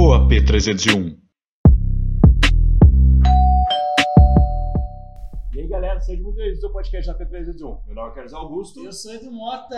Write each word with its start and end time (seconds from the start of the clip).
OAP 0.00 0.30
301. 0.46 1.18
E 5.52 5.60
aí, 5.60 5.66
galera, 5.66 5.98
sejam 6.00 6.22
muito 6.22 6.36
bem-vindos 6.36 6.62
ao 6.62 6.70
podcast 6.72 7.10
da 7.12 7.18
P301. 7.18 7.84
Meu 7.86 7.94
nome 7.96 8.10
é 8.12 8.14
Carlos 8.14 8.32
Augusto. 8.32 8.84
Eu 8.84 8.92
sou 8.92 9.12
Edu 9.12 9.32
Mota 9.32 9.76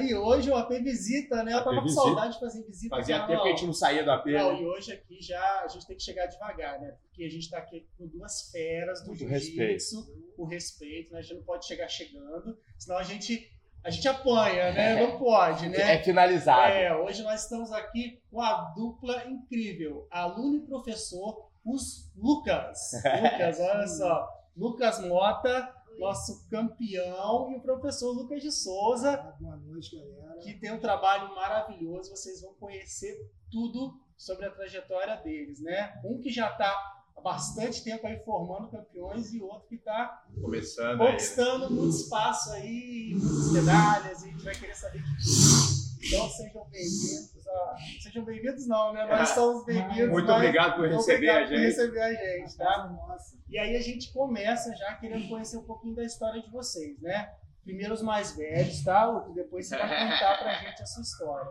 e 0.00 0.12
hoje 0.16 0.50
o 0.50 0.56
AP 0.56 0.70
visita, 0.82 1.44
né? 1.44 1.52
Eu 1.52 1.58
AP 1.58 1.64
tava 1.64 1.76
com 1.76 1.82
visita. 1.84 2.02
saudade 2.02 2.34
de 2.34 2.40
fazer 2.40 2.64
visita. 2.66 2.96
Fazia 2.96 3.26
tempo 3.26 3.42
que 3.42 3.48
a 3.48 3.50
gente 3.52 3.66
não 3.66 3.72
saía 3.72 4.02
do 4.02 4.10
AP, 4.10 4.26
Não, 4.26 4.52
né? 4.52 4.62
e 4.62 4.66
hoje 4.66 4.92
aqui 4.92 5.22
já 5.22 5.62
a 5.62 5.68
gente 5.68 5.86
tem 5.86 5.96
que 5.96 6.02
chegar 6.02 6.26
devagar, 6.26 6.80
né? 6.80 6.96
Porque 7.02 7.22
a 7.22 7.30
gente 7.30 7.48
tá 7.48 7.58
aqui 7.58 7.86
com 7.96 8.08
duas 8.08 8.50
feras 8.50 9.00
do 9.02 9.08
Muito 9.10 9.28
jiu-jitsu, 9.28 10.08
com 10.36 10.44
respeito, 10.44 11.12
né? 11.12 11.20
A 11.20 11.22
gente 11.22 11.36
não 11.36 11.44
pode 11.44 11.66
chegar 11.66 11.86
chegando, 11.86 12.58
senão 12.76 12.98
a 12.98 13.04
gente, 13.04 13.48
a 13.82 13.90
gente 13.90 14.06
apanha, 14.08 14.72
né? 14.72 15.06
Não 15.06 15.18
pode, 15.18 15.68
né? 15.68 15.94
É 15.94 16.02
finalizado. 16.02 16.72
É, 16.72 16.94
hoje 16.96 17.22
nós 17.22 17.42
estamos 17.42 17.72
aqui 17.72 18.22
com 18.30 18.40
a 18.40 18.72
dupla 18.76 19.24
incrível, 19.26 20.06
aluno 20.10 20.56
e 20.56 20.66
professor, 20.66 21.48
os 21.64 22.10
Lucas. 22.16 22.92
Lucas, 23.04 23.60
olha 23.60 23.86
só. 23.86 24.28
Lucas 24.56 25.00
Mota, 25.06 25.74
nosso 25.98 26.46
campeão, 26.48 27.50
e 27.52 27.56
o 27.56 27.62
professor 27.62 28.12
Lucas 28.12 28.42
de 28.42 28.50
Souza, 28.50 29.16
Boa 29.40 29.56
noite, 29.56 29.96
galera. 29.96 30.40
que 30.40 30.54
tem 30.54 30.72
um 30.72 30.80
trabalho 30.80 31.34
maravilhoso. 31.34 32.10
Vocês 32.10 32.42
vão 32.42 32.54
conhecer 32.54 33.16
tudo 33.50 33.98
sobre 34.16 34.44
a 34.46 34.50
trajetória 34.50 35.16
deles, 35.16 35.60
né? 35.62 35.98
Um 36.04 36.20
que 36.20 36.30
já 36.30 36.50
está 36.50 36.99
há 37.20 37.22
bastante 37.22 37.84
tempo 37.84 38.06
aí 38.06 38.18
formando 38.24 38.68
campeões 38.70 39.32
e 39.32 39.40
outro 39.42 39.68
que 39.68 39.74
está 39.76 40.24
Começando 40.40 41.00
aí. 41.02 41.06
conquistando 41.10 41.70
muito 41.70 41.94
espaço 41.94 42.50
aí, 42.52 43.14
muitas 43.14 43.52
medalhas, 43.52 44.22
e 44.22 44.28
a 44.28 44.32
gente 44.32 44.44
vai 44.44 44.54
querer 44.54 44.74
saber 44.74 45.02
de 45.02 45.08
tudo. 45.16 45.80
Então 46.02 46.28
sejam 46.30 46.64
bem-vindos. 46.70 47.46
a- 47.46 47.76
Sejam 48.02 48.24
bem-vindos 48.24 48.66
não, 48.66 48.92
né? 48.94 49.04
Nós 49.06 49.28
somos 49.30 49.64
bem-vindos. 49.66 50.10
Muito 50.10 50.26
mas 50.26 50.36
obrigado 50.36 50.76
por 50.76 50.88
receber 50.88 51.14
obrigado 51.14 51.36
a 51.36 51.40
por 51.42 51.48
gente. 51.56 51.60
receber 51.66 52.00
a 52.00 52.14
gente, 52.14 52.56
tá? 52.56 52.88
Nossa. 52.88 53.36
E 53.48 53.58
aí 53.58 53.76
a 53.76 53.80
gente 53.82 54.12
começa 54.12 54.74
já 54.76 54.94
querendo 54.94 55.28
conhecer 55.28 55.58
um 55.58 55.64
pouquinho 55.64 55.94
da 55.94 56.02
história 56.04 56.40
de 56.40 56.50
vocês, 56.50 56.98
né? 57.02 57.34
Primeiro 57.64 57.92
os 57.92 58.02
mais 58.02 58.34
velhos, 58.34 58.82
tá? 58.82 59.10
Depois 59.34 59.66
você 59.68 59.76
vai 59.76 59.88
contar 60.10 60.38
pra 60.38 60.54
gente 60.54 60.82
a 60.82 60.86
sua 60.86 61.02
história. 61.02 61.50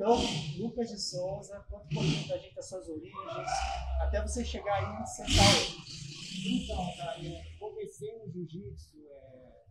Então, 0.00 0.16
Lucas 0.56 0.88
de 0.88 0.98
Souza, 0.98 1.60
um 1.60 1.64
pouquinho 1.64 2.26
pra 2.26 2.38
gente 2.38 2.54
das 2.54 2.66
suas 2.66 2.88
origens, 2.88 3.12
até 4.00 4.22
você 4.22 4.42
chegar 4.42 4.76
aí 4.76 5.06
você 5.06 5.22
tá 5.24 5.28
hoje. 5.28 6.64
Então, 6.64 6.96
cara, 6.96 7.22
eu 7.22 7.58
comecei 7.58 8.10
no 8.16 8.32
jiu-jitsu 8.32 8.96
é, 9.10 9.62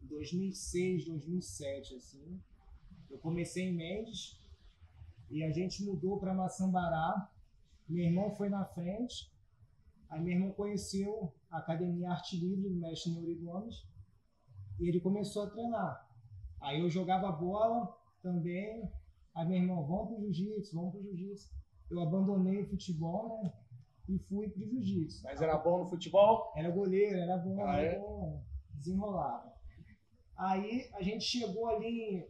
em 0.00 0.06
2006, 0.06 1.06
2007, 1.06 1.96
assim. 1.96 2.40
Eu 3.10 3.18
comecei 3.18 3.70
em 3.70 3.72
Mendes 3.72 4.40
e 5.28 5.42
a 5.42 5.50
gente 5.50 5.82
mudou 5.82 6.20
para 6.20 6.32
Maçambará. 6.32 7.28
Meu 7.88 8.04
irmão 8.04 8.30
foi 8.36 8.48
na 8.48 8.64
frente. 8.64 9.32
Aí 10.08 10.20
meu 10.20 10.34
irmão 10.34 10.52
conheceu 10.52 11.34
a 11.50 11.58
Academia 11.58 12.08
Arte 12.08 12.36
Livre 12.36 12.68
do 12.68 12.76
mestre 12.76 13.10
Neuri 13.10 13.34
Gomes 13.34 13.84
e 14.78 14.88
ele 14.88 15.00
começou 15.00 15.42
a 15.42 15.50
treinar. 15.50 16.08
Aí 16.60 16.78
eu 16.78 16.88
jogava 16.88 17.32
bola 17.32 17.92
também. 18.22 18.88
Aí 19.34 19.46
meu 19.46 19.56
irmão, 19.58 19.84
vamos 19.86 20.08
pro 20.08 20.32
jiu-jitsu, 20.32 20.74
vamos 20.74 20.92
pro 20.92 21.02
jiu-jitsu. 21.02 21.50
Eu 21.90 22.00
abandonei 22.00 22.60
o 22.62 22.68
futebol, 22.68 23.42
né? 23.42 23.52
E 24.08 24.18
fui 24.18 24.48
pro 24.48 24.66
jiu-jitsu. 24.66 25.22
Mas 25.22 25.40
era 25.40 25.56
bom 25.56 25.78
no 25.78 25.86
futebol? 25.86 26.52
Era 26.56 26.70
goleiro, 26.70 27.16
era 27.18 27.36
bom, 27.38 27.64
Ah, 27.64 27.76
era 27.76 27.96
é? 27.96 27.98
bom, 27.98 28.44
desenrolava. 28.70 29.52
Aí 30.36 30.88
a 30.94 31.02
gente 31.02 31.24
chegou 31.24 31.66
ali 31.68 32.26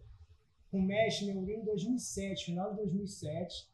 com 0.70 0.78
o 0.78 0.82
mestre 0.82 1.26
Neurinho 1.26 1.60
em 1.60 1.64
2007, 1.64 2.46
final 2.46 2.70
de 2.70 2.76
2007. 2.76 3.70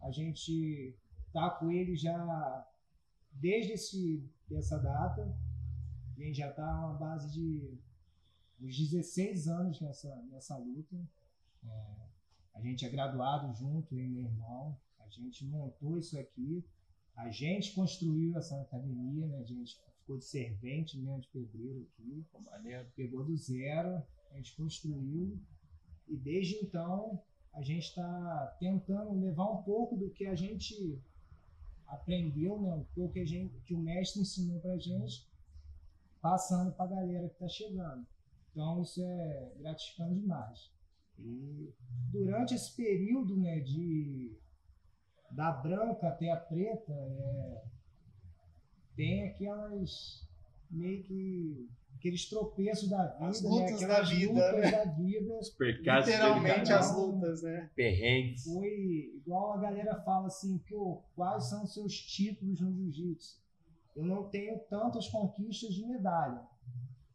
A 0.00 0.10
gente 0.10 0.96
tá 1.32 1.50
com 1.50 1.70
ele 1.70 1.94
já 1.96 2.66
desde 3.32 3.72
esse, 3.72 4.28
dessa 4.48 4.78
data. 4.78 5.22
A 6.16 6.20
gente 6.20 6.36
já 6.38 6.52
tá 6.52 6.86
uma 6.86 6.94
base 6.94 7.30
de 7.30 7.78
uns 8.60 8.76
16 8.76 9.48
anos 9.48 9.80
nessa, 9.80 10.14
nessa 10.30 10.56
luta. 10.56 10.96
É, 11.64 12.09
a 12.54 12.60
gente 12.60 12.84
é 12.84 12.88
graduado 12.88 13.52
junto, 13.54 13.94
eu 13.94 14.04
e 14.04 14.08
meu 14.08 14.24
irmão. 14.24 14.76
A 14.98 15.08
gente 15.08 15.44
montou 15.44 15.98
isso 15.98 16.18
aqui. 16.18 16.64
A 17.16 17.30
gente 17.30 17.74
construiu 17.74 18.36
essa 18.36 18.60
academia, 18.60 19.26
né? 19.26 19.38
A 19.38 19.44
gente 19.44 19.80
ficou 19.98 20.18
de 20.18 20.24
servente 20.24 20.98
mesmo 20.98 21.20
de 21.20 21.28
pedreiro 21.28 21.86
aqui. 21.92 22.24
Pegou 22.94 23.24
do 23.24 23.36
zero, 23.36 24.02
a 24.30 24.36
gente 24.36 24.56
construiu. 24.56 25.38
E 26.08 26.16
desde 26.16 26.56
então 26.64 27.22
a 27.52 27.62
gente 27.62 27.88
está 27.88 28.56
tentando 28.58 29.18
levar 29.18 29.50
um 29.50 29.62
pouco 29.62 29.96
do 29.96 30.10
que 30.10 30.26
a 30.26 30.34
gente 30.34 31.00
aprendeu, 31.86 32.60
né? 32.60 32.74
um 32.74 32.84
pouco 32.94 33.14
que, 33.14 33.20
a 33.20 33.24
gente, 33.24 33.52
que 33.62 33.74
o 33.74 33.78
mestre 33.78 34.22
ensinou 34.22 34.60
para 34.60 34.74
a 34.74 34.78
gente, 34.78 35.28
passando 36.20 36.72
para 36.72 36.84
a 36.84 36.96
galera 36.96 37.28
que 37.28 37.34
está 37.34 37.48
chegando. 37.48 38.06
Então 38.50 38.82
isso 38.82 39.02
é 39.02 39.52
gratificante 39.58 40.20
demais. 40.20 40.70
E 41.22 41.72
durante 42.10 42.54
esse 42.54 42.74
período 42.74 43.36
né, 43.36 43.60
de 43.60 44.36
da 45.30 45.52
branca 45.52 46.08
até 46.08 46.30
a 46.30 46.36
preta, 46.36 46.92
é, 46.92 47.62
tem 48.96 49.28
aquelas 49.28 50.28
meio 50.70 51.02
que 51.04 51.68
aqueles 51.96 52.28
tropeços 52.28 52.88
da 52.88 53.06
vida, 53.06 53.26
As 53.26 53.42
né? 53.42 53.48
lutas 53.48 53.82
aquelas 53.82 54.08
da 54.08 54.14
vida, 54.14 54.32
lutas 54.32 54.60
né? 54.60 54.70
da 54.70 54.84
vida. 54.92 55.40
Percalços 55.58 56.10
Literalmente 56.10 56.72
as 56.72 56.96
lutas, 56.96 57.42
né? 57.42 57.70
Perrengues. 57.74 58.44
Foi 58.44 59.12
igual 59.16 59.52
a 59.52 59.58
galera 59.58 60.00
fala 60.02 60.26
assim, 60.26 60.58
pô, 60.68 61.02
quais 61.14 61.44
são 61.44 61.64
os 61.64 61.74
seus 61.74 61.94
títulos 61.94 62.60
no 62.60 62.72
jiu-jitsu? 62.72 63.38
Eu 63.94 64.04
não 64.04 64.28
tenho 64.30 64.58
tantas 64.70 65.08
conquistas 65.08 65.74
de 65.74 65.84
medalha, 65.84 66.42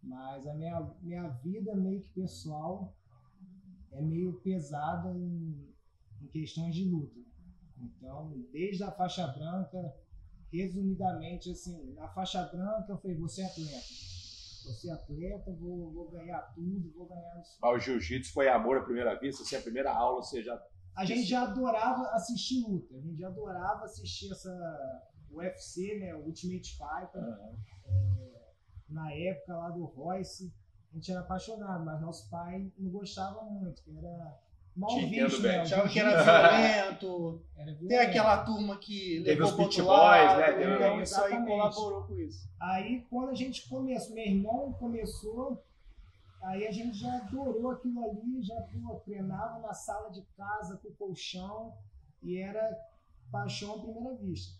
mas 0.04 0.46
a 0.46 0.54
minha, 0.54 0.92
minha 1.02 1.28
vida 1.30 1.74
meio 1.76 2.02
que 2.02 2.10
pessoal 2.10 2.94
é 3.98 4.02
meio 4.02 4.34
pesada 4.42 5.10
em, 5.10 5.74
em 6.22 6.28
questões 6.28 6.76
de 6.76 6.86
luta. 6.90 7.20
Então, 7.78 8.32
desde 8.52 8.84
a 8.84 8.92
faixa 8.92 9.28
branca, 9.28 9.94
resumidamente, 10.52 11.52
assim, 11.52 11.94
na 11.94 12.08
faixa 12.10 12.44
branca 12.44 12.86
eu 12.90 12.98
falei, 12.98 13.18
você 13.18 13.42
é 13.42 13.46
atleta. 13.46 14.06
Você 14.66 14.90
é 14.90 14.94
atleta, 14.94 15.52
vou, 15.54 15.92
vou 15.92 16.10
ganhar 16.10 16.42
tudo, 16.56 16.92
vou 16.94 17.08
ganhar 17.08 17.40
isso. 17.42 17.58
Mas 17.62 17.76
o 17.76 17.80
jiu-jitsu 17.80 18.34
foi 18.34 18.50
amor 18.50 18.78
à 18.78 18.84
primeira 18.84 19.20
vista? 19.20 19.44
Assim, 19.44 19.56
a 19.56 19.62
primeira 19.62 19.94
aula 19.94 20.24
você 20.24 20.42
já. 20.42 20.60
A 20.96 21.06
gente 21.06 21.24
já 21.24 21.44
adorava 21.44 22.10
assistir 22.14 22.66
luta, 22.66 22.96
a 22.96 23.02
gente 23.02 23.20
já 23.20 23.28
adorava 23.28 23.84
assistir 23.84 24.32
essa 24.32 24.50
UFC, 25.30 26.00
né, 26.00 26.16
o 26.16 26.26
Ultimate 26.26 26.72
Fighter. 26.72 27.22
É, 27.88 28.36
na 28.90 29.12
época 29.14 29.58
lá 29.58 29.70
do 29.72 29.84
Royce, 29.86 30.54
a 30.96 30.98
gente 30.98 31.12
era 31.12 31.20
apaixonado, 31.22 31.84
mas 31.84 32.00
nosso 32.02 32.30
pai 32.30 32.72
não 32.78 32.90
gostava 32.90 33.44
muito, 33.44 33.82
que 33.84 33.98
era 33.98 34.40
mal 34.76 34.90
Te 34.90 35.06
entendo 35.06 35.30
visto, 35.30 35.42
né? 35.44 35.58
o 35.58 35.62
Achava 35.62 35.90
que 35.90 36.00
era 36.00 36.24
violento. 36.24 37.42
era 37.58 37.66
Tem 37.66 37.76
violento. 37.88 38.10
aquela 38.10 38.44
turma 38.46 38.78
que 38.78 39.22
Teve 39.24 39.30
levou 39.42 39.48
os 39.48 39.60
outro 39.60 39.86
boys, 39.86 40.38
né? 40.38 40.54
Teve- 40.54 40.76
Então 40.76 41.02
isso 41.02 41.22
aí 41.22 41.46
colaborou 41.46 42.04
com 42.08 42.16
isso. 42.16 42.50
Aí 42.62 43.06
quando 43.10 43.30
a 43.30 43.34
gente 43.36 43.68
começou, 43.68 44.16
meu 44.16 44.26
irmão 44.26 44.74
começou, 44.74 45.62
aí 46.44 46.66
a 46.66 46.72
gente 46.72 46.98
já 46.98 47.14
adorou 47.18 47.72
aquilo 47.72 48.02
ali, 48.10 48.42
já 48.42 48.56
pô, 48.62 48.96
treinava 49.04 49.60
na 49.60 49.74
sala 49.74 50.10
de 50.12 50.22
casa 50.38 50.78
com 50.78 50.92
colchão 50.94 51.74
e 52.24 52.38
era 52.38 52.74
paixão 53.30 53.76
à 53.76 53.80
primeira 53.80 54.16
vista. 54.16 54.56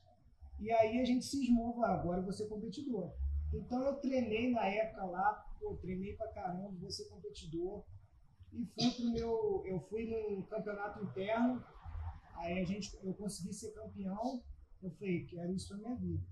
E 0.60 0.70
aí 0.72 1.00
a 1.00 1.06
gente 1.06 1.24
cismou, 1.26 1.76
"Vai, 1.78 1.94
agora 1.94 2.20
eu 2.20 2.24
vou 2.24 2.34
ser 2.34 2.48
competidor. 2.48 3.12
Então 3.54 3.82
eu 3.84 3.96
treinei 3.96 4.52
na 4.52 4.66
época 4.66 5.06
lá, 5.06 5.46
pô, 5.66 5.76
treinei 5.78 6.14
pra 6.16 6.28
caramba, 6.28 6.78
vou 6.80 6.92
ser 6.92 7.06
competidor. 7.06 7.84
E 8.54 8.66
fui 8.66 8.92
pro 8.92 9.12
meu, 9.12 9.64
eu 9.66 9.80
fui 9.90 10.06
num 10.06 10.44
campeonato 10.44 11.04
interno, 11.04 11.64
aí 12.36 12.60
a 12.60 12.64
gente, 12.64 12.98
eu 13.04 13.14
consegui 13.16 13.52
ser 13.52 13.72
campeão, 13.72 14.44
eu 14.82 14.92
falei, 14.92 15.26
quero 15.26 15.54
isso 15.54 15.70
pra 15.70 15.78
minha 15.78 15.96
vida. 15.96 16.24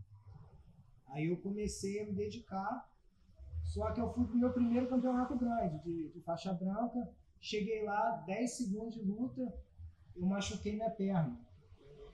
Aí 1.08 1.26
eu 1.26 1.38
comecei 1.38 2.02
a 2.02 2.06
me 2.06 2.14
dedicar, 2.14 2.90
só 3.64 3.92
que 3.92 4.00
eu 4.00 4.14
fui 4.14 4.26
pro 4.26 4.38
meu 4.38 4.54
primeiro 4.54 4.88
campeonato 4.88 5.36
grande, 5.36 5.84
de, 5.84 6.10
de 6.10 6.22
faixa 6.22 6.54
branca. 6.54 7.12
Cheguei 7.42 7.84
lá, 7.84 8.24
10 8.28 8.52
segundos 8.52 8.94
de 8.94 9.02
luta, 9.02 9.54
eu 10.16 10.26
machuquei 10.26 10.76
minha 10.76 10.92
perna. 10.92 11.38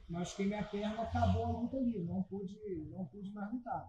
Machuquei 0.07 0.47
minha 0.47 0.63
perna, 0.63 1.03
acabou 1.03 1.45
a 1.45 1.51
luta 1.51 1.77
ali, 1.77 2.03
não 2.03 2.23
pude, 2.23 2.57
não 2.89 3.05
pude 3.05 3.31
mais 3.31 3.51
lutar. 3.51 3.87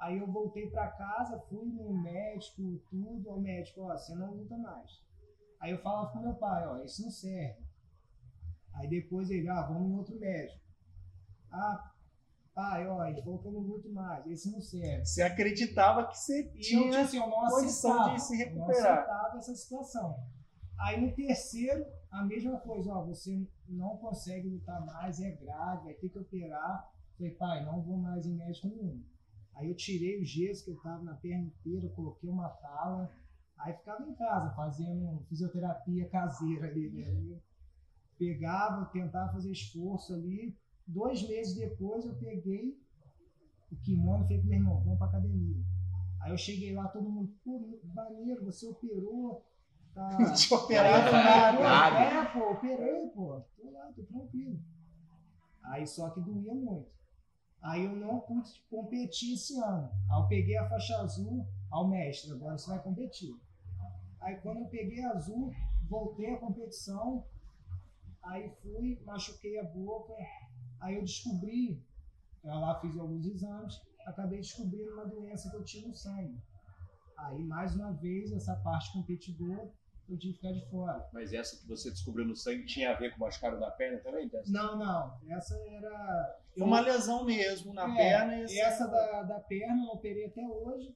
Aí 0.00 0.18
eu 0.18 0.26
voltei 0.26 0.70
para 0.70 0.88
casa, 0.92 1.38
fui 1.48 1.66
no 1.66 1.92
médico, 1.92 2.80
tudo, 2.88 3.30
o 3.30 3.40
médico, 3.40 3.82
ó, 3.82 3.96
você 3.96 4.14
não 4.14 4.32
luta 4.34 4.56
mais. 4.56 4.90
Aí 5.60 5.72
eu 5.72 5.82
falava 5.82 6.10
pro 6.10 6.22
meu 6.22 6.34
pai, 6.34 6.66
ó, 6.66 6.78
isso 6.82 7.02
não 7.02 7.10
serve. 7.10 7.62
Aí 8.72 8.88
depois 8.88 9.30
ele, 9.30 9.46
ah, 9.48 9.62
vamos 9.62 9.90
em 9.90 9.94
outro 9.96 10.18
médico. 10.18 10.58
Ah, 11.52 11.92
pai, 12.54 12.86
ó, 12.88 13.04
ele 13.04 13.20
falou 13.22 13.38
que 13.40 13.46
eu 13.48 13.52
não 13.52 13.60
luto 13.60 13.92
mais, 13.92 14.26
esse 14.26 14.50
não 14.50 14.60
serve. 14.62 15.04
Você 15.04 15.20
acreditava 15.22 16.06
que 16.06 16.16
você 16.16 16.50
E 16.54 16.74
eu, 16.74 16.82
tinha 16.90 17.02
assim, 17.02 17.18
eu 17.18 17.26
não 17.28 17.46
condição 17.48 17.90
aceitava, 17.92 18.14
de 18.14 18.22
se 18.22 18.34
eu 18.34 18.38
recuperar. 18.38 18.98
aceitava 18.98 19.38
essa 19.38 19.54
situação. 19.54 20.16
Aí 20.78 20.98
no 20.98 21.14
terceiro, 21.14 21.84
a 22.10 22.22
mesma 22.24 22.58
coisa, 22.60 22.90
ó, 22.94 23.04
você 23.04 23.46
não 23.68 23.98
consegue 23.98 24.48
lutar 24.48 24.82
mais, 24.86 25.20
é 25.20 25.30
grave, 25.32 25.84
vai 25.84 25.94
ter 25.94 26.08
que 26.08 26.18
operar. 26.18 26.90
Falei, 27.18 27.34
pai, 27.34 27.64
não 27.66 27.82
vou 27.82 27.98
mais 27.98 28.24
em 28.24 28.34
médico 28.34 28.68
nenhum. 28.68 29.04
Aí 29.54 29.68
eu 29.68 29.76
tirei 29.76 30.20
o 30.20 30.24
gesso 30.24 30.64
que 30.64 30.70
eu 30.70 30.80
tava 30.80 31.02
na 31.02 31.14
perna 31.14 31.44
inteira, 31.44 31.88
coloquei 31.90 32.30
uma 32.30 32.48
tala, 32.48 33.10
aí 33.58 33.74
ficava 33.74 34.08
em 34.08 34.14
casa 34.14 34.54
fazendo 34.54 35.22
fisioterapia 35.28 36.08
caseira 36.08 36.66
ali, 36.66 36.90
né? 36.90 37.40
pegava, 38.20 38.84
tentava 38.86 39.32
fazer 39.32 39.50
esforço 39.50 40.12
ali. 40.12 40.54
Dois 40.86 41.26
meses 41.26 41.54
depois 41.54 42.04
eu 42.04 42.14
peguei 42.16 42.78
o 43.72 43.76
kimono 43.76 44.24
e 44.24 44.28
falei 44.28 44.38
pro 44.38 44.48
meu 44.48 44.58
irmão, 44.58 44.82
vamos 44.82 44.98
pra 44.98 45.06
academia. 45.06 45.64
Aí 46.20 46.30
eu 46.30 46.36
cheguei 46.36 46.74
lá, 46.74 46.86
todo 46.88 47.08
mundo, 47.08 47.32
pô, 47.42 47.80
maneiro, 47.94 48.44
você 48.44 48.66
operou, 48.66 49.42
tá. 49.94 50.18
Operado 50.52 51.12
nada. 51.12 51.60
nada. 51.60 51.98
É, 51.98 52.24
pô, 52.26 52.52
operei, 52.52 53.08
pô. 53.08 53.40
Tô 53.56 53.70
lá, 53.70 53.90
tô 53.96 54.02
tranquilo. 54.02 54.60
Aí 55.62 55.86
só 55.86 56.10
que 56.10 56.20
doía 56.20 56.54
muito. 56.54 56.99
Aí 57.62 57.84
eu 57.84 57.94
não 57.94 58.20
pude 58.20 58.50
competir 58.70 59.34
esse 59.34 59.58
ano. 59.60 59.90
Aí 60.10 60.20
eu 60.20 60.26
peguei 60.28 60.56
a 60.56 60.68
faixa 60.68 60.96
azul 60.98 61.46
ao 61.70 61.88
mestre, 61.88 62.32
agora 62.32 62.56
você 62.56 62.70
vai 62.70 62.82
competir. 62.82 63.34
Aí 64.20 64.36
quando 64.40 64.60
eu 64.60 64.66
peguei 64.66 65.02
a 65.04 65.12
azul, 65.12 65.52
voltei 65.88 66.34
à 66.34 66.38
competição, 66.38 67.24
aí 68.22 68.50
fui, 68.62 69.00
machuquei 69.04 69.58
a 69.58 69.64
boca, 69.64 70.14
aí 70.80 70.96
eu 70.96 71.02
descobri, 71.02 71.82
eu 72.42 72.54
lá 72.54 72.80
fiz 72.80 72.96
alguns 72.98 73.26
exames, 73.26 73.80
acabei 74.06 74.40
descobrindo 74.40 74.92
uma 74.92 75.06
doença 75.06 75.50
que 75.50 75.56
eu 75.56 75.64
tinha 75.64 75.86
no 75.86 75.94
sangue. 75.94 76.40
Aí 77.16 77.44
mais 77.44 77.74
uma 77.76 77.92
vez 77.92 78.32
essa 78.32 78.56
parte 78.56 78.92
competidora 78.92 79.70
eu 80.12 80.18
tive 80.18 80.34
que 80.34 80.40
ficar 80.40 80.52
de 80.52 80.64
fora. 80.70 81.08
Mas 81.12 81.32
essa 81.32 81.56
que 81.60 81.66
você 81.66 81.90
descobriu 81.90 82.24
no 82.26 82.34
sangue 82.36 82.64
tinha 82.66 82.90
a 82.90 82.94
ver 82.94 83.10
com 83.10 83.16
o 83.18 83.20
machucado 83.20 83.58
da 83.58 83.70
perna 83.70 83.98
também, 83.98 84.28
Tessa? 84.28 84.50
Não, 84.50 84.76
não, 84.78 85.18
essa 85.28 85.54
era 85.68 86.38
Foi 86.56 86.66
uma 86.66 86.80
lesão 86.80 87.24
mesmo 87.24 87.72
na 87.72 87.84
É, 87.92 87.96
perna. 87.96 88.34
E 88.38 88.54
E 88.54 88.60
essa 88.60 88.86
da, 88.88 89.22
da 89.22 89.40
perna 89.40 89.84
eu 89.84 89.90
operei 89.90 90.26
até 90.26 90.46
hoje, 90.46 90.94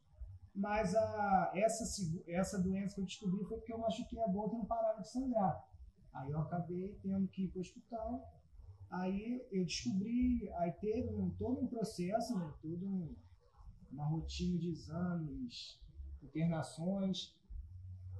mas 0.54 0.94
a, 0.94 1.52
essa, 1.54 1.84
essa 2.28 2.58
doença 2.60 2.94
que 2.94 3.00
eu 3.00 3.04
descobri 3.06 3.44
foi 3.44 3.58
porque 3.58 3.72
eu 3.72 3.78
machuquei 3.78 4.20
a 4.22 4.28
boca 4.28 4.54
e 4.54 4.58
não 4.58 4.64
parava 4.66 5.00
de 5.00 5.08
sangrar. 5.08 5.64
Aí 6.12 6.30
eu 6.30 6.38
acabei 6.40 6.96
tendo 7.02 7.26
que 7.28 7.44
ir 7.44 7.48
para 7.48 7.58
o 7.58 7.62
hospital. 7.62 8.32
Aí 8.90 9.44
eu 9.50 9.64
descobri, 9.64 10.48
aí 10.58 10.70
teve 10.72 11.08
um, 11.14 11.30
todo 11.30 11.60
um 11.62 11.66
processo, 11.66 12.38
né, 12.38 12.52
todo 12.62 12.86
um- 12.86 13.14
uma 13.90 14.06
rotina 14.06 14.56
de 14.58 14.68
exames, 14.70 15.80
internações. 16.22 17.34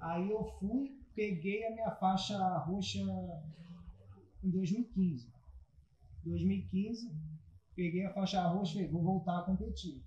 Aí 0.04 0.30
eu 0.30 0.44
fui, 0.58 1.00
peguei 1.14 1.66
a 1.66 1.70
minha 1.70 1.90
faixa 1.92 2.36
roxa 2.58 2.98
em 4.42 4.50
2015. 4.50 5.32
2015, 6.22 7.10
peguei 7.74 8.04
a 8.04 8.12
faixa 8.12 8.46
roxa 8.46 8.72
e 8.72 8.74
falei, 8.74 8.90
vou 8.90 9.02
voltar 9.02 9.38
a 9.38 9.44
competir. 9.44 10.04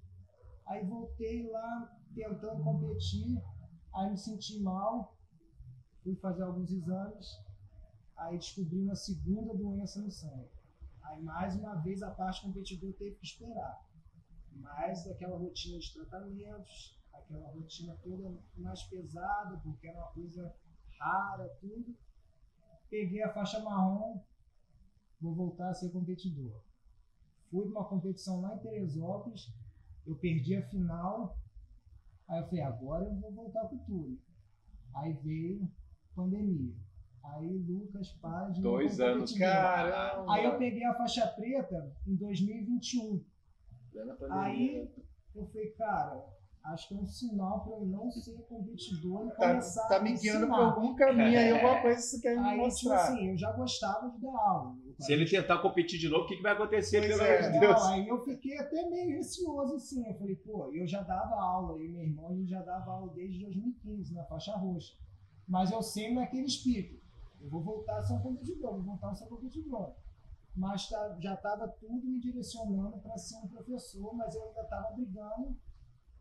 Aí 0.67 0.85
voltei 0.85 1.49
lá 1.49 1.99
tentando 2.13 2.63
competir, 2.63 3.41
aí 3.91 4.11
me 4.11 4.17
senti 4.19 4.59
mal, 4.61 5.17
fui 6.03 6.15
fazer 6.17 6.43
alguns 6.43 6.69
exames, 6.69 7.25
aí 8.17 8.37
descobri 8.37 8.83
uma 8.83 8.95
segunda 8.95 9.55
doença 9.55 9.99
no 9.99 10.11
sangue. 10.11 10.51
Aí 11.01 11.23
mais 11.23 11.55
uma 11.55 11.73
vez 11.73 12.03
a 12.03 12.11
parte 12.11 12.43
competidora 12.43 12.93
teve 12.93 13.15
que 13.15 13.25
esperar. 13.25 13.83
Mais 14.57 15.07
aquela 15.07 15.39
rotina 15.39 15.79
de 15.79 15.91
tratamentos, 15.91 16.96
aquela 17.19 17.49
rotina 17.49 17.95
toda 18.03 18.37
mais 18.57 18.83
pesada, 18.83 19.57
porque 19.57 19.87
era 19.87 19.97
uma 19.97 20.11
coisa 20.11 20.53
rara, 20.99 21.49
tudo. 21.59 21.95
Peguei 22.89 23.21
a 23.21 23.33
faixa 23.33 23.59
marrom, 23.59 24.21
vou 25.19 25.35
voltar 25.35 25.69
a 25.69 25.73
ser 25.73 25.91
competidor. 25.91 26.61
Fui 27.49 27.63
para 27.63 27.71
uma 27.71 27.89
competição 27.89 28.41
lá 28.41 28.55
em 28.55 28.59
Teresópolis, 28.59 29.53
eu 30.05 30.15
perdi 30.15 30.55
a 30.55 30.67
final, 30.69 31.37
aí 32.27 32.39
eu 32.39 32.45
falei, 32.45 32.61
agora 32.61 33.05
eu 33.05 33.15
vou 33.15 33.31
voltar 33.31 33.65
pro 33.65 33.77
tudo. 33.79 34.17
Aí 34.95 35.13
veio 35.13 35.69
pandemia. 36.15 36.75
Aí 37.23 37.57
Lucas 37.57 38.17
novo 38.21 38.61
Dois 38.61 38.99
anos. 38.99 39.37
Caramba. 39.37 40.33
Aí 40.33 40.45
eu 40.45 40.57
peguei 40.57 40.85
a 40.85 40.93
faixa 40.93 41.27
preta 41.27 41.95
em 42.05 42.15
2021. 42.15 43.23
Plena 43.91 44.15
pandemia. 44.15 44.43
Aí 44.43 44.91
eu 45.35 45.45
falei, 45.47 45.71
cara, 45.71 46.36
acho 46.73 46.87
que 46.89 46.93
é 46.95 46.97
um 46.97 47.07
sinal 47.07 47.63
para 47.63 47.73
eu 47.73 47.85
não 47.85 48.09
ser 48.11 48.33
competidor 48.43 49.25
e 49.25 49.29
Tá, 49.31 49.49
começar 49.49 49.87
tá 49.87 49.97
a 49.97 49.99
me 50.01 50.13
guiando 50.13 50.47
por 50.47 50.55
algum 50.59 50.95
caminho 50.95 51.39
aí, 51.39 51.51
alguma 51.51 51.81
coisa 51.81 51.97
que 51.97 52.03
você 52.03 52.21
quer 52.21 52.35
me 52.35 52.43
Aí, 52.45 52.51
tipo 52.55 52.63
mostrar. 52.65 52.95
assim, 53.03 53.29
eu 53.29 53.37
já 53.37 53.51
gostava 53.53 54.09
de 54.09 54.19
dar 54.21 54.37
aula. 54.37 54.75
Se 54.99 55.13
ele 55.13 55.25
tentar 55.25 55.59
competir 55.61 55.99
de 55.99 56.09
novo, 56.09 56.23
o 56.25 56.27
que, 56.27 56.35
que 56.37 56.41
vai 56.43 56.53
acontecer, 56.53 56.99
Pois 56.99 57.11
pelo 57.17 57.21
é. 57.23 57.51
de 57.51 57.59
Deus? 57.59 57.75
Não, 57.81 57.87
aí 57.89 58.07
eu 58.07 58.23
fiquei 58.23 58.57
até 58.57 58.89
meio 58.89 59.17
receoso 59.17 59.75
assim. 59.75 60.05
Eu 60.07 60.13
falei, 60.15 60.35
pô, 60.35 60.71
eu 60.73 60.87
já 60.87 61.01
dava 61.03 61.35
aula, 61.35 61.81
e 61.83 61.87
meu 61.87 62.01
irmão, 62.03 62.35
gente 62.35 62.49
já 62.49 62.61
dava 62.61 62.91
aula 62.91 63.13
desde 63.13 63.39
2015, 63.43 64.13
na 64.13 64.23
faixa 64.25 64.55
roxa. 64.55 64.93
Mas 65.47 65.71
eu 65.71 65.81
sempre 65.81 66.15
naquele 66.15 66.45
espírito. 66.45 66.99
Eu 67.39 67.49
vou 67.49 67.61
voltar 67.63 67.97
a 67.97 68.01
ser 68.01 68.13
um 68.13 68.19
competidor, 68.19 68.73
vou 68.73 68.81
voltar 68.83 69.09
a 69.11 69.13
ser 69.15 69.25
um 69.25 69.29
competidor. 69.29 69.93
Mas 70.55 70.89
tá- 70.89 71.15
já 71.19 71.35
estava 71.35 71.67
tudo 71.67 72.05
me 72.07 72.19
direcionando 72.19 72.97
para 72.97 73.15
ser 73.17 73.37
um 73.37 73.47
professor, 73.47 74.13
mas 74.15 74.33
eu 74.35 74.43
ainda 74.43 74.61
estava 74.61 74.91
brigando 74.95 75.55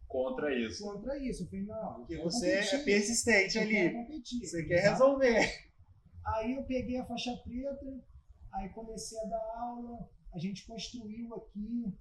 Contra 0.08 0.54
isso. 0.54 0.84
contra 0.84 1.18
isso. 1.18 1.42
Eu 1.42 1.46
falei, 1.48 1.64
não, 1.66 1.88
eu 1.90 1.94
Porque 1.96 2.16
você 2.18 2.50
é 2.52 2.56
competir, 2.62 2.84
persistente 2.84 3.56
eu 3.56 3.62
ali. 3.62 3.72
quero 3.72 3.94
competir. 3.96 4.46
Você 4.46 4.64
quer 4.64 4.78
Exato. 4.78 4.92
resolver. 4.92 5.66
Aí 6.26 6.54
eu 6.54 6.62
peguei 6.64 6.96
a 6.98 7.04
faixa 7.06 7.36
preta, 7.36 8.04
aí 8.52 8.68
comecei 8.70 9.16
a 9.20 9.24
dar 9.26 9.52
aula, 9.60 10.08
a 10.34 10.38
gente 10.38 10.66
construiu 10.66 11.32
aqui, 11.36 11.94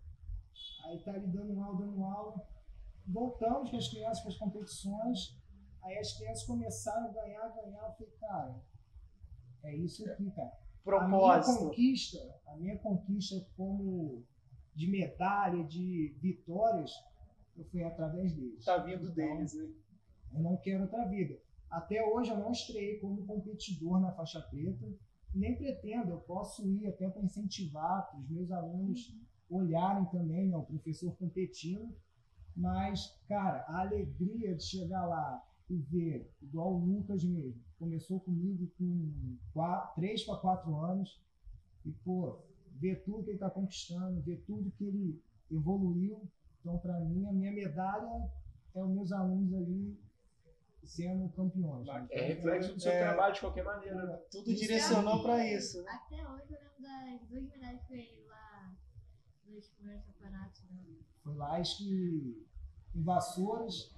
aí 0.86 1.00
tá 1.04 1.12
ali 1.12 1.28
dando 1.28 1.62
aula, 1.62 1.78
dando 1.78 2.04
aula. 2.04 2.48
Voltamos 3.08 3.70
com 3.70 3.78
as 3.78 3.88
crianças 3.88 4.22
para 4.22 4.32
as 4.32 4.38
competições, 4.38 5.38
aí 5.84 5.98
as 6.00 6.14
crianças 6.18 6.44
começaram 6.44 7.06
a 7.10 7.14
ganhar, 7.14 7.50
ganhar. 7.50 7.84
Eu 7.84 7.94
falei, 7.94 8.14
cara, 8.20 8.56
é 9.64 9.76
isso 9.76 10.10
aqui, 10.10 10.32
cara. 10.32 10.48
A 10.48 11.08
minha 11.08 11.20
Propósito. 11.20 11.60
conquista, 11.60 12.40
a 12.48 12.56
minha 12.58 12.78
conquista 12.80 13.48
como 13.56 14.24
de 14.74 14.88
medalha, 14.88 15.64
de 15.66 16.16
vitórias, 16.20 16.92
eu 17.58 17.66
fui 17.66 17.84
através 17.84 18.34
deles. 18.34 18.64
Tá 18.66 18.78
vindo 18.78 19.10
Então, 19.10 19.14
deles, 19.14 19.54
né? 19.54 19.70
eu 20.34 20.42
não 20.42 20.58
quero 20.58 20.84
outra 20.84 21.06
vida. 21.08 21.40
Até 21.70 22.06
hoje 22.06 22.32
eu 22.32 22.38
não 22.38 22.52
estreiei 22.52 23.00
como 23.00 23.26
competidor 23.26 24.00
na 24.00 24.12
faixa 24.12 24.42
preta, 24.42 24.86
nem 25.34 25.56
pretendo, 25.58 26.12
eu 26.12 26.20
posso 26.20 26.66
ir 26.68 26.88
até 26.88 27.10
para 27.10 27.22
incentivar, 27.24 28.10
para 28.10 28.20
os 28.20 28.30
meus 28.30 28.52
alunos 28.52 29.14
olharem 29.50 30.06
também, 30.06 30.48
né, 30.48 30.56
o 30.56 30.64
professor 30.64 31.16
competindo, 31.18 31.94
mas, 32.56 33.20
cara, 33.28 33.66
a 33.68 33.82
alegria 33.82 34.56
de 34.56 34.64
chegar 34.64 35.06
lá 35.06 35.44
e 35.70 35.76
ver, 35.78 36.32
igual 36.42 36.74
o 36.74 36.86
Lucas 36.86 37.24
mesmo, 37.24 37.62
começou 37.78 38.20
comigo 38.22 38.72
com 38.78 39.38
3 39.96 40.24
para 40.24 40.38
4 40.38 40.76
anos, 40.78 41.22
e, 41.86 41.92
pô, 41.92 42.40
ver 42.80 43.04
tudo 43.04 43.24
que 43.24 43.32
ele 43.32 43.36
está 43.36 43.50
conquistando, 43.50 44.22
ver 44.22 44.42
tudo 44.48 44.72
que 44.72 44.86
ele 44.86 45.22
evoluiu, 45.52 46.22
então, 46.66 46.80
para 46.80 47.00
mim, 47.00 47.28
a 47.28 47.32
minha 47.32 47.52
medalha 47.52 48.28
é 48.74 48.84
os 48.84 48.90
meus 48.90 49.12
alunos 49.12 49.54
ali 49.54 50.00
sendo 50.84 51.30
campeões. 51.30 51.86
né? 51.86 52.08
É 52.10 52.22
reflexo 52.26 52.74
do 52.74 52.80
seu 52.80 52.92
É. 52.92 53.04
trabalho 53.04 53.34
de 53.36 53.40
qualquer 53.40 53.64
maneira. 53.64 54.04
né? 54.04 54.18
Tudo 54.32 54.46
direcionou 54.54 55.22
pra 55.22 55.46
isso. 55.46 55.84
né? 55.84 55.92
Até 55.92 56.28
hoje 56.28 56.54
eu 56.54 56.60
lembro 56.60 56.82
das 56.82 57.28
duas 57.28 57.44
medalhas 57.44 57.82
que 57.84 57.90
ganhei 57.90 58.26
lá 58.28 58.76
nos 59.48 59.68
primeiros 59.70 60.06
campeonatos. 60.06 60.64
Né? 60.72 60.84
Foi 61.24 61.36
lá 61.36 61.58
acho 61.58 61.78
que 61.78 62.48
em 62.96 63.04
Vassouras, 63.04 63.96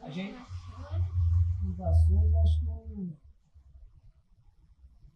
a 0.00 0.08
gente, 0.10 0.36
em 1.64 1.72
Vassouras, 1.72 2.34
acho 2.36 2.60
que 2.60 3.16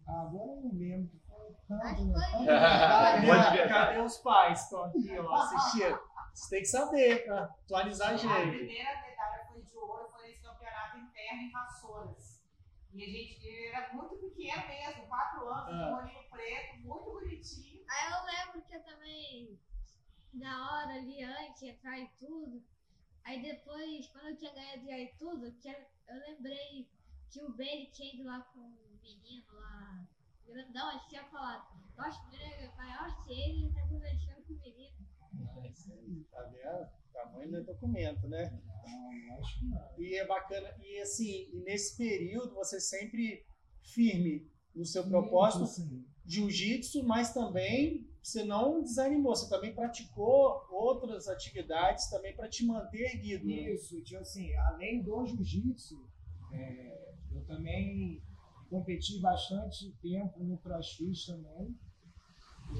ah, 0.06 0.22
agora 0.22 0.50
eu 0.52 0.62
não 0.62 0.72
lembro. 0.74 1.10
Foi 1.28 1.54
tanto, 1.68 2.04
né? 2.06 2.46
Cadê, 3.68 4.00
os 4.00 4.16
pais 4.18 4.58
que 4.58 4.64
estão 4.64 4.84
aqui, 4.84 5.18
ó, 5.18 5.34
assistindo? 5.34 5.98
Você 6.38 6.50
tem 6.50 6.60
que 6.62 6.68
saber 6.68 7.24
pra 7.24 7.44
atualizar 7.44 8.10
a 8.10 8.12
A 8.12 8.16
gente. 8.16 8.56
primeira 8.56 9.00
medalha 9.02 9.44
foi 9.48 9.60
de 9.60 9.76
ouro, 9.76 10.08
foi 10.08 10.28
nesse 10.28 10.40
campeonato 10.40 10.98
interno 10.98 11.42
em 11.42 11.50
Vassouras. 11.50 12.44
E 12.94 13.02
a 13.02 13.06
gente 13.06 13.44
ele 13.46 13.66
era 13.66 13.92
muito 13.92 14.16
pequeno 14.18 14.68
mesmo, 14.68 15.06
quatro 15.08 15.48
anos, 15.48 15.74
Ah. 15.74 15.90
com 15.90 15.92
um 15.92 15.96
olhinho 15.96 16.30
preto, 16.30 16.78
muito 16.78 17.04
bonitinho. 17.12 17.84
Aí 17.90 18.12
eu 18.12 18.24
lembro 18.24 18.62
que 18.62 18.76
eu 18.76 18.84
também, 18.84 19.60
na 20.32 20.72
hora 20.72 20.94
ali, 20.94 21.22
antes 21.24 21.58
de 21.60 21.68
entrar 21.70 21.98
e 21.98 22.08
tudo, 22.20 22.62
aí 23.24 23.42
depois, 23.42 24.06
quando 24.08 24.28
eu 24.28 24.36
tinha 24.36 24.54
ganhado 24.54 24.86
já 24.86 24.96
e 24.98 25.08
tudo, 25.18 25.52
que 25.60 25.68
eu 25.68 25.86
eu 26.08 26.18
lembrei 26.20 26.88
que 27.30 27.42
o 27.42 27.52
Bailey 27.52 27.90
tinha 27.90 28.14
ido 28.14 28.24
lá 28.24 28.40
com 28.40 28.60
o 28.60 28.98
menino 29.02 29.44
lá, 29.54 30.06
grandão, 30.46 30.98
que 31.00 31.08
tinha 31.10 31.24
falado, 31.24 31.66
nossa, 31.96 32.22
o 32.22 32.30
menino 32.30 32.54
é 32.54 32.76
maior 32.76 33.24
que 33.24 33.32
ele, 33.32 33.64
ele 33.66 33.74
tá 33.74 33.82
conversando 33.88 34.42
com 34.46 34.54
o 34.54 34.56
menino. 34.58 34.97
É 35.62 35.68
isso 35.68 35.92
aí, 35.92 36.24
tá 36.30 36.42
vendo? 36.42 36.88
Tamanho 37.12 37.50
não 37.50 37.58
é 37.58 37.62
documento, 37.62 38.28
né? 38.28 38.60
Não, 38.86 39.38
acho 39.38 39.58
que 39.58 39.66
não. 39.66 39.98
E 39.98 40.14
é 40.14 40.26
bacana. 40.26 40.74
E 40.80 41.00
assim, 41.00 41.50
nesse 41.64 41.96
período 41.96 42.54
você 42.54 42.80
sempre 42.80 43.44
firme 43.82 44.48
no 44.74 44.84
seu 44.84 45.04
propósito 45.08 45.64
jiu-jitsu, 46.24 47.02
mas 47.04 47.32
também 47.32 48.06
você 48.22 48.44
não 48.44 48.82
desanimou, 48.82 49.34
você 49.34 49.48
também 49.48 49.74
praticou 49.74 50.66
outras 50.70 51.28
atividades 51.28 52.08
também 52.10 52.36
para 52.36 52.48
te 52.48 52.64
manter 52.66 53.14
erguido. 53.14 53.46
né? 53.46 53.72
Isso, 53.72 54.00
tipo 54.02 54.20
assim, 54.20 54.54
além 54.56 55.02
do 55.02 55.24
jiu-jitsu, 55.26 56.06
é, 56.52 57.14
eu 57.32 57.44
também 57.46 58.22
competi 58.68 59.18
bastante 59.20 59.90
tempo 60.02 60.44
no 60.44 60.58
crossfit 60.58 61.26
também. 61.26 61.74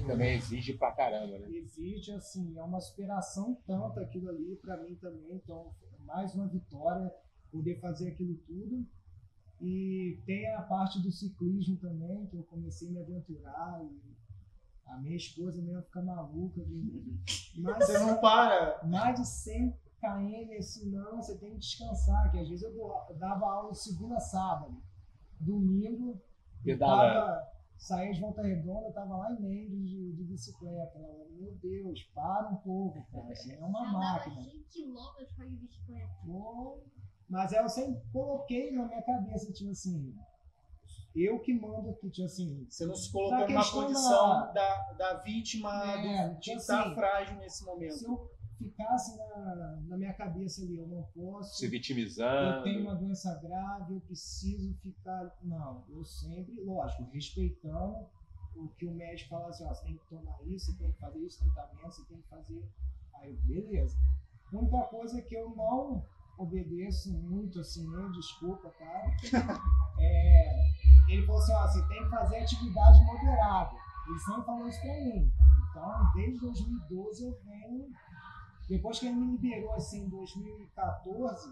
Também 0.05 0.35
exige 0.35 0.73
pra 0.73 0.91
caramba, 0.91 1.39
né? 1.39 1.49
Existe, 1.51 2.11
assim, 2.11 2.57
é 2.57 2.63
uma 2.63 2.79
superação 2.79 3.57
tanto 3.65 3.99
aquilo 3.99 4.29
ali 4.29 4.55
para 4.55 4.77
mim 4.77 4.95
também, 4.95 5.35
então 5.35 5.73
mais 6.05 6.33
uma 6.33 6.47
vitória 6.47 7.13
poder 7.51 7.79
fazer 7.79 8.09
aquilo 8.09 8.35
tudo. 8.47 8.85
E 9.61 10.19
tem 10.25 10.53
a 10.55 10.61
parte 10.61 11.01
do 11.01 11.11
ciclismo 11.11 11.77
também, 11.77 12.25
que 12.27 12.35
eu 12.35 12.43
comecei 12.43 12.87
a 12.87 12.91
me 12.91 13.01
aventurar 13.01 13.83
e 13.83 13.99
a 14.87 14.97
minha 14.97 15.17
esposa 15.17 15.61
mesmo 15.61 15.83
fica 15.83 16.01
maluca. 16.01 16.61
Mas 17.57 17.85
Você 17.85 17.99
não 17.99 18.19
para. 18.19 18.81
mais 18.87 19.19
de 19.19 19.27
100 19.27 19.71
km 19.99 20.57
assim, 20.57 20.89
não, 20.89 21.17
você 21.17 21.37
tem 21.37 21.51
que 21.51 21.59
descansar, 21.59 22.31
que 22.31 22.39
às 22.39 22.47
vezes 22.47 22.63
eu 22.63 22.89
dava 23.17 23.45
aula 23.45 23.71
de 23.71 23.79
segunda 23.79 24.15
a 24.15 24.19
sábado. 24.19 24.81
Domingo, 25.39 26.21
eu 26.65 26.77
Pedalando. 26.77 27.41
Saía 27.79 28.11
de 28.11 28.19
Volta 28.19 28.41
Redonda, 28.41 28.87
eu 28.87 28.93
tava 28.93 29.17
lá 29.17 29.31
em 29.31 29.41
Mendes 29.41 29.89
de, 29.89 30.11
de 30.13 30.23
bicicleta. 30.25 30.99
Ela, 30.99 31.25
Meu 31.31 31.55
Deus, 31.55 32.03
para 32.13 32.49
um 32.49 32.57
pouco, 32.57 33.03
cara, 33.11 33.33
você 33.33 33.53
é 33.53 33.59
uma 33.59 33.79
Já 33.81 33.89
andava 33.89 33.99
máquina. 33.99 34.43
100 34.43 34.63
km 34.69 35.35
pra 35.35 35.45
ir 35.45 35.49
de 35.51 35.57
bicicleta. 35.57 36.13
Pô, 36.25 36.83
Mas 37.29 37.53
aí 37.53 37.63
eu 37.63 37.69
sempre 37.69 38.01
coloquei 38.11 38.71
na 38.71 38.85
minha 38.85 39.01
cabeça, 39.01 39.51
tipo 39.53 39.71
assim, 39.71 40.13
eu 41.15 41.39
que 41.39 41.53
mando 41.53 41.89
aqui, 41.89 42.09
tipo 42.09 42.25
assim, 42.25 42.67
Você 42.69 42.85
não 42.85 42.95
se 42.95 43.11
colocou 43.11 43.49
Na 43.49 43.71
condição 43.71 44.53
da, 44.53 44.93
da 44.93 45.13
vítima 45.23 45.83
É, 45.85 46.29
do, 46.29 46.35
de 46.35 46.39
tipo 46.41 46.57
estar 46.57 46.85
assim, 46.85 46.95
frágil 46.95 47.37
nesse 47.37 47.65
momento. 47.65 48.29
Se 48.59 48.65
eu 48.65 48.69
ficasse 48.69 49.17
na, 49.17 49.79
na 49.87 49.97
minha 49.97 50.13
cabeça 50.13 50.61
ali, 50.61 50.77
eu 50.77 50.87
não 50.87 51.03
posso. 51.15 51.57
Se 51.57 51.65
eu 51.65 51.71
vitimizando. 51.71 52.63
tenho 52.63 52.81
uma 52.81 52.95
doença 52.95 53.33
grave, 53.41 53.93
eu 53.93 54.01
preciso 54.01 54.73
ficar. 54.81 55.33
Não, 55.43 55.85
eu 55.89 56.03
sempre, 56.03 56.53
lógico, 56.61 57.09
respeitando 57.11 58.05
o 58.55 58.67
que 58.77 58.85
o 58.85 58.91
médico 58.91 59.29
fala 59.29 59.49
assim, 59.49 59.65
ó, 59.65 59.73
você 59.73 59.85
tem 59.85 59.97
que 59.97 60.05
tomar 60.09 60.37
isso, 60.45 60.65
você 60.65 60.77
tem 60.77 60.91
que 60.91 60.99
fazer 60.99 61.25
esse 61.25 61.39
tratamento, 61.39 61.95
você 61.95 62.03
tem 62.05 62.21
que 62.21 62.27
fazer. 62.27 62.69
Aí, 63.15 63.29
eu, 63.29 63.37
beleza. 63.43 63.97
A 64.51 64.57
única 64.57 64.81
coisa 64.83 65.21
que 65.21 65.35
eu 65.35 65.55
não 65.55 66.03
obedeço 66.37 67.13
muito, 67.13 67.59
assim, 67.59 67.87
né, 67.89 68.09
desculpa, 68.13 68.69
cara, 68.71 69.15
é, 69.99 70.69
ele 71.07 71.25
falou 71.25 71.41
assim, 71.41 71.53
ó, 71.53 71.67
você 71.67 71.87
tem 71.87 72.03
que 72.03 72.09
fazer 72.09 72.37
atividade 72.37 73.05
moderada. 73.05 73.75
Ele 74.07 74.19
sempre 74.19 74.43
falou 74.43 74.67
isso 74.67 74.81
pra 74.81 74.93
mim. 74.93 75.31
Então, 75.69 76.11
desde 76.15 76.39
2012 76.39 77.23
eu 77.23 77.39
venho 77.45 77.91
depois 78.69 78.99
que 78.99 79.07
ele 79.07 79.15
me 79.15 79.31
liberou 79.37 79.73
assim 79.73 80.03
em 80.03 80.09
2014, 80.09 81.49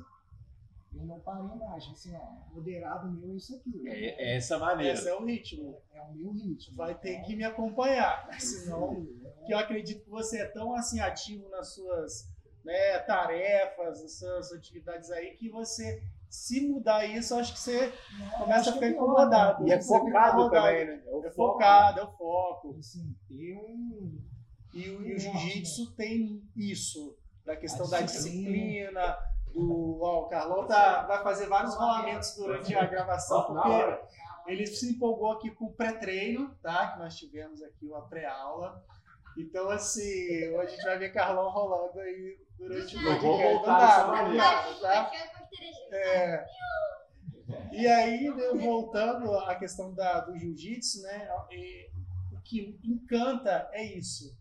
eu 0.94 1.04
não 1.06 1.20
parei 1.20 1.44
mais. 1.58 1.84
Assim, 1.92 2.16
ó, 2.16 2.54
moderado 2.54 3.12
meu 3.12 3.32
é 3.34 3.36
isso 3.36 3.56
aqui. 3.56 3.88
É, 3.88 4.32
é 4.34 4.38
essa 4.38 4.58
maneira. 4.58 4.94
Esse 4.94 5.10
é 5.10 5.16
o 5.16 5.26
ritmo. 5.26 5.78
É 5.94 6.02
o 6.02 6.14
meu 6.14 6.32
ritmo. 6.32 6.76
Vai 6.78 6.96
ter 6.96 7.14
Então, 7.16 7.26
que 7.26 7.36
me 7.36 7.44
acompanhar. 7.44 8.28
Senão, 8.40 9.06
é, 9.42 9.46
que 9.46 9.54
eu 9.54 9.58
acredito 9.58 10.04
que 10.04 10.10
você 10.10 10.40
é 10.42 10.46
tão 10.46 10.74
assim 10.74 11.00
ativo 11.00 11.50
nas 11.50 11.74
suas 11.74 12.30
né, 12.64 13.00
tarefas, 13.00 14.02
nas 14.02 14.18
suas 14.20 14.52
atividades 14.54 15.10
aí, 15.12 15.36
que 15.38 15.50
você, 15.50 16.04
se 16.30 16.68
mudar 16.68 17.06
isso, 17.06 17.34
acho 17.36 17.54
que 17.54 17.60
você 17.60 17.94
não, 18.20 18.30
começa 18.40 18.70
a 18.70 18.74
ficar 18.74 18.88
é 18.88 18.90
incomodado. 18.90 19.68
E 19.68 19.72
é 19.72 19.82
focado 19.82 20.50
também, 20.50 20.86
né? 20.86 21.04
É 21.06 21.12
o 21.16 21.26
É 21.26 21.32
focado, 21.32 22.00
é 22.00 22.04
o 22.04 22.12
foco. 22.12 22.74
né? 22.74 22.80
Assim, 22.80 23.16
ter 23.28 23.56
um. 23.58 24.20
E 24.74 24.90
o, 24.90 25.00
o 25.00 25.18
jiu-jitsu 25.18 25.92
tem 25.96 26.44
isso, 26.56 27.18
da 27.46 27.56
questão 27.56 27.86
A 27.88 27.90
da 27.90 28.02
disciplina. 28.02 29.18
do. 29.54 30.00
Ó, 30.02 30.26
o 30.26 30.30
Carlão 30.30 30.68
tá, 30.68 31.04
vai 31.04 31.24
fazer 31.24 31.48
vários 31.48 31.76
rolamentos 31.76 32.36
durante 32.36 32.76
a 32.76 32.86
gravação, 32.86 33.46
porque 33.46 34.00
ele 34.48 34.66
se 34.68 34.92
empolgou 34.92 35.32
aqui 35.32 35.52
com 35.52 35.66
o 35.66 35.74
pré-treino, 35.74 36.56
tá? 36.62 36.92
Que 36.92 37.00
nós 37.00 37.16
tivemos 37.16 37.62
aqui 37.62 37.86
uma 37.86 38.08
pré-aula. 38.08 38.84
Então, 39.38 39.70
assim, 39.70 40.50
hoje 40.50 40.58
a 40.58 40.66
gente 40.66 40.84
vai 40.84 40.98
ver 40.98 41.14
Carlão 41.14 41.50
rolando 41.52 42.00
aí 42.00 42.38
durante 42.58 42.96
o 42.96 43.02
Não 43.02 43.20
vou 43.20 43.38
voltar 43.38 44.08
Não 44.08 44.36
dá, 44.36 44.72
não 44.72 44.82
dá, 44.82 45.04
tá? 45.04 45.12
É. 45.92 46.46
E 47.72 47.88
aí, 47.88 48.30
né, 48.30 48.54
voltando 48.56 49.32
à 49.40 49.56
questão 49.56 49.94
da, 49.94 50.22
do 50.22 50.38
jiu-jitsu, 50.38 51.04
né? 51.04 51.30
e 51.52 51.90
o 52.34 52.42
que 52.42 52.80
encanta 52.84 53.70
é 53.72 53.84
isso. 53.84 54.36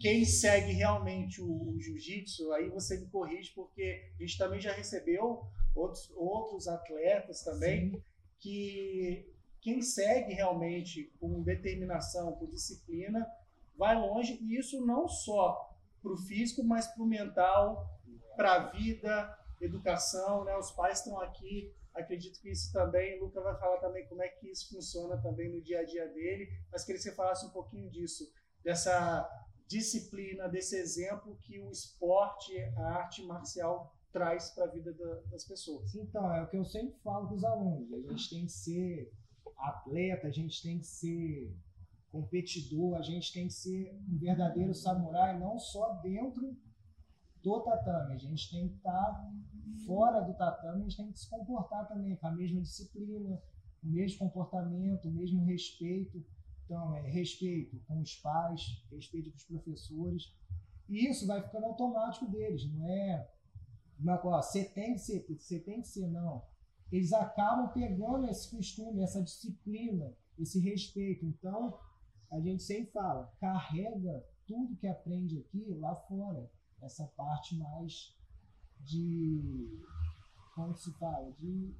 Quem 0.00 0.24
segue 0.24 0.72
realmente 0.72 1.42
o, 1.42 1.74
o 1.74 1.78
jiu-jitsu, 1.78 2.50
aí 2.52 2.70
você 2.70 2.98
me 2.98 3.06
corrige, 3.08 3.52
porque 3.54 4.10
a 4.18 4.22
gente 4.22 4.38
também 4.38 4.58
já 4.58 4.72
recebeu 4.72 5.44
outros, 5.74 6.10
outros 6.16 6.66
atletas 6.66 7.42
também, 7.42 7.90
Sim, 7.90 8.02
que 8.38 9.30
quem 9.60 9.82
segue 9.82 10.32
realmente 10.32 11.12
com 11.20 11.42
determinação, 11.42 12.32
com 12.32 12.46
disciplina, 12.46 13.26
vai 13.76 13.94
longe, 13.94 14.38
e 14.40 14.58
isso 14.58 14.84
não 14.86 15.06
só 15.06 15.70
para 16.02 16.12
o 16.12 16.16
físico, 16.16 16.64
mas 16.64 16.86
para 16.86 17.02
o 17.02 17.06
mental, 17.06 18.00
para 18.36 18.54
a 18.54 18.70
vida, 18.70 19.38
educação, 19.60 20.44
né? 20.44 20.56
Os 20.56 20.70
pais 20.70 20.98
estão 20.98 21.20
aqui, 21.20 21.74
acredito 21.94 22.40
que 22.40 22.50
isso 22.50 22.72
também, 22.72 23.18
o 23.18 23.24
Luca 23.24 23.42
vai 23.42 23.58
falar 23.58 23.78
também 23.80 24.06
como 24.06 24.22
é 24.22 24.28
que 24.28 24.48
isso 24.48 24.70
funciona 24.70 25.18
também 25.18 25.50
no 25.50 25.60
dia 25.60 25.80
a 25.80 25.84
dia 25.84 26.08
dele, 26.08 26.50
mas 26.72 26.84
queria 26.84 26.98
que 26.98 27.02
você 27.02 27.14
falasse 27.14 27.44
um 27.44 27.50
pouquinho 27.50 27.90
disso, 27.90 28.32
dessa 28.64 29.28
disciplina, 29.70 30.48
desse 30.48 30.76
exemplo 30.76 31.38
que 31.42 31.60
o 31.60 31.70
esporte, 31.70 32.52
a 32.76 32.86
arte 33.02 33.22
marcial 33.22 33.94
traz 34.12 34.50
para 34.50 34.64
a 34.64 34.68
vida 34.68 34.92
da- 34.92 35.20
das 35.30 35.44
pessoas. 35.44 35.94
Então, 35.94 36.34
é 36.34 36.42
o 36.42 36.48
que 36.48 36.56
eu 36.56 36.64
sempre 36.64 36.98
falo 37.04 37.28
com 37.28 37.36
os 37.36 37.44
alunos. 37.44 37.92
A 37.92 38.10
gente 38.10 38.30
tem 38.30 38.46
que 38.46 38.52
ser 38.52 39.12
atleta, 39.56 40.26
a 40.26 40.30
gente 40.32 40.60
tem 40.60 40.80
que 40.80 40.86
ser 40.86 41.56
competidor, 42.10 42.96
a 42.96 43.02
gente 43.02 43.32
tem 43.32 43.46
que 43.46 43.52
ser 43.52 43.94
um 44.10 44.18
verdadeiro 44.18 44.74
samurai, 44.74 45.38
não 45.38 45.56
só 45.60 45.92
dentro 46.02 46.56
do 47.40 47.60
tatame. 47.60 48.14
A 48.14 48.18
gente 48.18 48.50
tem 48.50 48.68
que 48.68 48.74
estar 48.74 49.30
fora 49.86 50.20
do 50.20 50.34
tatame, 50.34 50.80
a 50.80 50.82
gente 50.88 50.96
tem 50.96 51.12
que 51.12 51.20
se 51.20 51.30
comportar 51.30 51.86
também 51.86 52.16
com 52.16 52.26
a 52.26 52.32
mesma 52.32 52.60
disciplina, 52.60 53.40
o 53.84 53.86
mesmo 53.86 54.18
comportamento, 54.18 55.06
o 55.06 55.12
mesmo 55.12 55.44
respeito. 55.44 56.20
Então, 56.70 56.94
é 56.94 57.00
respeito 57.00 57.80
com 57.80 58.00
os 58.00 58.14
pais, 58.14 58.86
respeito 58.92 59.28
com 59.28 59.36
os 59.36 59.42
professores. 59.42 60.32
E 60.88 61.08
isso 61.10 61.26
vai 61.26 61.42
ficando 61.42 61.66
automático 61.66 62.30
deles, 62.30 62.64
não 62.70 62.88
é 62.88 63.28
uma 63.98 64.16
coisa, 64.18 64.40
você 64.40 64.64
tem 64.66 64.92
que 64.92 65.00
ser, 65.00 65.26
você 65.28 65.58
tem 65.58 65.82
que 65.82 65.88
ser, 65.88 66.06
não. 66.06 66.44
Eles 66.92 67.12
acabam 67.12 67.72
pegando 67.72 68.28
esse 68.28 68.48
costume, 68.56 69.02
essa 69.02 69.20
disciplina, 69.20 70.14
esse 70.38 70.60
respeito. 70.60 71.26
Então, 71.26 71.76
a 72.30 72.40
gente 72.40 72.62
sempre 72.62 72.92
fala, 72.92 73.26
carrega 73.40 74.24
tudo 74.46 74.76
que 74.76 74.86
aprende 74.86 75.40
aqui 75.40 75.74
lá 75.74 75.96
fora. 75.96 76.48
Essa 76.80 77.04
parte 77.16 77.56
mais 77.56 78.16
de. 78.78 79.82
Como 80.54 80.76
se 80.76 80.92
fala? 80.98 81.32
De. 81.32 81.74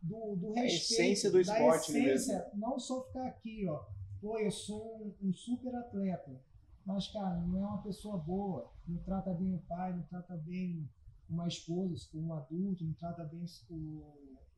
Do, 0.00 0.36
do 0.36 0.58
A 0.58 0.60
respeito. 0.60 0.92
essência 0.92 1.30
do 1.30 1.42
da 1.42 1.54
esporte 1.54 1.90
ali 1.96 2.10
essência, 2.10 2.50
Não 2.54 2.78
só 2.78 3.02
ficar 3.06 3.26
aqui, 3.26 3.66
ó. 3.66 3.93
Pô, 4.24 4.38
eu 4.38 4.50
sou 4.50 4.82
um, 5.22 5.28
um 5.28 5.32
super 5.34 5.74
atleta. 5.76 6.40
Mas, 6.86 7.08
cara, 7.08 7.40
não 7.42 7.58
é 7.58 7.66
uma 7.66 7.82
pessoa 7.82 8.16
boa. 8.16 8.72
Não 8.88 8.98
trata 9.02 9.34
bem 9.34 9.54
o 9.54 9.58
pai, 9.68 9.94
não 9.94 10.02
trata 10.04 10.34
bem 10.38 10.88
uma 11.28 11.46
esposa, 11.46 12.08
um 12.14 12.32
adulto, 12.32 12.84
não 12.86 12.94
trata 12.94 13.22
bem 13.24 13.44
o, 13.68 14.02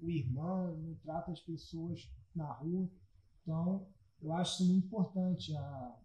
o 0.00 0.08
irmão, 0.08 0.76
não 0.76 0.94
trata 1.02 1.32
as 1.32 1.40
pessoas 1.40 2.08
na 2.32 2.52
rua. 2.52 2.88
Então, 3.42 3.88
eu 4.22 4.32
acho 4.34 4.62
isso 4.62 4.72
muito 4.72 4.86
importante, 4.86 5.56
a, 5.56 5.96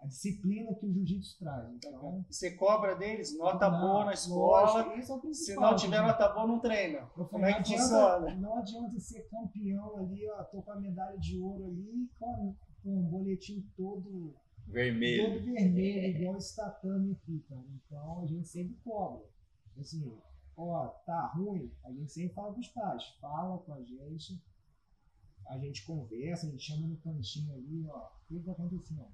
a 0.00 0.06
disciplina 0.06 0.74
que 0.74 0.86
o 0.86 0.92
jiu-jitsu 0.92 1.38
traz. 1.38 1.70
Então, 1.74 2.24
Você 2.30 2.56
cobra 2.56 2.94
deles 2.96 3.36
nota 3.36 3.70
não, 3.70 3.80
boa 3.80 4.04
na 4.06 4.12
escola, 4.14 4.82
lógico, 4.82 5.28
é 5.28 5.32
se 5.34 5.54
não 5.56 5.76
tiver 5.76 5.96
gente. 5.98 6.06
nota 6.06 6.28
boa, 6.28 6.46
não 6.46 6.60
treina. 6.60 7.00
Eu 7.00 7.26
Como 7.26 7.28
falei, 7.28 7.50
é 7.54 7.62
que 7.62 7.70
não 7.70 7.78
funciona? 7.78 8.14
adianta, 8.16 8.34
não 8.40 8.56
adianta 8.56 8.98
ser 9.00 9.28
campeão 9.28 9.96
ali, 9.98 10.26
ó, 10.30 10.42
tô 10.44 10.62
com 10.62 10.72
a 10.72 10.80
medalha 10.80 11.18
de 11.18 11.38
ouro 11.38 11.66
ali, 11.66 12.08
com, 12.82 12.98
um 12.98 13.08
boletim 13.08 13.60
todo 13.76 14.34
Vermelho. 14.66 15.34
todo 15.34 15.44
vermelho, 15.44 16.16
igual 16.16 16.36
esse 16.36 16.54
tatame 16.54 17.12
aqui, 17.12 17.40
cara. 17.48 17.64
Então 17.74 18.22
a 18.22 18.26
gente 18.26 18.46
sempre 18.46 18.76
cobra. 18.84 19.24
Assim, 19.78 20.12
ó, 20.56 20.88
tá 21.06 21.26
ruim, 21.28 21.72
a 21.84 21.92
gente 21.92 22.10
sempre 22.12 22.34
fala 22.34 22.52
com 22.52 22.60
os 22.60 22.68
pais, 22.68 23.04
fala 23.20 23.58
com 23.58 23.74
a 23.74 23.82
gente, 23.82 24.42
a 25.46 25.58
gente 25.58 25.86
conversa, 25.86 26.46
a 26.46 26.50
gente 26.50 26.64
chama 26.64 26.86
no 26.86 26.96
cantinho 26.98 27.54
ali, 27.54 27.86
ó, 27.88 28.08
o 28.08 28.26
que 28.26 28.40
que 28.40 28.44
tá 28.44 28.52
acontecendo? 28.52 29.08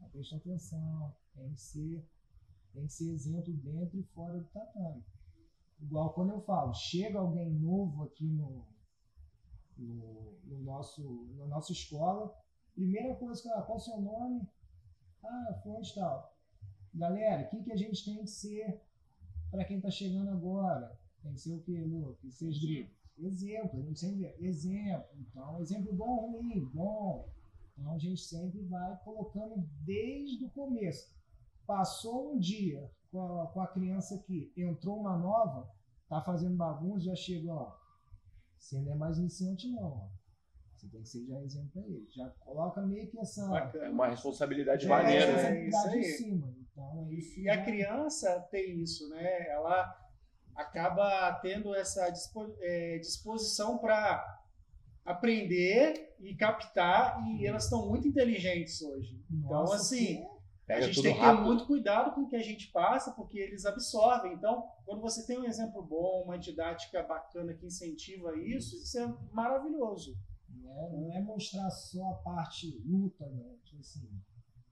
Ó, 0.00 0.08
Presta 0.08 0.36
atenção, 0.36 1.14
tem 1.34 1.52
que 1.52 1.60
ser, 1.60 2.08
tem 2.72 2.86
que 2.86 2.92
ser 2.92 3.10
exemplo 3.12 3.52
dentro 3.52 3.98
e 3.98 4.02
fora 4.14 4.38
do 4.38 4.48
tatame. 4.48 5.04
Igual 5.82 6.12
quando 6.12 6.30
eu 6.30 6.40
falo, 6.42 6.72
chega 6.74 7.18
alguém 7.18 7.50
novo 7.50 8.04
aqui 8.04 8.24
no, 8.24 8.66
no, 9.76 10.38
no 10.44 10.62
nosso, 10.62 11.26
na 11.36 11.46
nossa 11.46 11.72
escola. 11.72 12.34
Primeira 12.74 13.14
coisa 13.14 13.40
que 13.40 13.48
ela, 13.48 13.62
qual 13.62 13.78
o 13.78 13.80
seu 13.80 14.00
nome? 14.00 14.48
Ah, 15.24 15.60
fonte 15.62 15.94
tal. 15.94 16.36
Galera, 16.94 17.46
o 17.46 17.50
que, 17.50 17.62
que 17.62 17.72
a 17.72 17.76
gente 17.76 18.04
tem 18.04 18.18
que 18.18 18.26
ser 18.26 18.80
para 19.50 19.64
quem 19.64 19.76
está 19.76 19.90
chegando 19.90 20.30
agora? 20.30 20.98
Tem 21.22 21.32
que 21.32 21.40
ser 21.40 21.54
o 21.54 21.62
quê, 21.62 21.80
Lu? 21.80 22.14
Tem 22.20 22.30
que 22.30 22.36
ser 22.36 22.48
escrito. 22.48 22.94
Exemplo, 23.18 23.78
a 23.78 23.82
gente 23.82 24.00
sempre. 24.00 24.34
Exemplo. 24.38 25.08
Então, 25.18 25.60
exemplo 25.60 25.92
bom, 25.92 26.32
ruim, 26.32 26.64
bom. 26.72 27.28
Então, 27.72 27.92
a 27.92 27.98
gente 27.98 28.20
sempre 28.20 28.62
vai 28.64 28.98
colocando 29.04 29.68
desde 29.84 30.44
o 30.44 30.50
começo. 30.50 31.14
Passou 31.66 32.34
um 32.34 32.38
dia 32.38 32.90
com 33.10 33.40
a, 33.40 33.46
com 33.48 33.60
a 33.60 33.66
criança 33.66 34.14
aqui, 34.14 34.52
entrou 34.56 35.00
uma 35.00 35.16
nova, 35.16 35.70
tá 36.08 36.20
fazendo 36.22 36.56
bagunça, 36.56 37.06
já 37.06 37.14
chega, 37.14 37.52
ó. 37.52 37.76
Você 38.58 38.80
não 38.80 38.92
é 38.92 38.94
mais 38.94 39.18
iniciante, 39.18 39.68
não. 39.68 39.82
Ó. 39.82 40.08
Você 40.80 40.88
tem 40.88 41.02
que 41.02 41.08
ser 41.08 41.26
já 41.26 41.38
exemplo 41.42 41.70
para 41.72 41.82
ele. 41.82 42.06
Já 42.08 42.28
coloca 42.40 42.80
meio 42.80 43.06
que 43.10 43.18
essa. 43.18 43.44
É 43.44 43.48
Bacana. 43.48 43.90
uma 43.90 44.08
responsabilidade 44.08 44.86
é, 44.86 44.88
maneira, 44.88 45.24
é, 45.24 45.26
né? 45.26 45.32
responsabilidade 45.64 45.98
isso 45.98 46.06
aí. 46.06 46.12
em 46.12 46.16
cima. 46.16 46.54
Então, 46.72 47.06
é 47.10 47.12
isso. 47.14 47.40
E 47.40 47.48
a 47.50 47.56
já- 47.56 47.64
criança 47.64 48.40
tem 48.50 48.80
isso, 48.80 49.08
né? 49.10 49.48
Ela 49.50 49.94
acaba 50.54 51.32
tendo 51.42 51.74
essa 51.74 52.08
dispo- 52.10 52.54
eh, 52.60 52.98
disposição 52.98 53.76
para 53.78 54.40
aprender 55.04 56.14
e 56.20 56.34
captar, 56.34 57.18
e 57.38 57.46
elas 57.46 57.64
estão 57.64 57.86
muito 57.88 58.06
inteligentes 58.06 58.80
hoje. 58.82 59.20
Então, 59.30 59.50
Nossa, 59.50 59.76
assim, 59.76 60.16
pô, 60.22 60.40
a 60.68 60.80
gente 60.80 61.02
tem 61.02 61.12
que 61.14 61.18
ter 61.18 61.24
rápido. 61.24 61.46
muito 61.46 61.66
cuidado 61.66 62.14
com 62.14 62.22
o 62.22 62.28
que 62.28 62.36
a 62.36 62.42
gente 62.42 62.70
passa, 62.70 63.10
porque 63.12 63.38
eles 63.38 63.64
absorvem. 63.64 64.34
Então, 64.34 64.64
quando 64.84 65.00
você 65.00 65.26
tem 65.26 65.38
um 65.38 65.44
exemplo 65.44 65.82
bom, 65.82 66.22
uma 66.24 66.38
didática 66.38 67.02
bacana 67.02 67.54
que 67.54 67.66
incentiva 67.66 68.36
isso, 68.38 68.76
isso 68.76 68.98
é 68.98 69.14
maravilhoso. 69.32 70.14
Né? 70.74 70.88
Não 70.92 71.12
é 71.12 71.20
mostrar 71.20 71.70
só 71.70 72.10
a 72.10 72.14
parte 72.14 72.68
luta, 72.84 73.26
né? 73.26 73.56
Tipo 73.64 73.80
assim, 73.80 74.08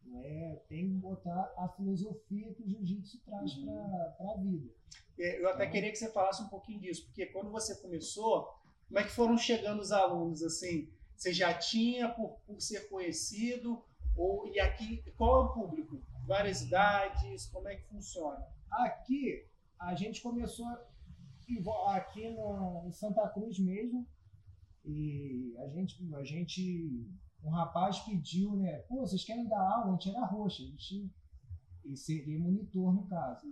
não 0.04 0.22
é, 0.24 0.56
tem 0.68 0.88
que 0.88 0.94
botar 0.94 1.52
a 1.58 1.68
filosofia 1.68 2.52
que 2.54 2.62
o 2.62 2.68
jiu-jitsu 2.68 3.20
traz 3.24 3.56
Uhum. 3.56 3.66
para 4.16 4.32
a 4.32 4.36
vida. 4.38 4.70
É, 5.18 5.40
Eu 5.42 5.48
até 5.50 5.64
Uhum. 5.66 5.70
queria 5.72 5.90
que 5.90 5.96
você 5.98 6.10
falasse 6.12 6.42
um 6.42 6.48
pouquinho 6.48 6.80
disso, 6.80 7.04
porque 7.06 7.26
quando 7.26 7.50
você 7.50 7.76
começou, 7.76 8.54
como 8.86 8.98
é 9.00 9.04
que 9.04 9.10
foram 9.10 9.36
chegando 9.36 9.80
os 9.80 9.92
alunos 9.92 10.42
assim? 10.42 10.88
Você 11.16 11.32
já 11.32 11.52
tinha 11.52 12.08
por, 12.08 12.38
por 12.46 12.60
ser 12.60 12.88
conhecido 12.88 13.82
ou 14.16 14.46
e 14.48 14.58
aqui 14.60 15.02
qual 15.16 15.36
é 15.36 15.44
o 15.46 15.52
público? 15.52 16.00
Várias 16.26 16.62
idades? 16.62 17.46
Como 17.46 17.68
é 17.68 17.76
que 17.76 17.84
funciona? 17.86 18.46
Aqui, 18.70 19.44
a 19.78 19.94
gente 19.94 20.20
começou 20.22 20.66
aqui 21.88 22.28
no, 22.30 22.84
em 22.86 22.92
Santa 22.92 23.28
Cruz 23.30 23.58
mesmo, 23.58 24.06
e 24.88 25.54
a 25.58 25.68
gente, 25.68 26.14
a 26.14 26.24
gente, 26.24 27.06
um 27.44 27.50
rapaz 27.50 27.98
pediu, 28.00 28.56
né? 28.56 28.78
Pô, 28.88 29.00
vocês 29.00 29.22
querem 29.22 29.46
dar 29.46 29.60
aula? 29.60 29.90
A 29.90 29.92
gente 29.92 30.08
era 30.08 30.24
roxa, 30.24 30.62
a 30.62 30.66
gente 30.66 31.10
e 31.84 31.96
seria 31.96 32.38
monitor 32.38 32.92
no 32.94 33.06
caso. 33.06 33.46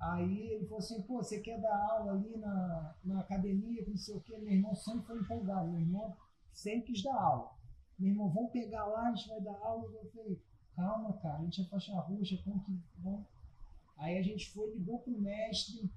Aí 0.00 0.52
ele 0.52 0.64
falou 0.66 0.78
assim, 0.78 1.02
pô, 1.02 1.16
você 1.22 1.40
quer 1.40 1.60
dar 1.60 1.90
aula 1.90 2.12
ali 2.12 2.36
na, 2.36 2.94
na 3.04 3.20
academia, 3.20 3.84
não 3.86 3.96
sei 3.96 4.16
o 4.16 4.20
quê? 4.20 4.38
Meu 4.38 4.52
irmão 4.52 4.74
sempre 4.74 5.06
foi 5.06 5.18
empolgado, 5.18 5.68
meu 5.68 5.80
irmão 5.80 6.16
sempre 6.52 6.92
quis 6.92 7.02
dar 7.02 7.20
aula. 7.20 7.50
Meu 7.98 8.10
irmão, 8.10 8.30
vamos 8.30 8.52
pegar 8.52 8.86
lá, 8.86 9.08
a 9.08 9.14
gente 9.14 9.28
vai 9.28 9.40
dar 9.40 9.58
aula. 9.58 9.90
Eu 9.92 10.10
falei, 10.12 10.40
calma, 10.76 11.12
cara, 11.14 11.38
a 11.38 11.44
gente 11.44 11.60
é 11.60 11.64
faixa 11.64 11.92
roxa, 12.00 12.40
como 12.44 12.62
que 12.64 12.80
vamos? 12.98 13.26
Aí 13.96 14.16
a 14.16 14.22
gente 14.22 14.50
foi, 14.50 14.70
ligou 14.72 15.00
pro 15.00 15.20
mestre, 15.20 15.90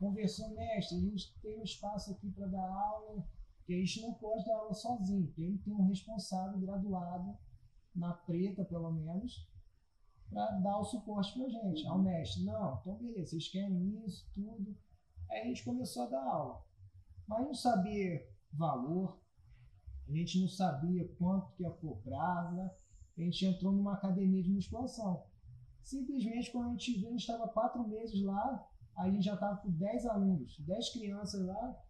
conversou, 0.00 0.50
mestre, 0.50 0.98
a 0.98 1.00
gente 1.00 1.32
tem 1.40 1.60
um 1.60 1.62
espaço 1.62 2.10
aqui 2.10 2.28
para 2.30 2.46
dar 2.48 2.68
aula, 2.68 3.24
que 3.64 3.74
a 3.74 3.78
gente 3.78 4.02
não 4.02 4.14
pode 4.14 4.44
dar 4.44 4.56
aula 4.56 4.74
sozinho, 4.74 5.32
tem 5.32 5.56
que 5.56 5.64
ter 5.64 5.72
um 5.72 5.86
responsável 5.86 6.58
graduado, 6.58 7.36
na 7.94 8.12
preta 8.12 8.64
pelo 8.64 8.90
menos, 8.92 9.48
para 10.28 10.50
dar 10.58 10.78
o 10.78 10.84
suporte 10.84 11.32
para 11.32 11.48
gente. 11.48 11.86
Aí 11.86 11.92
o 11.92 11.98
mestre, 11.98 12.44
não, 12.44 12.78
então 12.80 12.96
beleza, 12.96 13.30
vocês 13.30 13.48
querem 13.48 14.04
isso, 14.04 14.28
tudo. 14.34 14.76
Aí 15.30 15.42
a 15.42 15.44
gente 15.44 15.64
começou 15.64 16.04
a 16.04 16.10
dar 16.10 16.24
aula. 16.24 16.64
Mas 17.26 17.46
não 17.46 17.54
sabia 17.54 18.28
valor, 18.52 19.18
a 20.08 20.12
gente 20.12 20.40
não 20.40 20.48
sabia 20.48 21.08
quanto 21.18 21.52
que 21.52 21.62
ia 21.62 21.70
cobrar, 21.70 22.52
né? 22.52 22.70
A 23.16 23.20
gente 23.20 23.46
entrou 23.46 23.72
numa 23.72 23.94
academia 23.94 24.42
de 24.42 24.50
musculação. 24.50 25.24
Simplesmente, 25.82 26.50
quando 26.50 26.68
a 26.68 26.70
gente 26.70 26.98
viu, 26.98 27.08
a 27.08 27.12
gente 27.12 27.20
estava 27.20 27.48
quatro 27.48 27.86
meses 27.86 28.20
lá, 28.22 28.68
aí 28.96 29.10
a 29.10 29.12
gente 29.12 29.24
já 29.24 29.34
estava 29.34 29.56
com 29.58 29.70
10 29.70 30.06
alunos, 30.06 30.58
10 30.60 30.90
crianças 30.90 31.46
lá. 31.46 31.83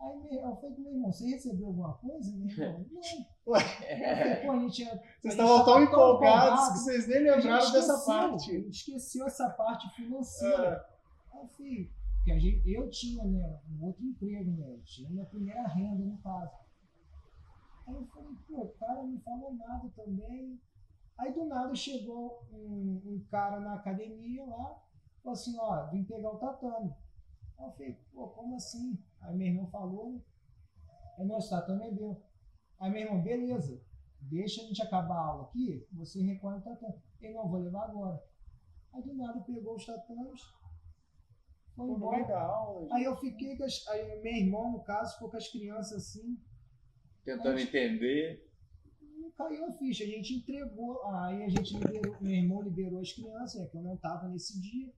Aí 0.00 0.16
meu- 0.22 0.40
eu 0.40 0.56
falei 0.56 0.74
com 0.76 0.82
meu 0.82 0.92
irmão, 0.92 1.12
você 1.12 1.26
recebeu 1.26 1.66
alguma 1.66 1.92
coisa? 1.98 2.34
Meu 2.36 2.48
irmão, 2.48 2.86
não. 2.90 3.00
Eu 3.00 3.60
falei, 3.60 4.36
pô, 4.46 4.52
a 4.52 4.58
gente 4.60 4.82
é- 4.84 4.92
a 4.92 4.96
Vocês 4.96 5.34
estavam 5.34 5.58
tava 5.58 5.64
tão 5.64 5.82
empolgados 5.82 6.44
empolgado, 6.48 6.72
que 6.72 6.78
vocês 6.78 7.08
nem 7.08 7.18
lembraram 7.22 7.72
dessa 7.72 7.78
esqueceu, 7.94 8.12
A 8.14 8.18
parte. 8.28 8.44
gente 8.52 8.68
esqueceu 8.70 9.26
essa 9.26 9.50
parte 9.50 9.88
financeira. 9.94 10.66
É, 10.66 11.36
Aí 11.36 11.42
eu 11.42 11.48
falei, 11.48 11.90
porque 12.16 12.32
a 12.32 12.38
gente, 12.38 12.70
eu 12.72 12.88
tinha 12.90 13.24
né, 13.24 13.60
um 13.70 13.84
outro 13.84 14.02
emprego, 14.04 14.50
né? 14.52 14.70
Eu 14.72 14.82
tinha 14.84 15.08
minha 15.10 15.24
primeira 15.26 15.66
renda 15.68 16.04
no 16.04 16.18
caso. 16.18 16.52
Aí 17.86 17.94
eu 17.94 18.06
falei, 18.06 18.34
pô, 18.48 18.62
o 18.62 18.68
cara 18.78 19.02
não 19.02 19.20
falou 19.20 19.54
nada 19.54 19.88
também. 19.96 20.60
Aí 21.18 21.32
do 21.34 21.44
nada 21.44 21.74
chegou 21.74 22.42
um, 22.52 23.02
um 23.04 23.26
cara 23.30 23.60
na 23.60 23.74
academia 23.74 24.44
lá, 24.46 24.80
falou 25.22 25.32
assim, 25.32 25.54
ó, 25.58 25.86
vim 25.90 26.04
pegar 26.04 26.30
o 26.30 26.38
tatame. 26.38 26.90
Aí 27.60 27.66
eu 27.66 27.72
falei, 27.72 27.92
pô, 28.12 28.28
como 28.30 28.56
assim? 28.56 28.98
Aí 29.20 29.36
meu 29.36 29.46
irmão 29.46 29.70
falou, 29.70 30.24
aí 31.18 31.26
nosso 31.26 31.50
tatame 31.50 31.86
é 31.86 31.90
meu. 31.92 32.20
Aí 32.78 32.90
meu 32.90 33.02
irmão, 33.02 33.22
beleza, 33.22 33.80
deixa 34.18 34.62
a 34.62 34.64
gente 34.64 34.82
acabar 34.82 35.16
a 35.16 35.26
aula 35.26 35.44
aqui, 35.44 35.86
você 35.92 36.22
recolhe 36.22 36.58
o 36.58 36.62
tatame. 36.62 37.00
Ele 37.20 37.34
não, 37.34 37.48
vou 37.48 37.60
levar 37.60 37.84
agora. 37.84 38.20
Aí 38.94 39.02
do 39.02 39.14
nada 39.14 39.40
pegou 39.42 39.76
os 39.76 39.84
tatames, 39.84 40.40
foi 41.76 41.86
Pô, 41.86 41.96
embora. 41.96 42.24
da 42.24 42.40
aula. 42.40 42.88
Aí 42.94 43.04
eu 43.04 43.16
fiquei 43.16 43.56
com 43.56 43.64
as. 43.64 43.86
Aí 43.88 44.20
meu 44.20 44.32
irmão, 44.32 44.72
no 44.72 44.82
caso, 44.82 45.14
ficou 45.14 45.30
com 45.30 45.36
as 45.36 45.48
crianças 45.48 45.92
assim. 45.92 46.38
Tentando 47.24 47.58
entender. 47.60 48.48
Não 49.18 49.30
caiu 49.32 49.66
a 49.66 49.72
ficha. 49.72 50.04
A 50.04 50.06
gente 50.06 50.34
entregou. 50.34 51.04
Aí 51.06 51.42
a 51.42 51.48
gente 51.48 51.76
liberou. 51.78 52.16
Meu 52.20 52.32
irmão 52.32 52.62
liberou 52.62 53.00
as 53.00 53.12
crianças, 53.12 53.60
né, 53.60 53.68
que 53.68 53.76
eu 53.76 53.82
não 53.82 53.96
tava 53.96 54.28
nesse 54.28 54.60
dia. 54.60 54.92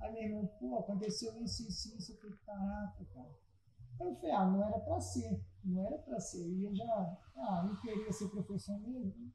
Aí 0.00 0.12
meu 0.12 0.22
irmão, 0.22 0.46
pô, 0.58 0.78
aconteceu 0.78 1.42
isso, 1.42 1.68
isso, 1.68 1.96
isso. 1.96 2.12
Eu 2.12 2.18
falei, 2.18 2.36
caraca, 2.46 3.04
cara. 3.14 3.34
Aí 4.00 4.08
eu 4.08 4.14
falei, 4.16 4.30
ah, 4.32 4.44
não 4.46 4.64
era 4.64 4.78
pra 4.80 5.00
ser. 5.00 5.44
Não 5.64 5.86
era 5.86 5.98
pra 5.98 6.18
ser. 6.18 6.48
E 6.48 6.64
eu 6.64 6.74
já. 6.74 7.18
Ah, 7.36 7.64
não 7.64 7.80
queria 7.80 8.12
ser 8.12 8.28
professor 8.28 8.78
mesmo. 8.80 9.30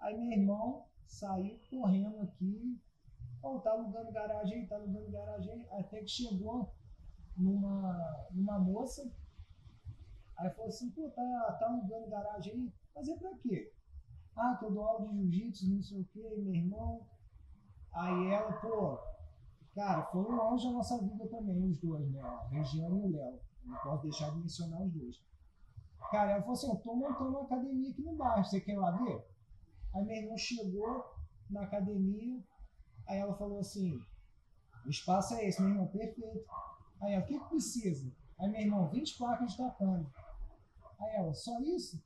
Aí 0.00 0.18
meu 0.18 0.30
irmão 0.30 0.86
saiu 1.06 1.60
correndo 1.68 2.20
aqui. 2.22 2.80
Ó, 3.42 3.58
tá 3.58 3.72
alugando 3.72 4.12
garagem, 4.12 4.66
tá 4.66 4.76
alugando 4.76 5.10
garagem. 5.10 5.66
Até 5.70 6.00
que 6.00 6.08
chegou 6.08 6.74
numa, 7.36 8.26
numa 8.32 8.58
moça. 8.58 9.02
Aí 10.38 10.50
falou 10.50 10.68
assim, 10.68 10.90
pô, 10.92 11.10
tá, 11.10 11.56
tá 11.60 11.66
alugando 11.66 12.08
garagem 12.08 12.54
aí? 12.54 12.72
Mas 12.94 13.08
é 13.08 13.16
pra 13.16 13.36
quê? 13.38 13.72
Ah, 14.34 14.56
que 14.58 14.64
eu 14.64 14.72
dou 14.72 14.84
aula 14.84 15.06
de 15.08 15.14
jiu-jitsu, 15.14 15.68
não 15.68 15.82
sei 15.82 16.00
o 16.00 16.04
quê, 16.06 16.34
meu 16.38 16.54
irmão. 16.54 17.06
Aí 17.92 18.32
ela, 18.32 18.52
pô, 18.52 18.98
cara, 19.74 20.02
foi 20.06 20.22
um 20.22 20.52
anjo 20.54 20.68
da 20.68 20.72
nossa 20.72 20.98
vida 21.02 21.26
também, 21.28 21.62
os 21.64 21.78
dois, 21.78 22.10
né? 22.10 22.20
A 22.20 22.48
Regiane 22.48 23.00
e 23.00 23.02
o 23.02 23.12
Léo. 23.12 23.40
Não 23.64 23.76
posso 23.78 24.02
deixar 24.02 24.30
de 24.30 24.38
mencionar 24.38 24.82
os 24.82 24.92
dois. 24.92 25.22
Cara, 26.10 26.32
ela 26.32 26.40
falou 26.40 26.54
assim, 26.54 26.68
eu 26.68 26.76
tô 26.76 26.94
montando 26.94 27.30
uma 27.30 27.42
academia 27.42 27.90
aqui 27.90 28.02
no 28.02 28.16
bairro, 28.16 28.44
você 28.44 28.60
quer 28.60 28.72
ir 28.72 28.78
lá 28.78 28.90
ver? 28.90 29.24
Aí 29.94 30.04
meu 30.04 30.16
irmão 30.16 30.36
chegou 30.36 31.04
na 31.48 31.62
academia, 31.62 32.42
aí 33.06 33.18
ela 33.18 33.36
falou 33.36 33.60
assim, 33.60 34.00
o 34.84 34.88
espaço 34.88 35.34
é 35.34 35.46
esse, 35.46 35.60
meu 35.60 35.70
irmão, 35.70 35.86
perfeito. 35.86 36.44
Aí 37.00 37.12
ela, 37.14 37.22
o 37.22 37.26
que 37.26 37.38
que 37.38 37.48
precisa? 37.48 38.10
Aí 38.38 38.48
meu 38.48 38.60
irmão, 38.60 38.88
20 38.88 39.18
placas 39.18 39.52
de 39.52 39.58
tatame. 39.58 40.06
Aí 40.98 41.16
ela, 41.16 41.32
só 41.32 41.60
isso? 41.60 42.02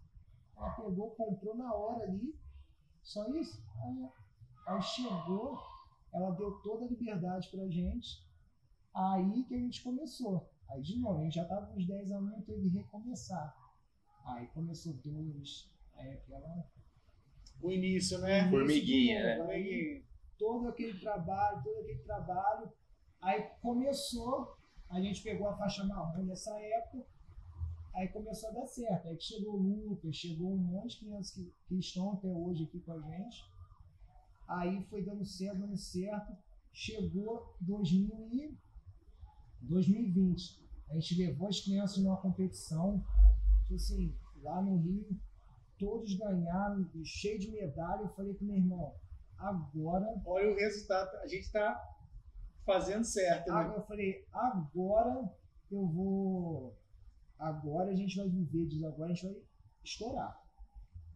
Ela 0.57 0.71
pegou, 0.71 1.11
comprou 1.13 1.57
na 1.57 1.73
hora 1.73 2.05
ali, 2.05 2.35
só 3.03 3.27
isso? 3.29 3.63
Aí, 3.83 4.09
aí 4.67 4.83
chegou, 4.83 5.59
ela 6.15 6.31
deu 6.31 6.53
toda 6.63 6.85
a 6.85 6.89
liberdade 6.89 7.51
pra 7.51 7.69
gente, 7.69 8.25
aí 8.95 9.45
que 9.45 9.55
a 9.55 9.59
gente 9.59 9.83
começou. 9.83 10.49
Aí 10.71 10.81
de 10.81 10.97
novo, 10.99 11.21
a 11.21 11.25
gente 11.25 11.35
já 11.35 11.45
tava 11.45 11.67
com 11.67 11.77
uns 11.77 11.87
10 11.87 12.13
alunos, 12.13 12.47
teve 12.47 12.71
que 12.71 12.79
recomeçar. 12.79 13.55
Aí 14.25 14.47
começou 14.49 14.95
dois, 15.05 15.69
aí 15.95 16.13
aquela 16.13 16.65
O 17.61 17.71
início, 17.71 18.19
né? 18.19 18.49
Formiguinha, 18.49 19.23
né? 19.23 19.37
Formiguinha. 19.39 20.03
todo 20.39 20.69
aquele 20.69 20.99
trabalho, 21.01 21.63
todo 21.65 21.81
aquele 21.81 21.99
trabalho. 22.05 22.73
Aí 23.21 23.51
começou, 23.61 24.57
a 24.89 25.01
gente 25.01 25.21
pegou 25.21 25.49
a 25.49 25.57
faixa 25.57 25.85
marrom 25.85 26.23
nessa 26.23 26.57
época, 26.61 27.05
aí 27.93 28.09
começou 28.09 28.51
a 28.51 28.53
dar 28.53 28.67
certo. 28.67 29.09
Aí 29.09 29.17
que 29.17 29.25
chegou 29.25 29.55
o 29.55 29.63
Lucas, 29.63 30.15
chegou 30.15 30.53
um 30.53 30.59
monte 30.59 31.01
de 31.01 31.07
crianças 31.07 31.35
que, 31.35 31.53
que 31.67 31.79
estão 31.79 32.13
até 32.13 32.29
hoje 32.29 32.65
aqui 32.65 32.79
com 32.81 32.93
a 32.93 33.01
gente. 33.01 33.54
Aí 34.47 34.85
foi 34.85 35.03
dando 35.03 35.25
certo, 35.25 35.61
dando 35.61 35.77
certo. 35.77 36.37
Chegou 36.73 37.57
2000 37.61 38.29
e 38.33 38.59
2020. 39.63 40.65
A 40.91 40.95
gente 40.95 41.15
levou 41.17 41.49
as 41.49 41.61
crianças 41.61 41.99
numa 41.99 42.17
competição 42.17 43.03
Tipo 43.65 43.77
assim, 43.77 44.15
lá 44.43 44.61
no 44.61 44.77
Rio, 44.77 45.19
todos 45.79 46.15
ganharam, 46.15 46.89
cheio 47.05 47.39
de 47.39 47.51
medalha. 47.51 48.03
Eu 48.03 48.09
falei 48.11 48.35
com 48.35 48.45
meu 48.45 48.57
irmão, 48.57 48.95
agora. 49.39 50.07
Olha 50.27 50.53
o 50.53 50.57
resultado, 50.57 51.17
a 51.17 51.27
gente 51.27 51.51
tá 51.51 51.83
fazendo 52.65 53.05
certo. 53.05 53.51
Né? 53.51 53.59
Agora 53.59 53.79
eu 53.79 53.87
falei, 53.87 54.27
agora 54.33 55.31
eu 55.71 55.87
vou. 55.87 56.77
Agora 57.39 57.91
a 57.91 57.95
gente 57.95 58.17
vai 58.17 58.29
viver 58.29 58.67
disso, 58.67 58.87
agora 58.87 59.11
a 59.11 59.15
gente 59.15 59.27
vai 59.27 59.43
estourar. 59.83 60.41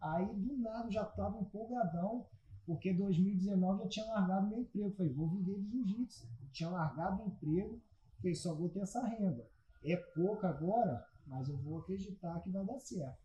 Aí 0.01 0.25
do 0.25 0.57
nada 0.57 0.89
já 0.89 1.05
tava 1.05 1.39
empolgadão, 1.39 2.25
porque 2.69 2.93
2019 2.93 3.81
eu 3.81 3.89
tinha 3.89 4.05
largado 4.05 4.47
meu 4.47 4.59
emprego. 4.59 4.91
Falei, 4.91 5.11
vou 5.11 5.27
viver 5.27 5.59
de 5.59 5.71
jiu-jitsu. 5.71 6.27
Eu 6.39 6.51
tinha 6.51 6.69
largado 6.69 7.23
o 7.23 7.25
emprego, 7.25 7.81
falei, 8.17 8.35
só 8.35 8.53
vou 8.53 8.69
ter 8.69 8.81
essa 8.81 9.03
renda. 9.07 9.49
É 9.83 9.95
pouco 9.97 10.45
agora, 10.45 11.03
mas 11.25 11.49
eu 11.49 11.57
vou 11.57 11.79
acreditar 11.79 12.39
que 12.41 12.51
vai 12.51 12.63
dar 12.63 12.77
certo. 12.77 13.17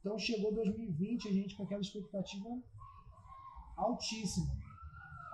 Então 0.00 0.18
chegou 0.18 0.52
2020, 0.52 1.28
a 1.28 1.32
gente 1.32 1.56
com 1.56 1.62
aquela 1.62 1.80
expectativa 1.80 2.48
altíssima. 3.76 4.58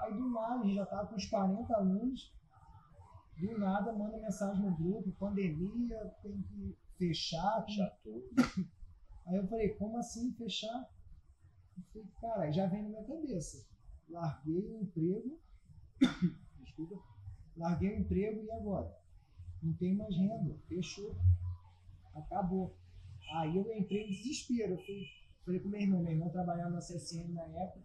Aí 0.01 0.13
do 0.13 0.29
nada, 0.29 0.61
a 0.61 0.65
gente 0.67 0.75
já 0.75 0.83
estava 0.83 1.07
com 1.09 1.15
uns 1.15 1.25
40 1.25 1.75
alunos, 1.77 2.35
do 3.39 3.59
nada 3.59 3.91
manda 3.95 4.19
mensagem 4.19 4.63
no 4.63 4.77
grupo, 4.77 5.11
pandemia, 5.13 6.15
tem 6.23 6.43
que 6.43 6.77
fechar. 6.99 7.65
Fechar 7.65 7.89
tudo. 8.05 8.29
Aí 9.25 9.37
eu 9.37 9.49
falei, 9.49 9.71
como 9.71 9.97
assim 9.97 10.31
fechar? 10.35 10.91
Falei, 11.93 12.09
cara, 12.21 12.51
já 12.51 12.67
vem 12.67 12.83
na 12.83 12.89
minha 12.89 13.05
cabeça. 13.05 13.67
Larguei 14.09 14.67
o 14.67 14.83
emprego, 14.83 15.41
desculpa, 16.63 17.03
larguei 17.57 17.91
o 17.91 18.01
emprego 18.01 18.45
e 18.45 18.51
agora? 18.53 18.97
Não 19.63 19.75
tem 19.75 19.97
mais 19.97 20.17
renda, 20.17 20.57
fechou, 20.69 21.17
acabou. 22.15 22.77
Aí 23.33 23.57
eu 23.57 23.73
entrei 23.77 24.05
em 24.05 24.11
desespero, 24.11 24.75
eu 24.75 24.79
fui, 24.79 25.05
falei 25.45 25.61
com 25.61 25.69
meu 25.69 25.81
irmão, 25.81 26.03
meu 26.03 26.13
irmão 26.13 26.31
trabalhava 26.31 26.71
na 26.71 26.79
CSN 26.79 27.33
na 27.33 27.43
época, 27.43 27.85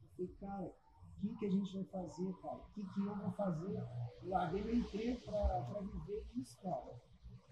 eu 0.00 0.08
falei, 0.16 0.36
cara, 0.40 0.64
o 0.64 1.20
que, 1.20 1.36
que 1.36 1.46
a 1.46 1.50
gente 1.50 1.74
vai 1.74 1.84
fazer, 1.84 2.32
cara? 2.40 2.56
O 2.56 2.72
que, 2.72 2.82
que 2.82 3.00
eu 3.00 3.16
vou 3.16 3.32
fazer? 3.32 3.76
Eu 4.22 4.28
larguei 4.30 4.64
meu 4.64 4.76
emprego 4.76 5.20
para 5.20 5.80
viver 5.80 6.24
disso, 6.32 6.58
cara. 6.62 7.00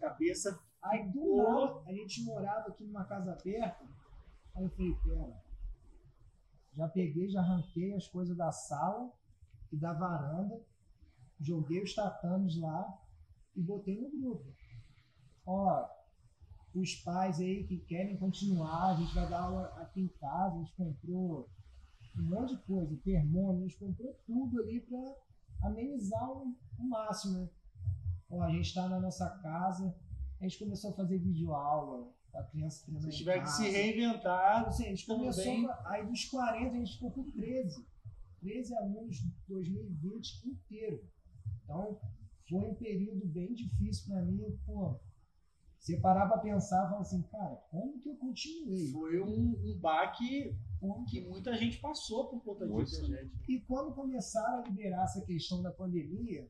Cabeça 0.00 0.59
Aí 0.83 1.11
do 1.11 1.37
nada, 1.37 1.83
a 1.87 1.92
gente 1.92 2.24
morava 2.24 2.68
aqui 2.68 2.85
numa 2.85 3.04
casa 3.04 3.37
perto. 3.37 3.85
Aí 4.54 4.64
eu 4.64 4.70
falei, 4.70 4.94
pera. 5.04 5.50
Já 6.74 6.88
peguei, 6.88 7.28
já 7.28 7.40
arranquei 7.40 7.94
as 7.94 8.06
coisas 8.06 8.37
da 8.37 8.52
sala 8.52 9.12
e 9.72 9.76
da 9.76 9.92
varanda, 9.92 10.61
joguei 11.40 11.83
os 11.83 11.94
tatames 11.94 12.56
lá 12.56 12.98
e 13.56 13.62
botei 13.62 14.00
no 14.00 14.11
grupo. 14.11 14.44
Ó, 15.46 15.88
os 16.74 16.94
pais 16.96 17.40
aí 17.40 17.64
que 17.64 17.78
querem 17.78 18.16
continuar, 18.16 18.90
a 18.90 18.94
gente 18.94 19.14
vai 19.14 19.28
dar 19.28 19.42
aula 19.42 19.66
aqui 19.80 20.02
em 20.02 20.09
casa, 20.09 20.54
a 20.54 20.59
gente 20.59 20.74
comprou 20.74 21.48
um 22.16 22.22
monte 22.22 22.54
de 22.54 22.62
coisa, 22.62 22.96
termômetro, 23.04 23.64
a 23.64 23.68
gente 23.68 23.78
comprou 23.78 24.14
tudo 24.26 24.61
ali 24.61 24.80
para 24.80 25.16
amenizar 25.68 26.30
o, 26.30 26.56
máximo, 26.78 27.38
né? 27.38 27.50
Ó, 28.30 28.42
a 28.42 28.50
gente 28.50 28.66
está 28.66 28.88
na 28.88 29.00
nossa 29.00 29.28
casa, 29.42 29.94
a 30.40 30.44
gente 30.44 30.59
começou 30.59 30.92
a 30.92 30.94
fazer 30.94 31.18
videoaula, 31.18 32.12
a 32.35 32.43
criança 32.45 32.85
Vocês 32.93 33.16
tiveram 33.16 33.43
que 33.43 33.51
se 33.51 33.69
reinventar. 33.69 34.66
Assim, 34.66 34.87
a 34.87 34.88
gente 34.88 35.07
começou, 35.07 35.71
aí 35.87 36.07
dos 36.07 36.25
40 36.27 36.75
a 36.75 36.79
gente 36.79 36.95
ficou 36.95 37.11
com 37.11 37.31
13. 37.31 37.87
13 38.40 38.75
alunos 38.77 39.16
de 39.16 39.35
2020 39.49 40.49
inteiro. 40.49 41.05
Então, 41.62 42.01
foi 42.49 42.71
um 42.71 42.75
período 42.75 43.27
bem 43.27 43.55
difícil 43.55 44.07
para 44.07 44.23
mim. 44.23 44.59
Pô, 44.64 44.99
você 45.79 45.97
parar 45.97 46.29
para 46.29 46.38
pensar, 46.38 46.88
falar 46.88 47.01
assim, 47.01 47.23
cara, 47.23 47.57
como 47.71 47.99
que 48.01 48.09
eu 48.09 48.16
continuei? 48.16 48.93
Foi 48.93 49.21
um, 49.21 49.57
um 49.64 49.79
baque 49.79 50.55
que 51.09 51.21
muita 51.23 51.57
gente 51.57 51.79
passou 51.79 52.29
por 52.29 52.43
conta 52.43 52.66
disso, 52.66 53.01
Muito. 53.01 53.07
gente. 53.07 53.33
E 53.49 53.61
quando 53.61 53.95
começaram 53.95 54.62
a 54.62 54.69
liberar 54.69 55.05
essa 55.05 55.25
questão 55.25 55.62
da 55.62 55.71
pandemia, 55.71 56.49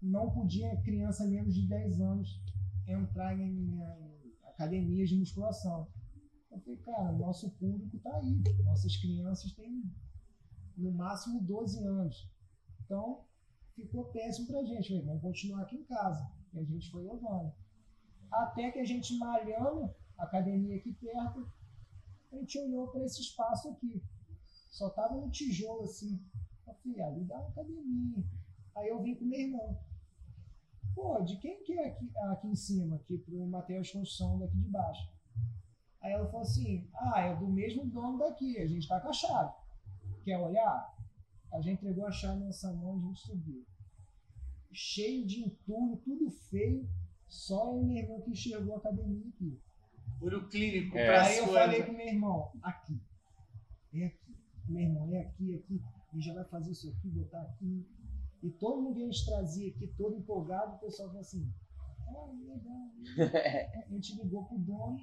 não 0.00 0.30
podia 0.30 0.76
criança 0.82 1.26
menos 1.26 1.54
de 1.54 1.66
10 1.66 2.00
anos 2.00 2.40
entrar 2.86 3.36
em, 3.36 3.80
em 4.17 4.17
academias 4.58 5.08
de 5.08 5.16
musculação. 5.16 5.88
Eu 6.50 6.58
falei, 6.60 6.78
cara, 6.78 7.12
nosso 7.12 7.50
público 7.52 7.96
está 7.96 8.16
aí. 8.16 8.42
Nossas 8.64 8.96
crianças 8.96 9.52
têm 9.52 9.84
no 10.76 10.90
máximo 10.90 11.40
12 11.42 11.84
anos. 11.84 12.28
Então, 12.84 13.24
ficou 13.76 14.06
péssimo 14.06 14.48
pra 14.48 14.64
gente. 14.64 14.88
Falei, 14.88 15.04
vamos 15.04 15.22
continuar 15.22 15.62
aqui 15.62 15.76
em 15.76 15.84
casa. 15.84 16.28
E 16.52 16.58
a 16.58 16.64
gente 16.64 16.90
foi 16.90 17.04
levando. 17.04 17.52
Até 18.30 18.72
que 18.72 18.80
a 18.80 18.84
gente 18.84 19.16
malhando, 19.18 19.94
a 20.18 20.24
academia 20.24 20.76
aqui 20.76 20.92
perto, 20.92 21.50
a 22.32 22.36
gente 22.36 22.58
olhou 22.58 22.88
para 22.88 23.04
esse 23.04 23.20
espaço 23.20 23.68
aqui. 23.70 24.02
Só 24.70 24.90
tava 24.90 25.20
no 25.20 25.30
tijolo 25.30 25.84
assim. 25.84 26.20
Eu 26.66 26.74
falei, 26.74 27.00
ali 27.00 27.24
dá 27.24 27.38
uma 27.38 27.48
academia. 27.48 28.24
Aí 28.76 28.88
eu 28.88 29.02
vim 29.02 29.14
com 29.14 29.24
meu 29.24 29.40
irmão. 29.40 29.80
Pô, 30.98 31.22
de 31.22 31.36
quem 31.36 31.62
que 31.62 31.78
é 31.78 31.90
aqui, 31.90 32.10
aqui 32.32 32.48
em 32.48 32.56
cima, 32.56 32.96
aqui 32.96 33.18
pro 33.18 33.46
material 33.46 33.82
de 33.84 33.92
construção 33.92 34.36
daqui 34.36 34.56
de 34.56 34.68
baixo? 34.68 35.08
Aí 36.00 36.10
ela 36.10 36.26
falou 36.26 36.40
assim, 36.40 36.90
ah, 36.92 37.20
é 37.20 37.36
do 37.36 37.46
mesmo 37.46 37.86
dono 37.86 38.18
daqui, 38.18 38.58
a 38.58 38.66
gente 38.66 38.88
tá 38.88 39.00
com 39.00 39.08
a 39.08 39.12
chave. 39.12 39.52
Quer 40.24 40.38
olhar? 40.38 40.96
A 41.52 41.60
gente 41.60 41.74
entregou 41.74 42.04
a 42.04 42.10
chave 42.10 42.42
nessa 42.42 42.72
mão 42.72 42.96
e 42.96 42.98
a 42.98 43.06
gente 43.06 43.20
subiu. 43.20 43.64
Cheio 44.72 45.24
de 45.24 45.44
entulho, 45.44 45.98
tudo 45.98 46.32
feio. 46.32 46.88
Só 47.28 47.78
e 47.78 47.84
meu 47.84 47.96
irmão 47.98 48.20
que 48.22 48.32
enxergou 48.32 48.74
a 48.74 48.78
academia 48.78 49.28
aqui. 49.28 49.56
Olho 50.20 50.48
clínico 50.48 50.98
É. 50.98 51.06
pra 51.06 51.26
Aí 51.26 51.38
eu 51.38 51.46
falei 51.46 51.82
pro 51.84 51.92
meu 51.92 52.08
irmão, 52.08 52.50
aqui. 52.60 53.00
É 53.94 54.06
aqui. 54.06 54.36
Meu 54.66 54.82
irmão, 54.82 55.14
é 55.14 55.20
aqui, 55.20 55.52
é 55.54 55.58
aqui. 55.58 55.80
A 56.10 56.16
gente 56.16 56.26
já 56.26 56.34
vai 56.34 56.44
fazer 56.46 56.72
isso 56.72 56.90
aqui, 56.90 57.08
botar 57.08 57.42
aqui. 57.42 57.86
E 58.42 58.50
todo 58.50 58.80
mundo 58.82 58.94
que 58.94 59.02
a 59.02 59.06
gente 59.06 59.24
trazia 59.26 59.68
aqui, 59.70 59.86
todo 59.96 60.16
empolgado, 60.16 60.76
o 60.76 60.78
pessoal 60.78 61.08
falou 61.08 61.20
assim, 61.22 61.50
ah, 62.08 62.32
legal. 62.46 62.88
A 63.84 63.88
gente 63.90 64.22
ligou 64.22 64.44
pro 64.46 64.58
dono, 64.58 64.96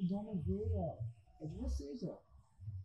o 0.00 0.04
dono 0.08 0.42
veio, 0.42 0.76
ó, 0.76 0.98
é 1.40 1.46
de 1.46 1.56
vocês, 1.56 2.02
ó. 2.02 2.18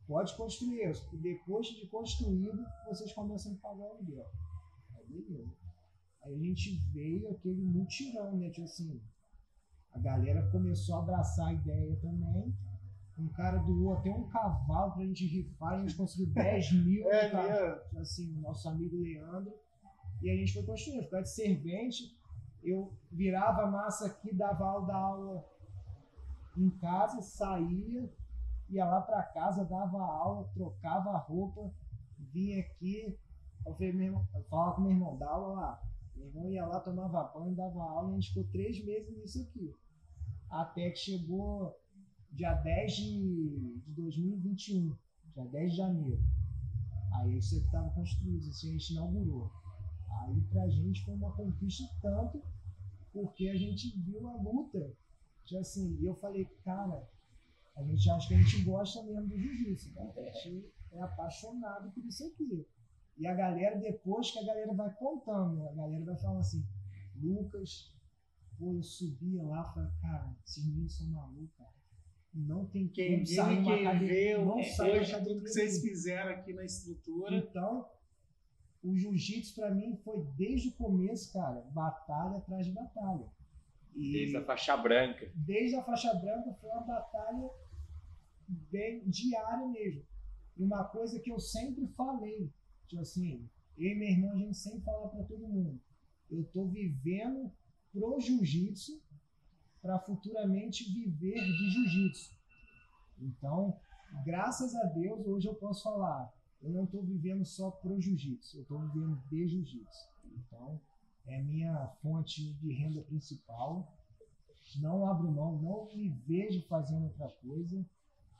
Pode 0.08 0.36
construir. 0.38 0.94
Depois 1.14 1.66
de 1.68 1.88
construído, 1.88 2.64
vocês 2.88 3.12
começam 3.14 3.54
a 3.54 3.56
pagar 3.58 3.84
o 3.84 3.92
aluguel. 3.96 4.26
Aí 4.96 5.06
beleza. 5.08 5.52
Aí 6.24 6.34
a 6.36 6.38
gente 6.44 6.76
veio 6.94 7.30
aquele 7.32 7.64
mutirão, 7.64 8.36
né? 8.38 8.50
Tipo 8.52 8.66
assim, 8.66 9.02
a 9.92 10.00
galera 10.00 10.48
começou 10.52 10.96
a 10.96 11.00
abraçar 11.00 11.48
a 11.48 11.54
ideia 11.54 11.96
também. 12.00 12.54
Um 13.18 13.30
cara 13.30 13.58
doou 13.60 13.94
até 13.94 14.12
um 14.12 14.28
cavalo 14.28 14.94
pra 14.94 15.06
gente 15.06 15.26
rifar, 15.26 15.74
a 15.74 15.80
gente 15.82 15.96
conseguiu 15.96 16.28
10 16.34 16.72
mil 16.86 17.10
É 17.10 17.26
no 17.26 17.32
ca- 17.32 17.44
mesmo. 17.44 18.00
assim, 18.00 18.38
o 18.38 18.42
nosso 18.42 18.70
amigo 18.70 18.98
Leandro. 18.98 19.54
E 20.26 20.32
a 20.32 20.36
gente 20.36 20.54
foi 20.54 20.64
construindo, 20.64 21.04
ficava 21.04 21.22
de 21.22 21.30
servente. 21.30 22.18
Eu 22.64 22.92
virava 23.12 23.70
massa 23.70 24.08
aqui, 24.08 24.34
dava 24.34 24.66
aula, 24.66 24.88
da 24.88 24.96
aula 24.96 25.46
em 26.58 26.68
casa, 26.80 27.22
saía, 27.22 28.12
ia 28.68 28.86
lá 28.86 29.02
para 29.02 29.22
casa, 29.22 29.64
dava 29.64 30.02
aula, 30.02 30.50
trocava 30.52 31.12
a 31.12 31.20
roupa, 31.20 31.72
vinha 32.18 32.60
aqui. 32.60 33.16
Eu, 33.64 33.76
falava 34.50 34.78
com 34.78 34.82
meu 34.82 34.94
irmão, 34.94 35.16
dá 35.16 35.30
aula 35.30 35.62
lá. 35.62 35.84
Meu 36.16 36.26
irmão 36.26 36.50
ia 36.50 36.66
lá, 36.66 36.80
tomava 36.80 37.24
banho, 37.26 37.56
dava 37.56 37.84
aula, 37.84 38.10
e 38.10 38.14
a 38.14 38.16
gente 38.16 38.30
ficou 38.30 38.46
três 38.46 38.84
meses 38.84 39.16
nisso 39.16 39.44
aqui. 39.44 39.76
Até 40.50 40.90
que 40.90 40.98
chegou 40.98 41.80
dia 42.32 42.56
10 42.56 42.96
de, 42.96 43.80
de 43.86 43.94
2021, 43.94 44.98
dia 45.36 45.46
10 45.46 45.72
de 45.72 45.78
janeiro. 45.78 46.20
Aí 47.14 47.38
isso 47.38 47.58
aqui 47.58 47.66
estava 47.68 47.92
construído, 47.92 48.42
isso 48.42 48.66
a 48.66 48.72
gente 48.72 48.92
inaugurou. 48.92 49.65
Aí 50.22 50.42
pra 50.52 50.68
gente 50.70 51.04
foi 51.04 51.14
uma 51.16 51.32
conquista 51.36 51.84
tanto, 52.02 52.42
porque 53.14 53.48
a 53.50 53.56
gente 53.56 53.98
viu 54.00 54.28
a 54.28 54.36
luta. 54.36 54.94
Já 55.46 55.60
assim, 55.60 55.96
e 56.00 56.06
eu 56.06 56.16
falei, 56.16 56.46
cara, 56.64 57.08
a 57.76 57.84
gente 57.84 58.10
acha 58.10 58.28
que 58.28 58.34
a 58.34 58.38
gente 58.42 58.64
gosta 58.64 59.04
mesmo 59.04 59.28
do 59.28 59.38
jiu-jitsu, 59.38 59.94
cara. 59.94 60.12
A 60.18 60.32
gente 60.32 60.72
é 60.92 61.02
apaixonado 61.02 61.92
por 61.92 62.04
isso 62.06 62.26
aqui. 62.26 62.66
E 63.18 63.28
a 63.28 63.34
galera, 63.34 63.78
depois 63.80 64.32
que 64.32 64.40
a 64.40 64.44
galera 64.46 64.74
vai 64.74 64.94
contando, 64.96 65.56
né, 65.58 65.70
a 65.70 65.74
galera 65.74 66.04
vai 66.04 66.18
falando 66.18 66.40
assim, 66.40 66.66
Lucas, 67.22 67.94
pô, 68.58 68.74
eu 68.74 68.84
subia 68.84 69.42
lá 69.44 69.62
e 69.70 69.74
falei, 69.74 69.92
cara, 70.02 70.36
esses 70.46 70.66
meninos 70.66 70.98
são 70.98 71.08
malucos, 71.08 71.56
cara. 71.58 71.74
Não 72.34 72.66
tem 72.66 72.90
Quem 72.90 73.24
e 73.24 73.40
uma 73.40 73.64
quem 73.64 73.88
academia- 73.88 74.08
vê 74.10 74.38
não 74.44 74.62
sai 74.62 74.92
uma 74.92 75.00
hoje 75.00 75.24
tudo 75.24 75.42
que 75.42 75.48
vocês 75.50 75.82
fizeram 75.82 76.32
aqui 76.32 76.52
na 76.54 76.66
estrutura. 76.66 77.38
Então, 77.38 77.86
o 78.88 78.96
jiu-jitsu 78.98 79.56
pra 79.56 79.74
mim 79.74 79.96
foi 80.04 80.24
desde 80.38 80.70
o 80.70 80.74
começo, 80.74 81.34
cara, 81.34 81.62
batalha 81.72 82.38
atrás 82.38 82.66
de 82.66 82.72
batalha. 82.72 83.28
E 83.96 84.12
Desde 84.12 84.38
a 84.38 84.44
faixa 84.46 84.76
branca. 84.78 85.32
desde 85.34 85.76
a 85.76 85.84
faixa 85.84 86.14
branca 86.16 86.54
foi 86.60 86.70
uma 86.70 86.82
batalha 86.82 87.50
bem 88.48 89.08
diária 89.10 89.68
mesmo. 89.68 90.04
E 90.58 90.64
uma 90.64 90.84
coisa 90.86 91.20
que 91.20 91.32
eu 91.32 91.40
sempre 91.40 91.88
falei, 91.88 92.52
tipo 92.88 93.02
assim, 93.02 93.50
eu 93.78 93.92
e 93.92 93.96
meu 93.96 94.08
irmão 94.08 94.32
a 94.32 94.38
gente 94.38 94.56
sempre 94.58 94.82
fala 94.82 95.10
pra 95.10 95.24
todo 95.24 95.48
mundo, 95.48 95.80
eu 96.30 96.44
tô 96.54 96.66
vivendo 96.68 97.52
pro 97.92 98.20
jiu-jitsu 98.20 99.02
para 99.82 100.00
futuramente 100.00 100.84
viver 100.94 101.36
de 101.36 101.70
jiu-jitsu. 101.72 102.34
Então, 103.20 103.80
graças 104.26 104.76
a 104.76 104.84
Deus, 104.86 105.26
hoje 105.26 105.48
eu 105.48 105.56
posso 105.56 105.84
falar, 105.84 106.34
eu 106.66 106.72
não 106.72 106.86
estou 106.86 107.04
vivendo 107.04 107.46
só 107.46 107.70
pro 107.70 108.02
jiu-jitsu, 108.02 108.58
eu 108.58 108.62
estou 108.64 108.80
vivendo 108.80 109.22
de 109.30 109.48
jiu-jitsu. 109.48 110.10
Então, 110.36 110.82
é 111.28 111.40
minha 111.40 111.88
fonte 112.02 112.54
de 112.56 112.74
renda 112.74 113.02
principal. 113.04 113.96
Não 114.78 115.08
abro 115.08 115.32
mão, 115.32 115.62
não 115.62 115.86
me 115.96 116.10
vejo 116.28 116.68
fazendo 116.68 117.06
outra 117.06 117.30
coisa 117.42 117.86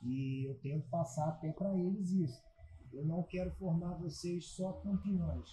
e 0.02 0.44
eu 0.44 0.58
tento 0.58 0.88
passar 0.88 1.28
até 1.28 1.52
para 1.52 1.78
eles 1.78 2.10
isso. 2.10 2.42
Eu 2.92 3.04
não 3.04 3.22
quero 3.22 3.52
formar 3.52 3.94
vocês 3.94 4.44
só 4.46 4.72
campeões. 4.72 5.48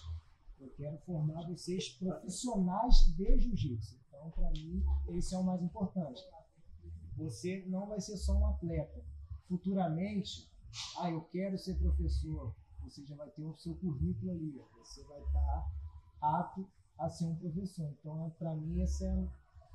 Eu 0.59 0.69
quero 0.75 0.97
formar 1.05 1.47
vocês 1.47 1.89
profissionais 1.89 3.13
de 3.15 3.39
jiu-jitsu. 3.39 3.99
Então, 4.07 4.31
para 4.31 4.49
mim, 4.49 4.83
esse 5.09 5.35
é 5.35 5.37
o 5.37 5.43
mais 5.43 5.61
importante. 5.61 6.21
Você 7.17 7.63
não 7.67 7.87
vai 7.87 8.01
ser 8.01 8.17
só 8.17 8.33
um 8.33 8.47
atleta. 8.47 9.05
Futuramente, 9.47 10.49
ah, 10.97 11.11
eu 11.11 11.21
quero 11.21 11.57
ser 11.57 11.75
professor. 11.75 12.55
Você 12.83 13.03
já 13.05 13.15
vai 13.15 13.29
ter 13.29 13.43
o 13.43 13.55
seu 13.57 13.73
currículo 13.75 14.31
ali. 14.31 14.61
Você 14.79 15.03
vai 15.03 15.19
estar 15.21 15.67
apto 16.21 16.67
a 16.97 17.09
ser 17.09 17.25
um 17.25 17.35
professor. 17.35 17.89
Então, 17.99 18.33
para 18.37 18.55
mim, 18.55 18.81
esse 18.81 19.05
é 19.05 19.27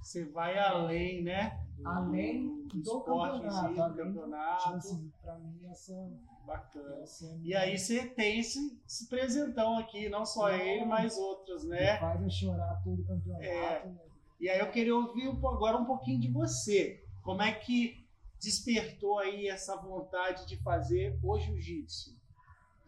Você 0.03 0.25
vai 0.27 0.59
além, 0.59 1.23
né? 1.23 1.65
além 1.85 2.67
do, 2.67 2.85
si, 2.85 3.05
campeonato. 3.05 3.75
do 3.75 3.83
além, 3.83 3.97
campeonato. 3.97 4.63
Tipo 4.63 4.77
assim, 4.77 5.13
para 5.23 5.39
mim, 5.39 5.67
essa, 5.69 6.11
Bacana. 6.47 7.03
essa 7.03 7.27
é 7.27 7.39
E 7.43 7.55
aí 7.55 7.79
você 7.79 8.07
tem 8.07 8.41
esse, 8.41 8.81
esse 8.87 9.09
presentão 9.09 9.79
aqui, 9.79 10.09
não 10.09 10.25
só 10.25 10.51
ele, 10.51 10.85
mas 10.85 11.17
outros, 11.17 11.65
né? 11.65 11.99
faz 11.99 12.33
chorar 12.33 12.81
todo 12.83 13.03
o 13.03 13.07
campeonato. 13.07 13.45
É. 13.45 13.87
né? 13.87 13.99
E 14.41 14.49
aí 14.49 14.61
eu 14.61 14.71
queria 14.71 14.95
ouvir 14.95 15.29
agora 15.29 15.77
um 15.77 15.85
pouquinho 15.85 16.21
de 16.21 16.31
você. 16.31 17.05
Como 17.23 17.43
é 17.43 17.53
que 17.53 18.07
despertou 18.41 19.19
aí 19.19 19.49
essa 19.49 19.77
vontade 19.77 20.47
de 20.47 20.57
fazer 20.63 21.19
o 21.23 21.39
jiu-jitsu? 21.39 22.18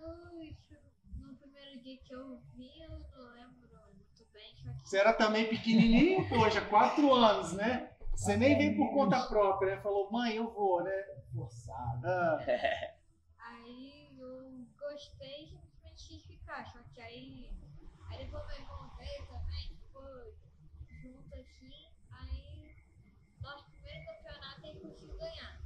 Puxa, 0.00 0.80
no 1.18 1.36
primeiro 1.36 1.82
dia 1.82 1.98
que 1.98 2.14
eu 2.14 2.40
vi, 2.54 2.80
eu 2.80 2.88
não 2.90 3.32
lembro 3.34 3.68
muito 3.84 4.24
bem. 4.32 4.54
Você 4.82 4.96
era 4.96 5.12
também 5.12 5.46
pequenininho, 5.46 6.26
poxa, 6.26 6.62
quatro 6.62 7.12
anos, 7.12 7.52
né? 7.52 7.90
Você 8.12 8.34
nem 8.34 8.56
veio 8.56 8.76
por 8.76 8.90
conta 8.94 9.26
própria, 9.26 9.76
né? 9.76 9.82
Falou, 9.82 10.10
mãe, 10.10 10.36
eu 10.36 10.50
vou, 10.50 10.82
né? 10.82 11.04
Forçado. 11.34 12.06
Ah, 12.06 12.38
aí 13.38 14.16
eu 14.18 14.66
gostei 14.78 15.44
e 15.44 15.48
simplesmente 15.48 16.08
quis 16.08 16.24
ficar. 16.24 16.64
Só 16.72 16.78
que 16.94 17.00
aí, 17.02 17.50
aí 18.08 18.24
depois 18.24 18.46
meu 18.46 18.56
irmão 18.56 18.90
veio 18.96 19.26
também, 19.26 19.68
ficou 19.68 20.34
junto 21.02 21.34
assim. 21.34 21.92
Aí, 22.10 22.74
nosso 23.42 23.70
primeiro 23.70 24.06
campeonato 24.06 24.66
ele 24.66 24.80
conseguiu 24.80 25.18
ganhar. 25.18 25.60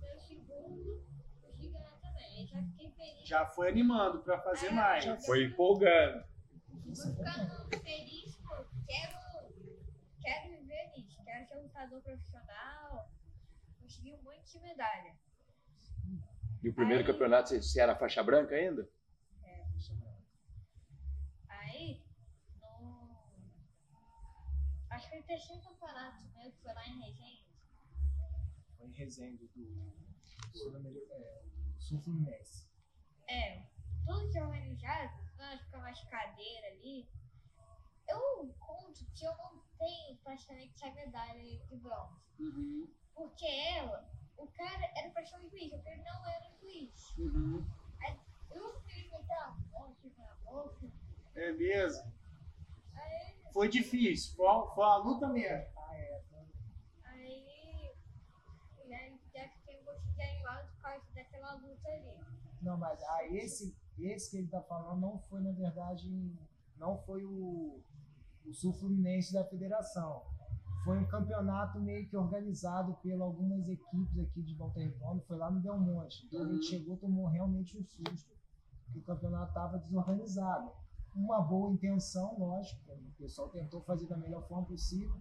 Meu 0.00 0.18
segundo, 0.20 1.04
consegui 1.42 1.68
ganhar 1.68 1.98
também. 2.00 2.38
Aí 2.38 2.46
já 2.46 2.62
fiquei 2.62 2.90
feliz. 2.92 3.13
Já 3.24 3.46
foi 3.46 3.68
animando 3.68 4.20
pra 4.22 4.38
fazer 4.40 4.70
mais. 4.70 5.04
já 5.04 5.16
Foi 5.22 5.44
empolgando. 5.44 6.24
Vou 6.68 6.94
ficando 6.94 7.82
feliz, 7.82 8.36
pô. 8.36 8.64
Quero, 8.86 9.24
nisso. 10.96 11.22
Quero 11.24 11.46
ser 11.48 11.56
um 11.56 11.62
lutador 11.62 12.02
profissional. 12.02 13.10
Conseguir 13.80 14.14
um 14.14 14.22
monte 14.22 14.52
de 14.52 14.60
medalha. 14.60 15.14
E 16.62 16.68
o 16.68 16.74
primeiro 16.74 17.02
Aí- 17.02 17.06
campeonato, 17.06 17.50
você, 17.54 17.80
era 17.80 17.94
faixa 17.96 18.22
branca 18.22 18.54
ainda? 18.54 18.88
Aí, 21.48 22.02
no. 22.60 23.10
Acho 24.90 25.04
que 25.04 25.10
foi 25.10 25.20
o 25.20 25.24
terceiro 25.24 25.62
campeonato 25.62 26.22
meu, 26.34 26.50
que 26.52 26.58
foi 26.62 26.72
lá 26.74 26.86
em 26.86 27.00
Resende. 27.00 27.44
Foi 28.78 28.86
em 28.86 28.92
Resende 28.92 29.46
do 29.54 29.94
Sul-Ameri- 30.52 31.06
é, 31.10 31.42
Sul 31.78 32.00
Fluminense. 32.00 32.63
É, 33.28 33.62
tudo 34.06 34.30
que 34.30 34.38
é 34.38 34.44
organizado, 34.44 35.12
nós 35.38 35.60
fica 35.60 35.78
mais 35.78 36.00
cadeira 36.04 36.66
ali. 36.68 37.08
Eu 38.08 38.54
conto 38.58 39.04
que 39.14 39.24
eu 39.24 39.36
não 39.38 39.62
tenho 39.78 40.16
praticamente 40.18 40.74
essa 40.74 40.94
medalha 40.94 41.42
de 41.42 41.76
bronze. 41.76 42.20
Uhum, 42.38 42.88
Porque 43.14 43.46
ela, 43.46 44.08
o 44.36 44.46
cara 44.48 44.92
era 44.96 45.10
pra 45.10 45.24
ser 45.24 45.36
um 45.36 45.48
juiz, 45.48 45.72
o 45.72 45.82
cara 45.82 45.96
não 45.96 46.26
era 46.28 46.50
um 46.50 46.58
juiz. 46.60 47.14
uhum. 47.18 47.64
Eu 48.50 48.80
fiquei 48.82 49.10
meter 49.10 49.32
a 49.38 49.50
mão 49.72 49.90
aqui 49.90 50.12
na 50.16 50.34
boca. 50.44 50.86
É 51.34 51.50
mesmo? 51.52 52.12
Aí, 52.94 53.36
Foi 53.52 53.68
difícil, 53.68 54.36
foi, 54.36 54.46
foi 54.74 54.84
uma 54.84 54.96
luta 54.98 55.26
mesmo. 55.28 55.66
Ah, 55.76 55.96
é. 55.96 56.22
aí, 57.04 57.90
aí 58.92 59.18
deve 59.32 59.52
ter 59.66 59.80
um 59.88 60.14
de 60.14 60.22
animal 60.22 60.64
por 60.66 60.82
causa 60.82 61.04
daquela 61.14 61.54
luta 61.54 61.88
ali. 61.88 62.14
Não, 62.64 62.76
mas 62.78 63.02
ah, 63.02 63.26
esse, 63.30 63.76
esse 63.98 64.30
que 64.30 64.36
ele 64.38 64.48
tá 64.48 64.60
falando 64.62 65.00
não 65.00 65.18
foi, 65.18 65.40
na 65.42 65.52
verdade, 65.52 66.08
não 66.78 66.96
foi 66.98 67.24
o, 67.24 67.80
o 68.44 68.52
Sul 68.54 68.72
Fluminense 68.72 69.32
da 69.32 69.44
federação. 69.44 70.22
Foi 70.84 70.98
um 70.98 71.06
campeonato 71.06 71.80
meio 71.80 72.06
que 72.08 72.16
organizado 72.16 72.94
por 72.96 73.20
algumas 73.20 73.66
equipes 73.68 74.18
aqui 74.18 74.42
de 74.42 74.54
Volta 74.54 74.80
Redonda, 74.80 75.22
foi 75.26 75.36
lá 75.38 75.50
no 75.50 75.60
Belmonte. 75.60 76.26
Então 76.26 76.42
a 76.42 76.48
gente 76.52 76.66
chegou, 76.66 76.96
tomou 76.98 77.26
realmente 77.26 77.78
um 77.78 77.84
susto, 77.84 78.34
que 78.92 78.98
o 78.98 79.02
campeonato 79.02 79.48
estava 79.48 79.78
desorganizado. 79.78 80.70
Uma 81.14 81.40
boa 81.40 81.70
intenção, 81.72 82.36
lógico, 82.38 82.80
o 82.92 83.12
pessoal 83.16 83.48
tentou 83.48 83.80
fazer 83.82 84.06
da 84.08 84.16
melhor 84.16 84.46
forma 84.48 84.66
possível, 84.66 85.16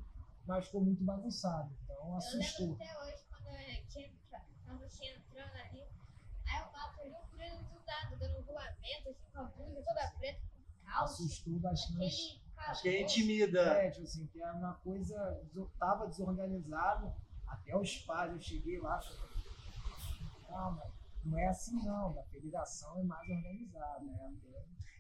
mas 0.46 0.66
ficou 0.66 0.84
muito 0.84 1.04
bagunçado. 1.04 1.72
Então 1.84 1.96
Eu 1.96 2.04
lembro 2.04 2.18
assustou. 2.18 2.74
até 2.74 3.00
hoje 3.04 3.24
quando 3.30 3.48
eu 3.48 3.88
tinha 3.88 4.08
entra- 4.08 4.46
quando 4.66 4.80
você 4.82 5.06
entrando 5.06 5.56
ali, 5.56 5.82
aí 6.46 6.62
o 6.68 6.72
mato 6.74 7.00
ali, 7.02 7.14
o 7.14 7.28
preso 7.38 7.64
do 7.64 7.80
rolamento, 8.46 9.10
assim, 9.10 9.26
com 9.34 9.40
a 9.40 9.44
blusa 9.44 9.82
toda 9.86 10.12
preta, 10.18 10.40
com 10.42 10.86
calça. 10.92 11.14
Assustou 11.24 11.60
bastante. 11.60 12.42
Acho 12.58 12.82
que 12.82 12.90
é 12.90 13.02
intimida. 13.02 13.60
É, 13.62 13.92
tipo 13.92 14.04
assim, 14.06 14.26
que 14.28 14.42
era 14.42 14.54
uma 14.54 14.74
coisa, 14.76 15.42
tava 15.78 16.08
desorganizado, 16.08 17.14
até 17.48 17.76
os 17.76 17.98
pais, 18.00 18.32
eu 18.32 18.40
cheguei 18.42 18.80
lá, 18.80 19.00
calma, 20.48 20.84
não 21.26 21.38
é 21.38 21.48
assim 21.48 21.76
não, 21.84 22.14
da 22.14 22.24
federação 22.24 23.00
é 23.00 23.04
mais 23.04 23.30
organizada, 23.30 24.04
né? 24.04 24.34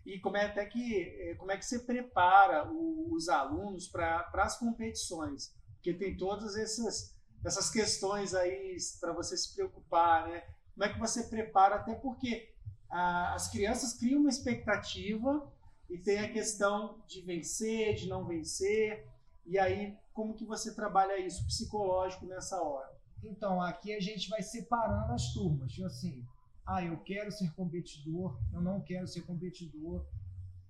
E 0.05 0.19
como 0.19 0.35
é 0.35 0.45
até 0.45 0.65
que 0.65 1.01
eh, 1.01 1.35
como 1.35 1.51
é 1.51 1.57
que 1.57 1.65
você 1.65 1.79
prepara 1.79 2.69
o- 2.69 3.13
os 3.13 3.29
alunos 3.29 3.87
para 3.87 4.29
as 4.33 4.57
competições? 4.57 5.55
Porque 5.75 5.93
tem 5.93 6.17
todas 6.17 6.57
essas 6.57 7.13
essas 7.45 7.69
questões 7.69 8.33
aí 8.33 8.77
para 9.01 9.11
você 9.13 9.35
se 9.37 9.53
preocupar, 9.53 10.27
né? 10.27 10.41
Como 10.73 10.83
é 10.85 10.93
que 10.93 10.99
você 10.99 11.23
prepara? 11.23 11.75
Até 11.75 11.93
porque 11.95 12.52
ah, 12.89 13.33
as 13.33 13.49
crianças 13.49 13.93
criam 13.93 14.19
uma 14.21 14.29
expectativa 14.29 15.51
e 15.89 15.97
tem 15.97 16.19
a 16.19 16.31
questão 16.31 16.99
de 17.07 17.21
vencer, 17.21 17.95
de 17.95 18.07
não 18.07 18.25
vencer. 18.25 19.07
E 19.45 19.57
aí 19.59 19.97
como 20.13 20.33
que 20.35 20.45
você 20.45 20.73
trabalha 20.73 21.17
isso 21.17 21.45
psicológico 21.45 22.25
nessa 22.25 22.61
hora? 22.61 22.91
Então, 23.23 23.61
aqui 23.61 23.93
a 23.95 23.99
gente 23.99 24.29
vai 24.29 24.41
separando 24.41 25.11
as 25.13 25.33
turmas, 25.33 25.71
tipo 25.71 25.87
assim, 25.87 26.23
ah, 26.65 26.83
eu 26.83 26.97
quero 26.99 27.31
ser 27.31 27.51
competidor, 27.55 28.37
eu 28.53 28.61
não 28.61 28.81
quero 28.81 29.07
ser 29.07 29.21
competidor, 29.21 30.05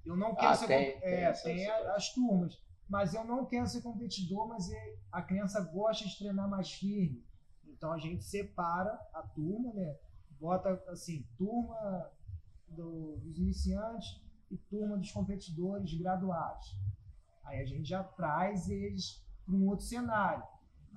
eu 0.06 0.16
não 0.16 0.34
quero 0.36 0.48
Ah, 0.48 0.56
ser 0.56 0.68
tem- 0.68 0.94
com- 0.94 1.00
tem 1.02 1.10
é, 1.14 1.32
tem 1.34 1.70
a- 1.70 1.96
as 1.96 2.14
turmas, 2.14 2.60
mas 2.88 3.14
eu 3.14 3.24
não 3.26 3.46
quero 3.46 3.68
ser 3.68 3.82
competidor, 3.82 4.48
mas 4.48 4.72
é- 4.72 4.96
a 5.12 5.22
criança 5.22 5.60
gosta 5.62 6.08
de 6.08 6.18
treinar 6.18 6.48
mais 6.50 6.72
firme. 6.72 7.24
Então 7.68 7.92
a 7.92 7.98
gente 7.98 8.24
separa 8.24 8.92
a 9.14 9.22
turma, 9.24 9.74
né? 9.74 9.96
Bota 10.44 10.74
assim, 10.90 11.26
turma 11.38 12.12
do- 12.68 13.16
dos 13.24 13.38
iniciantes 13.40 14.22
e 14.52 14.58
turma 14.58 14.98
dos 14.98 15.10
competidores 15.10 15.94
graduados. 15.98 16.68
Aí 17.46 17.62
a 17.62 17.66
gente 17.66 17.88
já 17.88 18.04
traz 18.04 18.68
eles 18.68 19.26
para 19.46 19.56
um 19.56 19.70
outro 19.70 19.86
cenário. 19.86 20.44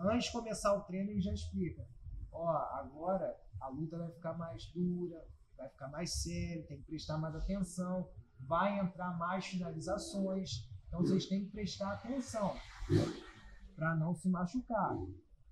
Antes 0.00 0.26
de 0.26 0.32
começar 0.32 0.74
o 0.76 0.82
treino, 0.82 1.12
ele 1.12 1.20
já 1.20 1.32
explica. 1.32 1.86
Ó, 2.32 2.48
agora 2.48 3.40
a 3.60 3.68
luta 3.68 3.96
vai 3.96 4.10
ficar 4.10 4.34
mais 4.36 4.66
dura, 4.74 5.24
vai 5.56 5.68
ficar 5.68 5.88
mais 5.90 6.10
séria, 6.24 6.66
tem 6.66 6.78
que 6.78 6.84
prestar 6.86 7.16
mais 7.16 7.36
atenção, 7.36 8.10
vai 8.40 8.80
entrar 8.80 9.16
mais 9.16 9.46
finalizações. 9.46 10.68
Então 10.88 11.02
vocês 11.02 11.26
têm 11.26 11.44
que 11.44 11.52
prestar 11.52 11.92
atenção 11.92 12.52
para 13.76 13.94
não 13.94 14.12
se 14.12 14.28
machucar. 14.28 14.92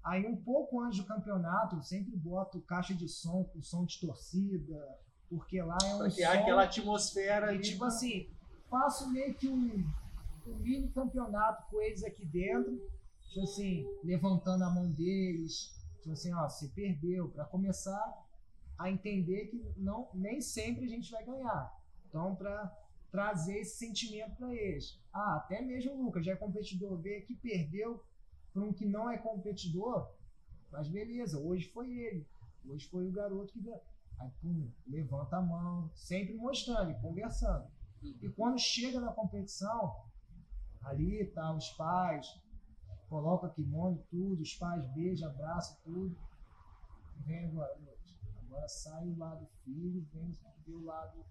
Aí 0.05 0.27
um 0.27 0.37
pouco 0.37 0.81
antes 0.81 0.99
do 0.99 1.07
campeonato, 1.07 1.77
eu 1.77 1.83
sempre 1.83 2.15
boto 2.15 2.61
caixa 2.61 2.95
de 2.95 3.09
som 3.09 3.45
com 3.45 3.63
som 3.63 3.87
de 3.87 3.99
torcida, 3.99 4.99
porque 5.31 5.63
lá 5.63 5.79
é 5.83 5.95
um 5.95 6.11
criar 6.11 6.35
som 6.35 6.41
aquela 6.41 6.65
atmosfera 6.65 7.47
e 7.47 7.55
ali. 7.57 7.63
tipo 7.63 7.85
assim, 7.85 8.29
faço 8.69 9.11
meio 9.11 9.35
que 9.35 9.49
um, 9.49 9.85
um 10.47 10.55
mini 10.57 10.89
campeonato 10.89 11.71
com 11.71 11.81
eles 11.81 12.05
aqui 12.05 12.25
dentro, 12.27 12.87
tipo 13.29 13.41
assim, 13.41 13.87
levantando 14.05 14.65
a 14.65 14.71
mão 14.71 14.91
deles, 14.91 15.73
tipo 16.01 16.13
assim, 16.13 16.35
ó, 16.35 16.49
você 16.49 16.69
perdeu, 16.69 17.31
para 17.31 17.47
começar 17.47 18.23
a 18.79 18.91
entender 18.91 19.47
que 19.47 19.65
não 19.77 20.09
nem 20.13 20.41
sempre 20.41 20.85
a 20.85 20.89
gente 20.89 21.11
vai 21.11 21.25
ganhar. 21.25 21.73
Então, 22.09 22.35
para 22.35 22.71
trazer 23.11 23.61
esse 23.61 23.79
sentimento 23.79 24.37
para 24.37 24.53
eles. 24.55 24.99
Ah, 25.13 25.37
até 25.37 25.63
mesmo 25.63 25.95
o 25.95 26.05
Lucas, 26.05 26.27
já 26.27 26.33
é 26.33 26.37
competidor, 26.37 26.97
veio 26.99 27.23
aqui, 27.23 27.35
perdeu, 27.37 28.05
para 28.55 28.63
um 28.63 28.73
que 28.73 28.87
não 28.87 29.11
é 29.11 29.19
competidor, 29.19 30.15
mas 30.71 30.89
beleza, 30.89 31.39
hoje 31.39 31.69
foi 31.71 31.91
ele. 31.91 32.27
Hoje 32.65 32.87
foi 32.89 33.07
o 33.07 33.13
garoto 33.13 33.53
que 33.53 33.61
ganhou. 33.61 33.83
Aí, 34.21 34.31
pum, 34.41 34.71
levanta 34.87 35.37
a 35.37 35.43
mão, 35.43 35.91
sempre 35.93 36.35
mostrando 36.37 36.95
conversando. 37.01 37.69
E 38.01 38.29
quando 38.31 38.59
chega 38.59 39.01
na 39.01 39.13
competição, 39.13 40.05
ali 40.83 41.27
tá 41.33 41.53
os 41.53 41.69
pais, 41.71 42.27
coloca 43.09 43.49
kimono, 43.49 44.05
tudo, 44.09 44.41
os 44.41 44.55
pais 44.55 44.87
beijam, 44.95 45.31
abraçam, 45.31 45.77
tudo. 45.83 46.17
Vem 47.27 47.47
agora. 47.47 47.77
Agora 48.39 48.69
sai 48.69 49.09
o 49.09 49.19
lado 49.19 49.49
filho, 49.65 50.07
vem 50.13 50.31
ver 50.65 50.75
o 50.75 50.85
lado 50.85 51.25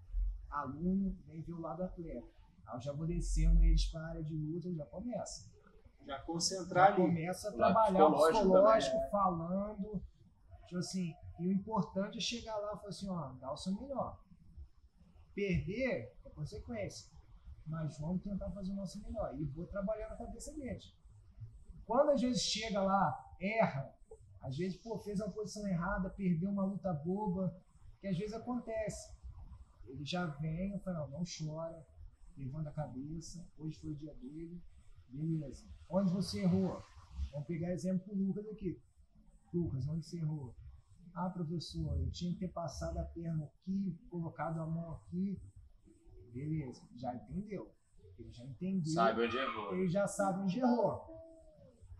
aluno, 0.50 1.16
vem 1.26 1.40
ver 1.40 1.52
o 1.52 1.60
lado 1.60 1.84
atleta. 1.84 2.26
Aí 2.66 2.76
eu 2.76 2.80
já 2.80 2.92
vou 2.92 3.06
descendo 3.06 3.62
eles 3.62 3.86
para 3.86 4.00
a 4.00 4.08
área 4.08 4.22
de 4.22 4.34
luta 4.34 4.68
e 4.68 4.74
já 4.74 4.84
começa. 4.86 5.53
Já 6.06 6.18
concentrar 6.20 6.88
Já 6.88 6.94
ali. 6.94 7.02
começa 7.02 7.48
a 7.48 7.52
trabalhar 7.52 8.06
o 8.06 8.12
psicológico 8.12 8.42
psicológico, 8.42 8.96
também, 8.96 9.10
falando. 9.10 10.02
Tipo 10.66 10.78
assim, 10.78 11.14
e 11.38 11.48
o 11.48 11.52
importante 11.52 12.18
é 12.18 12.20
chegar 12.20 12.56
lá 12.56 12.74
e 12.74 12.76
falar 12.76 12.88
assim, 12.88 13.08
ó, 13.08 13.32
dá 13.40 13.52
o 13.52 13.56
seu 13.56 13.74
melhor. 13.74 14.20
Perder 15.34 16.12
é 16.24 16.30
consequência. 16.30 17.10
Mas 17.66 17.98
vamos 17.98 18.22
tentar 18.22 18.50
fazer 18.50 18.72
o 18.72 18.76
nosso 18.76 19.00
melhor. 19.02 19.34
E 19.38 19.44
vou 19.44 19.66
trabalhar 19.66 20.08
na 20.10 20.16
cabeça 20.16 20.52
deles. 20.52 20.94
Quando 21.86 22.10
às 22.10 22.20
vezes 22.20 22.42
chega 22.42 22.82
lá, 22.82 23.34
erra, 23.40 23.94
às 24.40 24.56
vezes, 24.56 24.76
pô, 24.76 24.98
fez 24.98 25.20
uma 25.20 25.30
posição 25.30 25.66
errada, 25.66 26.10
perdeu 26.10 26.50
uma 26.50 26.64
luta 26.64 26.92
boba, 26.92 27.56
que 28.00 28.06
às 28.06 28.16
vezes 28.16 28.34
acontece. 28.34 29.10
Ele 29.86 30.04
já 30.04 30.26
vem, 30.26 30.72
eu 30.72 30.78
falo, 30.80 31.08
não, 31.08 31.18
não 31.18 31.24
chora, 31.24 31.86
levanta 32.36 32.70
a 32.70 32.72
cabeça, 32.72 33.46
hoje 33.58 33.78
foi 33.78 33.90
o 33.90 33.96
dia 33.96 34.14
dele, 34.14 34.62
beleza. 35.14 35.64
Onde 35.88 36.12
você 36.12 36.42
errou? 36.42 36.82
Vamos 37.32 37.46
pegar 37.46 37.72
exemplo 37.72 38.04
com 38.06 38.14
o 38.14 38.26
Lucas 38.26 38.46
aqui. 38.48 38.80
Lucas, 39.52 39.86
onde 39.88 40.04
você 40.06 40.18
errou? 40.18 40.54
Ah, 41.14 41.30
professor, 41.30 42.00
eu 42.00 42.10
tinha 42.10 42.32
que 42.32 42.40
ter 42.40 42.48
passado 42.48 42.98
a 42.98 43.04
perna 43.04 43.44
aqui, 43.44 43.96
colocado 44.10 44.60
a 44.60 44.66
mão 44.66 44.92
aqui. 44.94 45.40
Beleza, 46.32 46.82
já 46.96 47.14
entendeu. 47.14 47.72
Ele 48.18 48.32
já 48.32 48.44
entendeu. 48.44 48.92
Sabe 48.92 49.24
onde 49.24 49.36
errou. 49.36 49.74
Ele 49.74 49.88
já 49.88 50.06
sabe 50.06 50.40
onde 50.42 50.58
errou. 50.58 51.06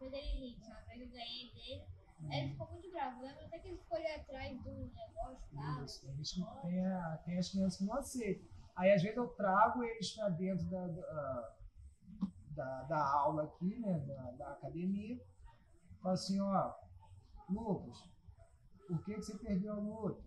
Ele 0.01 0.17
rir, 0.21 0.57
uma 0.67 0.81
vez 0.83 1.01
eu 1.01 1.09
ganhei 1.09 1.53
dele. 1.55 1.85
Aí 2.31 2.41
ele 2.41 2.53
ficou 2.53 2.71
muito 2.73 2.91
bravo. 2.91 3.23
Lembra 3.23 3.45
até 3.47 3.59
que 3.59 3.69
ele 3.69 3.79
ficou 3.79 3.97
ali 3.99 4.07
atrás 4.09 4.63
do 4.63 4.71
negócio 4.71 5.47
e 5.53 5.57
tal. 5.57 5.85
Isso, 5.85 6.01
tem, 6.07 6.17
gente 6.17 6.45
tem, 6.63 6.87
a- 6.87 7.23
tem 7.25 7.39
as 7.39 7.49
crianças 7.51 7.79
que 7.79 7.85
não 7.85 7.95
aceitam. 7.95 8.49
Aí 8.77 8.93
às 8.93 9.03
vezes 9.03 9.17
eu 9.17 9.29
trago 9.29 9.83
eles 9.85 10.11
para 10.15 10.29
dentro 10.31 10.67
da, 10.69 10.87
da, 10.89 11.57
da, 12.55 12.83
da 12.83 13.13
aula 13.13 13.45
aqui, 13.45 13.79
né, 13.79 13.99
da, 14.01 14.31
da 14.33 14.53
academia. 14.53 15.21
Falo 16.03 16.15
assim, 16.15 16.41
ó, 16.41 16.73
Lucas, 17.49 17.99
por 18.87 19.03
que, 19.05 19.15
que 19.15 19.23
você 19.23 19.39
perdeu 19.39 19.73
a 19.73 19.77
luta? 19.77 20.23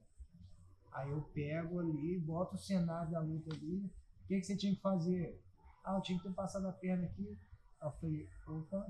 Aí 0.92 1.12
eu 1.12 1.22
pego 1.34 1.80
ali, 1.80 2.20
boto 2.20 2.56
o 2.56 2.60
cenário 2.60 3.12
da 3.12 3.20
luta 3.20 3.54
ali. 3.54 3.86
O 4.24 4.28
que, 4.28 4.40
que 4.40 4.44
você 4.44 4.58
tinha 4.58 4.74
que 4.74 4.82
fazer? 4.82 5.40
Ah, 5.84 5.96
eu 5.96 6.02
tinha 6.02 6.18
que 6.18 6.28
ter 6.28 6.34
passado 6.34 6.68
a 6.68 6.72
perna 6.72 7.06
aqui. 7.06 7.38
Aí 7.80 7.88
eu 7.88 7.92
falei, 7.92 8.30
opa, 8.48 8.88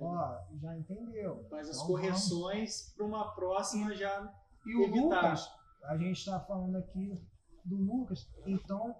ó, 0.00 0.38
já 0.60 0.78
entendeu. 0.78 1.44
Faz 1.50 1.68
as 1.68 1.76
Então 1.76 1.86
correções 1.88 2.92
para 2.96 3.06
uma 3.06 3.34
próxima 3.34 3.94
já. 3.94 4.32
E 4.64 4.76
o 4.76 4.84
evitar. 4.84 5.02
Lucas, 5.02 5.52
a 5.84 5.96
gente 5.96 6.18
está 6.18 6.40
falando 6.40 6.76
aqui 6.76 7.20
do 7.64 7.76
Lucas, 7.76 8.28
então 8.46 8.94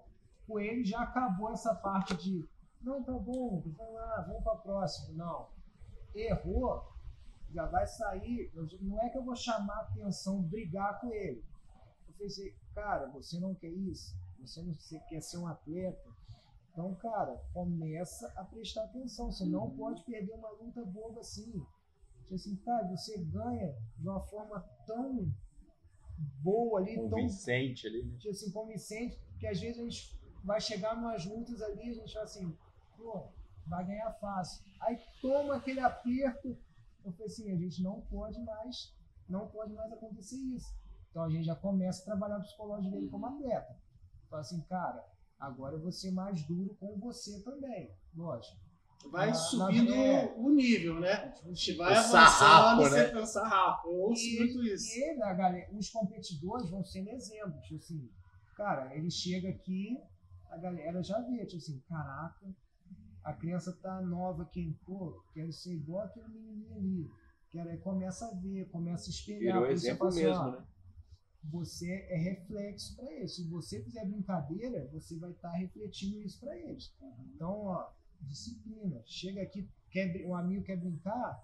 com 0.45 0.59
ele 0.59 0.83
já 0.83 1.01
acabou 1.01 1.51
essa 1.51 1.73
parte 1.75 2.15
de 2.17 2.47
não, 2.81 3.03
tá 3.03 3.13
bom, 3.13 3.61
vai 3.77 3.91
lá, 3.91 4.21
vamos 4.27 4.43
para 4.43 4.55
próxima. 4.55 5.13
Não. 5.13 5.49
Errou, 6.15 6.83
já 7.51 7.65
vai 7.65 7.85
sair. 7.85 8.51
eu 8.53 8.67
não 8.81 9.01
é 9.01 9.09
que 9.09 9.17
eu 9.17 9.23
vou 9.23 9.35
chamar 9.35 9.81
atenção, 9.81 10.41
brigar 10.41 10.99
com 10.99 11.11
ele. 11.11 11.43
Eu 12.07 12.13
pensei, 12.17 12.55
cara, 12.73 13.07
você 13.07 13.39
não 13.39 13.53
quer 13.55 13.69
isso? 13.69 14.15
Você 14.39 14.61
não 14.61 14.73
você 14.73 14.99
quer 15.09 15.21
ser 15.21 15.37
um 15.37 15.47
atleta? 15.47 16.07
Então, 16.71 16.93
cara, 16.95 17.35
começa 17.53 18.31
a 18.35 18.43
prestar 18.43 18.83
atenção. 18.83 19.31
Você 19.31 19.45
não 19.45 19.69
pode 19.71 20.03
perder 20.03 20.33
uma 20.33 20.51
luta 20.51 20.85
boba 20.85 21.21
assim. 21.21 21.65
Tipo 22.21 22.35
assim, 22.35 22.55
cara, 22.57 22.87
você 22.87 23.17
ganha 23.23 23.75
de 23.97 24.07
uma 24.07 24.19
forma 24.21 24.59
tão 24.85 25.33
boa 26.41 26.79
ali, 26.79 26.95
tão 26.95 27.09
Convincente 27.09 27.87
ali, 27.87 28.03
né? 28.03 28.17
tipo 28.17 28.29
assim, 28.29 28.51
convincente, 28.51 29.19
que 29.39 29.47
às 29.47 29.59
vezes 29.59 29.79
a 29.79 29.83
gente 29.83 30.19
vai 30.43 30.59
chegar 30.59 30.95
numas 30.95 31.25
lutas 31.25 31.61
ali, 31.61 31.89
a 31.89 31.93
gente 31.93 32.13
fala 32.13 32.25
assim, 32.25 32.57
pô, 33.07 33.31
vai 33.67 33.85
ganhar 33.85 34.11
fácil. 34.19 34.63
Aí 34.81 34.99
toma 35.21 35.55
aquele 35.55 35.79
aperto. 35.79 36.57
Eu 37.05 37.11
falei 37.13 37.27
assim, 37.27 37.51
a 37.51 37.55
gente 37.57 37.81
não 37.81 38.01
pode 38.01 38.39
mais, 38.41 38.93
não 39.29 39.47
pode 39.47 39.73
mais 39.73 39.91
acontecer 39.93 40.35
isso. 40.35 40.75
Então 41.09 41.23
a 41.23 41.29
gente 41.29 41.45
já 41.45 41.55
começa 41.55 42.01
a 42.01 42.05
trabalhar 42.05 42.37
o 42.39 42.41
psicológico 42.41 42.91
dele 42.93 43.09
como 43.09 43.25
atleta. 43.25 43.75
Fala 44.29 44.41
assim, 44.41 44.61
cara, 44.63 45.05
agora 45.39 45.75
eu 45.75 45.79
vou 45.81 45.91
ser 45.91 46.11
mais 46.11 46.45
duro 46.45 46.75
com 46.79 46.97
você 46.99 47.41
também, 47.43 47.89
lógico. 48.15 48.57
Vai 49.09 49.27
Na- 49.29 49.33
subindo 49.35 49.91
na- 49.91 49.95
é. 49.95 50.33
o 50.35 50.49
nível, 50.49 50.99
né? 50.99 51.13
A 51.43 51.47
gente 51.47 51.75
vai 51.77 51.93
O 51.93 51.97
avançando, 51.97 52.11
sarrafo, 52.29 52.81
você 52.81 53.11
né? 53.13 53.25
sarrafo. 53.25 53.87
Eu 53.87 53.95
ouço 54.01 54.21
E, 54.21 54.39
muito 54.39 54.63
isso. 54.65 54.85
e 54.97 55.03
ele, 55.11 55.23
a 55.23 55.33
galera, 55.33 55.73
os 55.73 55.89
competidores 55.89 56.69
vão 56.69 56.83
sendo 56.83 57.09
exemplos. 57.11 57.61
Tipo 57.63 57.75
assim, 57.75 58.09
cara, 58.57 58.93
ele 58.95 59.09
chega 59.09 59.47
aqui, 59.49 59.97
a 60.49 60.57
galera 60.57 61.01
já 61.01 61.21
vê, 61.21 61.45
tipo 61.45 61.57
assim, 61.57 61.79
caraca, 61.87 62.45
a 63.29 63.33
criança 63.33 63.73
tá 63.73 64.01
nova 64.01 64.43
aqui, 64.43 64.77
pô, 64.85 65.21
quero 65.33 65.51
ser 65.51 65.73
igual 65.73 66.03
aquele 66.05 66.27
menininho 66.29 66.75
ali. 66.75 67.11
Quero, 67.49 67.69
aí 67.69 67.77
começa 67.77 68.25
a 68.27 68.33
ver, 68.33 68.69
começa 68.69 69.09
a 69.09 69.11
espelhar. 69.11 69.53
Virou 69.55 69.65
exemplo 69.67 69.97
falo 69.99 70.09
assim, 70.09 70.23
mesmo, 70.23 70.41
ó, 70.43 70.51
né? 70.51 70.65
Você 71.43 71.91
é 72.09 72.17
reflexo 72.17 72.95
para 72.95 73.11
eles. 73.13 73.35
Se 73.35 73.43
você 73.49 73.81
fizer 73.83 74.05
brincadeira, 74.05 74.87
você 74.91 75.17
vai 75.17 75.31
estar 75.31 75.51
refletindo 75.51 76.19
isso 76.21 76.39
para 76.39 76.57
eles. 76.57 76.93
Então, 77.35 77.51
ó, 77.65 77.89
disciplina. 78.21 79.01
Chega 79.05 79.41
aqui, 79.41 79.69
quer, 79.89 80.25
um 80.25 80.35
amigo 80.35 80.63
quer 80.65 80.77
brincar, 80.77 81.41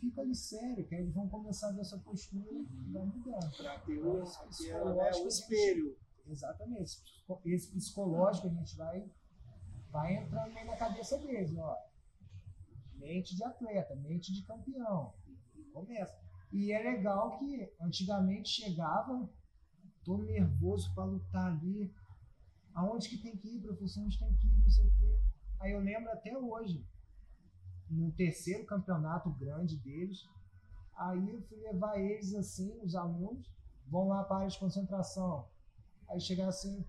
fica 0.00 0.20
ali 0.20 0.34
sério, 0.34 0.86
que 0.86 0.94
aí 0.94 1.02
eles 1.02 1.14
vão 1.14 1.28
começar 1.28 1.68
a 1.68 1.72
ver 1.72 1.80
essa 1.80 1.98
postura 1.98 2.50
e 2.52 2.92
vai 2.92 3.04
mudando. 3.04 3.56
Para 3.56 3.78
ter 3.80 3.98
o, 3.98 4.22
Esse 4.22 4.38
ter, 4.38 4.44
né, 4.44 4.48
psicológico, 4.50 5.24
o 5.24 5.28
espelho. 5.28 5.96
Exatamente. 6.26 6.82
Esse 6.82 7.02
psico- 7.02 7.40
Esse 7.46 7.68
psicológico 7.72 8.46
a 8.48 8.50
gente 8.50 8.76
vai, 8.76 9.10
vai 9.92 10.16
entrando 10.16 10.56
aí 10.56 10.64
na 10.64 10.76
cabeça 10.76 11.18
deles, 11.18 11.56
ó. 11.58 11.76
Mente 12.94 13.36
de 13.36 13.44
atleta, 13.44 13.94
mente 13.94 14.32
de 14.32 14.42
campeão. 14.42 15.12
Começa. 15.72 16.18
E 16.50 16.72
é 16.72 16.82
legal 16.82 17.38
que 17.38 17.70
antigamente 17.80 18.48
chegava, 18.48 19.28
tô 20.02 20.18
nervoso 20.18 20.92
para 20.94 21.04
lutar 21.04 21.52
ali. 21.52 21.94
Aonde 22.74 23.08
que 23.08 23.18
tem 23.18 23.36
que 23.36 23.56
ir, 23.56 23.60
professor? 23.60 24.02
Onde 24.02 24.18
tem 24.18 24.34
que 24.34 24.46
ir, 24.46 24.58
não 24.60 24.70
sei 24.70 24.86
o 24.86 24.94
quê. 24.96 25.18
Aí 25.60 25.72
eu 25.72 25.80
lembro 25.80 26.10
até 26.10 26.36
hoje, 26.36 26.84
no 27.88 28.10
terceiro 28.12 28.64
campeonato 28.64 29.30
grande 29.30 29.76
deles, 29.76 30.26
aí 30.96 31.30
eu 31.30 31.42
fui 31.42 31.58
levar 31.58 31.98
eles 31.98 32.34
assim, 32.34 32.80
os 32.82 32.94
alunos, 32.94 33.46
vão 33.86 34.08
lá 34.08 34.24
para 34.24 34.36
a 34.36 34.38
área 34.40 34.50
de 34.50 34.58
concentração. 34.58 35.46
Aí 36.08 36.20
chegar 36.20 36.48
assim, 36.48 36.84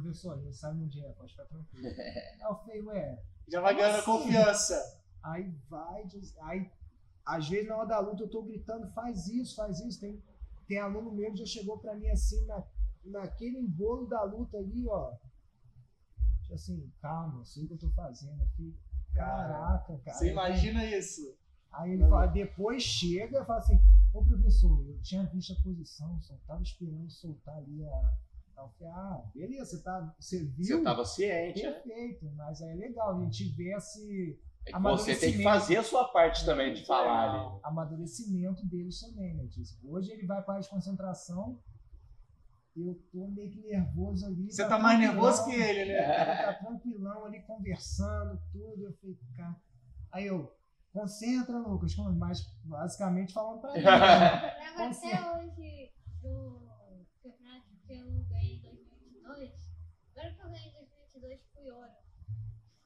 professor, 0.00 0.38
a 0.38 0.42
gente 0.42 0.56
sabe 0.56 0.82
onde 0.82 1.04
é, 1.04 1.08
pode 1.12 1.30
ficar 1.32 1.44
tranquilo. 1.44 1.86
Aí 1.96 2.40
eu 2.42 2.56
falei, 2.56 2.82
ué, 2.82 3.22
Já 3.48 3.60
vai 3.60 3.74
ganhando 3.76 3.96
assim? 3.96 4.04
confiança. 4.04 5.00
Aí 5.22 5.50
vai, 5.68 6.06
diz- 6.06 6.36
aí 6.38 6.70
às 7.24 7.48
vezes 7.48 7.66
na 7.68 7.76
hora 7.76 7.88
da 7.88 7.98
luta 8.00 8.22
eu 8.24 8.28
tô 8.28 8.42
gritando, 8.42 8.90
faz 8.92 9.26
isso, 9.28 9.56
faz 9.56 9.80
isso. 9.80 9.98
Tem, 10.00 10.22
tem 10.68 10.78
aluno 10.78 11.10
meu 11.12 11.30
que 11.32 11.38
já 11.38 11.46
chegou 11.46 11.78
pra 11.78 11.94
mim 11.94 12.08
assim, 12.10 12.44
na, 12.44 12.62
naquele 13.04 13.58
embolo 13.58 14.06
da 14.06 14.22
luta 14.24 14.58
ali, 14.58 14.86
ó. 14.88 15.14
Tipo 16.42 16.54
assim, 16.54 16.92
calma, 17.00 17.40
eu 17.40 17.44
sei 17.44 17.64
o 17.64 17.68
que 17.68 17.74
eu 17.74 17.78
tô 17.78 17.90
fazendo 17.90 18.42
aqui. 18.42 18.76
Caraca, 19.14 19.98
cara. 20.04 20.18
Você 20.18 20.30
imagina 20.30 20.84
isso? 20.84 21.34
Aí 21.72 21.92
ele 21.92 22.02
fala, 22.08 22.26
depois 22.26 22.82
chega 22.82 23.40
e 23.40 23.44
fala 23.46 23.58
assim, 23.60 23.80
ô 24.12 24.22
professor, 24.24 24.84
eu 24.86 25.00
tinha 25.00 25.24
visto 25.24 25.52
a 25.54 25.62
posição, 25.62 26.20
só 26.20 26.36
tava 26.46 26.62
esperando 26.62 27.10
soltar 27.10 27.56
ali 27.56 27.84
a. 27.84 28.12
Eu 28.56 28.68
falei, 28.78 28.92
ah, 28.94 29.24
beleza, 29.34 29.64
você, 29.76 29.82
tá, 29.82 30.14
você 30.18 30.44
viu? 30.44 30.78
Você 30.78 30.82
tava 30.82 31.04
ciente, 31.04 31.62
né? 31.62 31.70
Perfeito, 31.72 32.30
mas 32.34 32.62
aí 32.62 32.70
é 32.70 32.74
legal, 32.74 33.16
a 33.18 33.24
gente 33.24 33.44
vê 33.54 33.74
esse 33.74 34.40
É 34.66 34.78
você 34.78 35.14
tem 35.16 35.32
que 35.36 35.42
fazer 35.42 35.76
a 35.78 35.82
sua 35.82 36.08
parte 36.08 36.44
também 36.46 36.72
de 36.72 36.86
falar 36.86 37.30
ali. 37.30 37.60
amadurecimento 37.64 38.64
deles 38.66 39.00
também, 39.00 39.34
né? 39.34 39.46
Tipo, 39.48 39.92
Hoje 39.94 40.12
ele 40.12 40.26
vai 40.26 40.42
para 40.42 40.60
a 40.60 40.68
concentração, 40.68 41.60
eu 42.76 42.94
tô 43.12 43.28
meio 43.28 43.50
que 43.50 43.60
nervoso 43.60 44.26
ali. 44.26 44.50
Você 44.50 44.66
tá 44.66 44.78
mais 44.78 44.98
tranquilão, 44.98 45.22
nervoso 45.24 45.44
que 45.44 45.54
ele, 45.54 45.84
né? 45.92 45.98
Ele 45.98 46.42
tá 46.44 46.54
tranquilão 46.54 47.24
ali, 47.26 47.42
conversando, 47.42 48.40
tudo. 48.52 48.84
Eu 48.86 48.92
falei, 48.94 49.18
cara. 49.36 49.56
Aí 50.12 50.26
eu, 50.26 50.56
concentra, 50.92 51.58
Lucas, 51.58 51.94
mas 52.16 52.40
basicamente 52.64 53.32
falando 53.32 53.60
pra 53.60 53.74
ele. 53.76 53.84
né? 53.84 54.54
Eu 54.72 54.78
lembro 54.78 54.94
Você- 54.94 55.06
até 55.12 55.36
hoje 55.36 55.92
do 56.22 56.60
campeonato 57.22 57.66
que 57.86 57.92
eu 57.92 58.06
ganhei 58.28 58.56
em 58.56 58.60
2022. 58.62 59.52
Agora 60.16 60.34
que 60.34 60.40
eu 60.42 60.50
ganhei 60.50 60.68
em 60.68 60.72
2022 60.72 61.40
fui. 61.72 61.88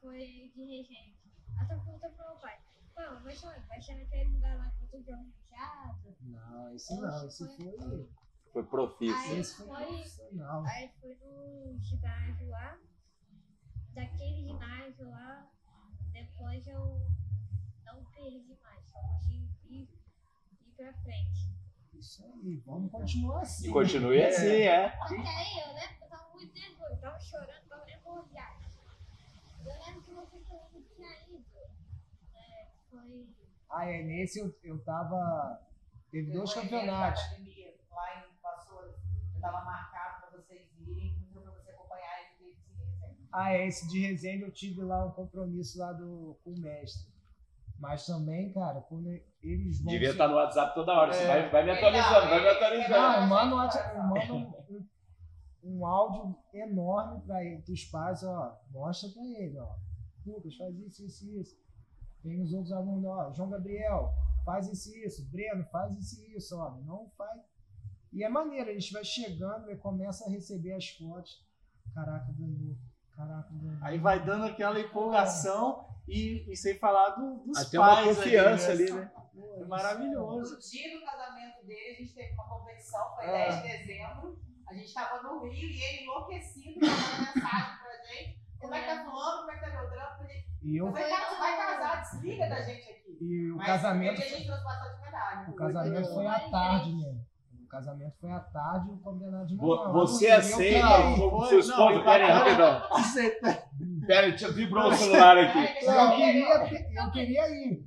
Foi 0.01 0.17
de 0.55 0.63
regente. 0.65 1.19
Até 1.57 1.75
pergunta 1.75 2.09
pro 2.09 2.25
meu 2.25 2.35
pai. 2.37 2.57
Não, 2.95 3.23
vai 3.23 3.35
ser, 3.35 3.65
vai 3.67 3.81
ser 3.81 3.95
naquele 3.95 4.29
lugar 4.31 4.57
lá 4.57 4.71
que 4.71 4.95
eu 4.95 5.03
tô 5.03 5.11
arranjado. 5.13 6.15
Não, 6.21 6.73
esse 6.75 6.99
não, 6.99 7.27
esse 7.27 7.45
foi. 7.57 8.09
Foi 8.51 8.63
profício. 8.65 9.15
Aí 9.15 9.39
Esse 9.39 9.57
foi 9.57 9.67
foi- 9.67 9.85
profissional. 9.85 10.65
Aí 10.65 10.89
foi 10.99 11.15
no 11.15 11.77
ginásio 11.81 12.49
lá. 12.49 12.79
Daquele 13.93 14.43
ginásio 14.47 15.09
lá, 15.09 15.51
depois 16.13 16.65
eu 16.67 17.05
não 17.85 18.05
perdi 18.05 18.57
mais. 18.63 18.85
Só 18.91 18.99
consegui 19.01 19.49
ir, 19.69 19.83
ir 19.83 20.71
pra 20.77 20.93
frente. 21.03 21.49
Isso 21.93 22.23
aí, 22.23 22.57
vamos 22.65 22.91
continuar 22.91 23.41
assim. 23.41 23.69
E 23.69 23.73
continue 23.73 24.23
assim, 24.23 24.47
é. 24.47 24.89
Só 24.97 25.07
que 25.07 25.15
aí 25.15 25.59
eu 25.59 25.73
lembro 25.73 25.97
que 25.97 26.03
eu 26.05 26.09
tava 26.09 26.33
muito 26.33 26.53
nervoso, 26.53 26.91
eu 26.91 26.97
tava 27.01 27.19
chorando, 27.19 27.67
tava 27.67 27.85
nervosado. 27.85 28.68
Eu 29.65 29.85
lembro 29.85 30.01
que 30.03 30.11
você 30.13 30.81
tinha 30.95 31.37
ido. 31.37 31.45
É, 32.35 32.67
foi. 32.89 33.27
Ah, 33.69 33.85
é, 33.85 34.03
nesse 34.03 34.39
eu, 34.39 34.53
eu 34.63 34.79
tava. 34.83 35.61
Teve 36.11 36.31
dois 36.31 36.51
Foi 36.51 36.63
campeonatos. 36.63 37.21
academia, 37.23 37.75
Lá 37.91 38.25
em. 38.25 38.29
Eu 39.35 39.41
tava 39.41 39.63
marcado 39.63 40.21
pra 40.21 40.37
vocês 40.41 40.67
irem, 40.85 41.15
então 41.29 41.41
pra 41.43 41.51
você 41.51 41.71
acompanhar 41.71 42.19
e 42.41 42.49
esse 42.49 42.65
Ah, 43.31 43.53
é, 43.53 43.67
esse 43.67 43.87
de 43.87 43.99
Resende 44.05 44.43
eu 44.43 44.51
tive 44.51 44.81
lá 44.81 45.05
um 45.05 45.11
compromisso 45.11 45.79
lá 45.79 45.93
do, 45.93 46.37
com 46.43 46.51
o 46.51 46.59
mestre. 46.59 47.09
Mas 47.79 48.05
também, 48.05 48.51
cara, 48.51 48.81
quando 48.81 49.07
eles 49.41 49.81
vão. 49.81 49.93
Devia 49.93 50.11
estar 50.11 50.27
no 50.27 50.35
WhatsApp 50.35 50.73
toda 50.75 50.91
hora. 50.93 51.13
Você 51.13 51.23
É. 51.23 51.27
vai, 51.27 51.49
vai 51.49 51.63
me 51.63 51.71
atualizando, 51.71 52.27
vai 52.29 52.39
me 52.39 52.45
Não, 52.45 52.51
atualizando. 52.51 53.15
eu 53.21 53.27
um 53.55 53.57
WhatsApp- 53.57 53.95
eu 53.95 54.03
mando 54.03 54.35
um, 54.35 54.89
um, 55.63 55.85
áudio 55.85 56.35
enorme 56.53 57.21
para 57.21 57.73
os 57.73 57.85
pais, 57.85 58.23
ó. 58.23 58.59
Mostra 58.71 59.09
para 59.09 59.23
ele, 59.23 59.57
ó. 59.57 59.75
Lucas, 60.25 60.55
faz 60.55 60.77
isso, 60.79 61.05
isso, 61.05 61.39
isso. 61.39 61.57
Tem 62.21 62.41
os 62.41 62.53
outros 62.53 62.71
alunos, 62.71 63.05
ó. 63.05 63.31
João 63.31 63.49
Gabriel, 63.49 64.13
faz 64.45 64.67
isso, 64.67 64.95
isso. 64.97 65.29
Breno, 65.29 65.65
faz 65.65 65.97
isso, 65.97 66.23
isso, 66.35 66.57
ó. 66.57 66.71
Não 66.85 67.09
faz. 67.17 67.41
E 68.11 68.23
é 68.23 68.29
maneiro, 68.29 68.69
a 68.69 68.73
gente 68.73 68.91
vai 68.91 69.03
chegando 69.03 69.69
e 69.69 69.77
começa 69.77 70.25
a 70.25 70.29
receber 70.29 70.73
as 70.73 70.89
fotos. 70.89 71.45
Caraca, 71.93 72.31
ganhou. 72.33 72.75
Caraca, 73.15 73.49
ganhou. 73.53 73.77
Aí 73.81 73.99
vai 73.99 74.23
dando 74.23 74.45
aquela 74.45 74.79
empolgação 74.79 75.85
e, 76.07 76.45
e 76.51 76.55
sem 76.55 76.77
falar 76.79 77.09
do, 77.11 77.43
dos 77.43 77.57
Até 77.57 77.77
uma 77.77 77.87
pais 77.95 78.17
confiança 78.17 78.71
ali, 78.71 78.83
ali, 78.83 78.93
né? 78.93 79.11
É 79.57 79.65
maravilhoso. 79.65 80.55
No 80.55 80.59
dia 80.59 80.99
do 80.99 81.05
casamento 81.05 81.65
dele, 81.65 81.89
a 81.91 81.93
gente 81.99 82.13
teve 82.13 82.33
uma 82.33 82.47
competição, 82.47 83.15
foi 83.15 83.25
Ah. 83.25 83.31
10 83.31 83.55
de 83.55 83.77
dezembro. 83.77 84.39
A 84.69 84.73
gente 84.73 84.93
tava 84.93 85.23
no 85.23 85.43
Rio 85.45 85.67
e 85.69 85.81
ele 85.83 86.03
enlouquecido, 86.03 86.79
mandando 86.79 87.33
mensagem 87.35 87.77
pra 87.79 88.13
gente. 88.13 88.39
Como 88.59 88.75
é 88.75 88.81
que 88.81 88.87
tá 88.87 89.03
fulano, 89.03 89.37
como 89.39 89.51
é 89.51 89.53
que 89.55 89.61
tá 89.65 89.71
meu 89.81 89.89
trampo? 89.89 90.19
E, 90.61 90.75
eu, 90.77 90.87
Eu 90.87 90.91
falei, 90.91 91.09
cara, 91.09 91.29
você 91.29 91.37
vai 91.39 91.57
casar, 91.57 92.01
desliga 92.01 92.49
da 92.49 92.61
gente 92.61 92.89
aqui. 92.91 93.17
e 93.21 93.51
o 93.51 93.55
Mas 93.57 93.65
casamento. 93.67 94.21
a 94.21 94.25
gente 94.25 94.45
trouxe 94.45 94.63
bastante 94.63 95.01
medalha. 95.01 95.49
O 95.49 95.53
casamento 95.55 96.13
foi 96.13 96.27
à 96.27 96.39
tarde, 96.49 96.95
né? 96.97 97.15
O 97.63 97.67
casamento 97.69 98.17
foi 98.19 98.31
à 98.31 98.39
tarde 98.39 98.89
e 98.89 98.93
o 98.93 98.97
campeonato 98.97 99.45
de 99.47 99.55
manhã. 99.55 99.67
Vo- 99.75 99.91
Você 99.93 100.27
aceita 100.29 100.87
queria 100.87 101.11
ir. 101.11 101.19
como 101.19 101.39
foi- 101.47 101.63
sua 101.63 101.77
não, 101.77 101.91
esposa? 101.91 101.99
e 101.99 102.03
Pera 102.03 102.25
aí, 102.25 102.31
rapidão. 102.31 102.89
Você 102.89 103.29
tá- 103.39 103.63
Pera 104.07 104.25
aí, 104.27 104.53
vibrou 104.53 104.89
o 104.89 104.93
celular 104.93 105.37
aqui. 105.37 105.57
Eu 105.85 106.15
queria, 106.15 107.03
eu 107.03 107.11
queria 107.11 107.49
ir. 107.49 107.85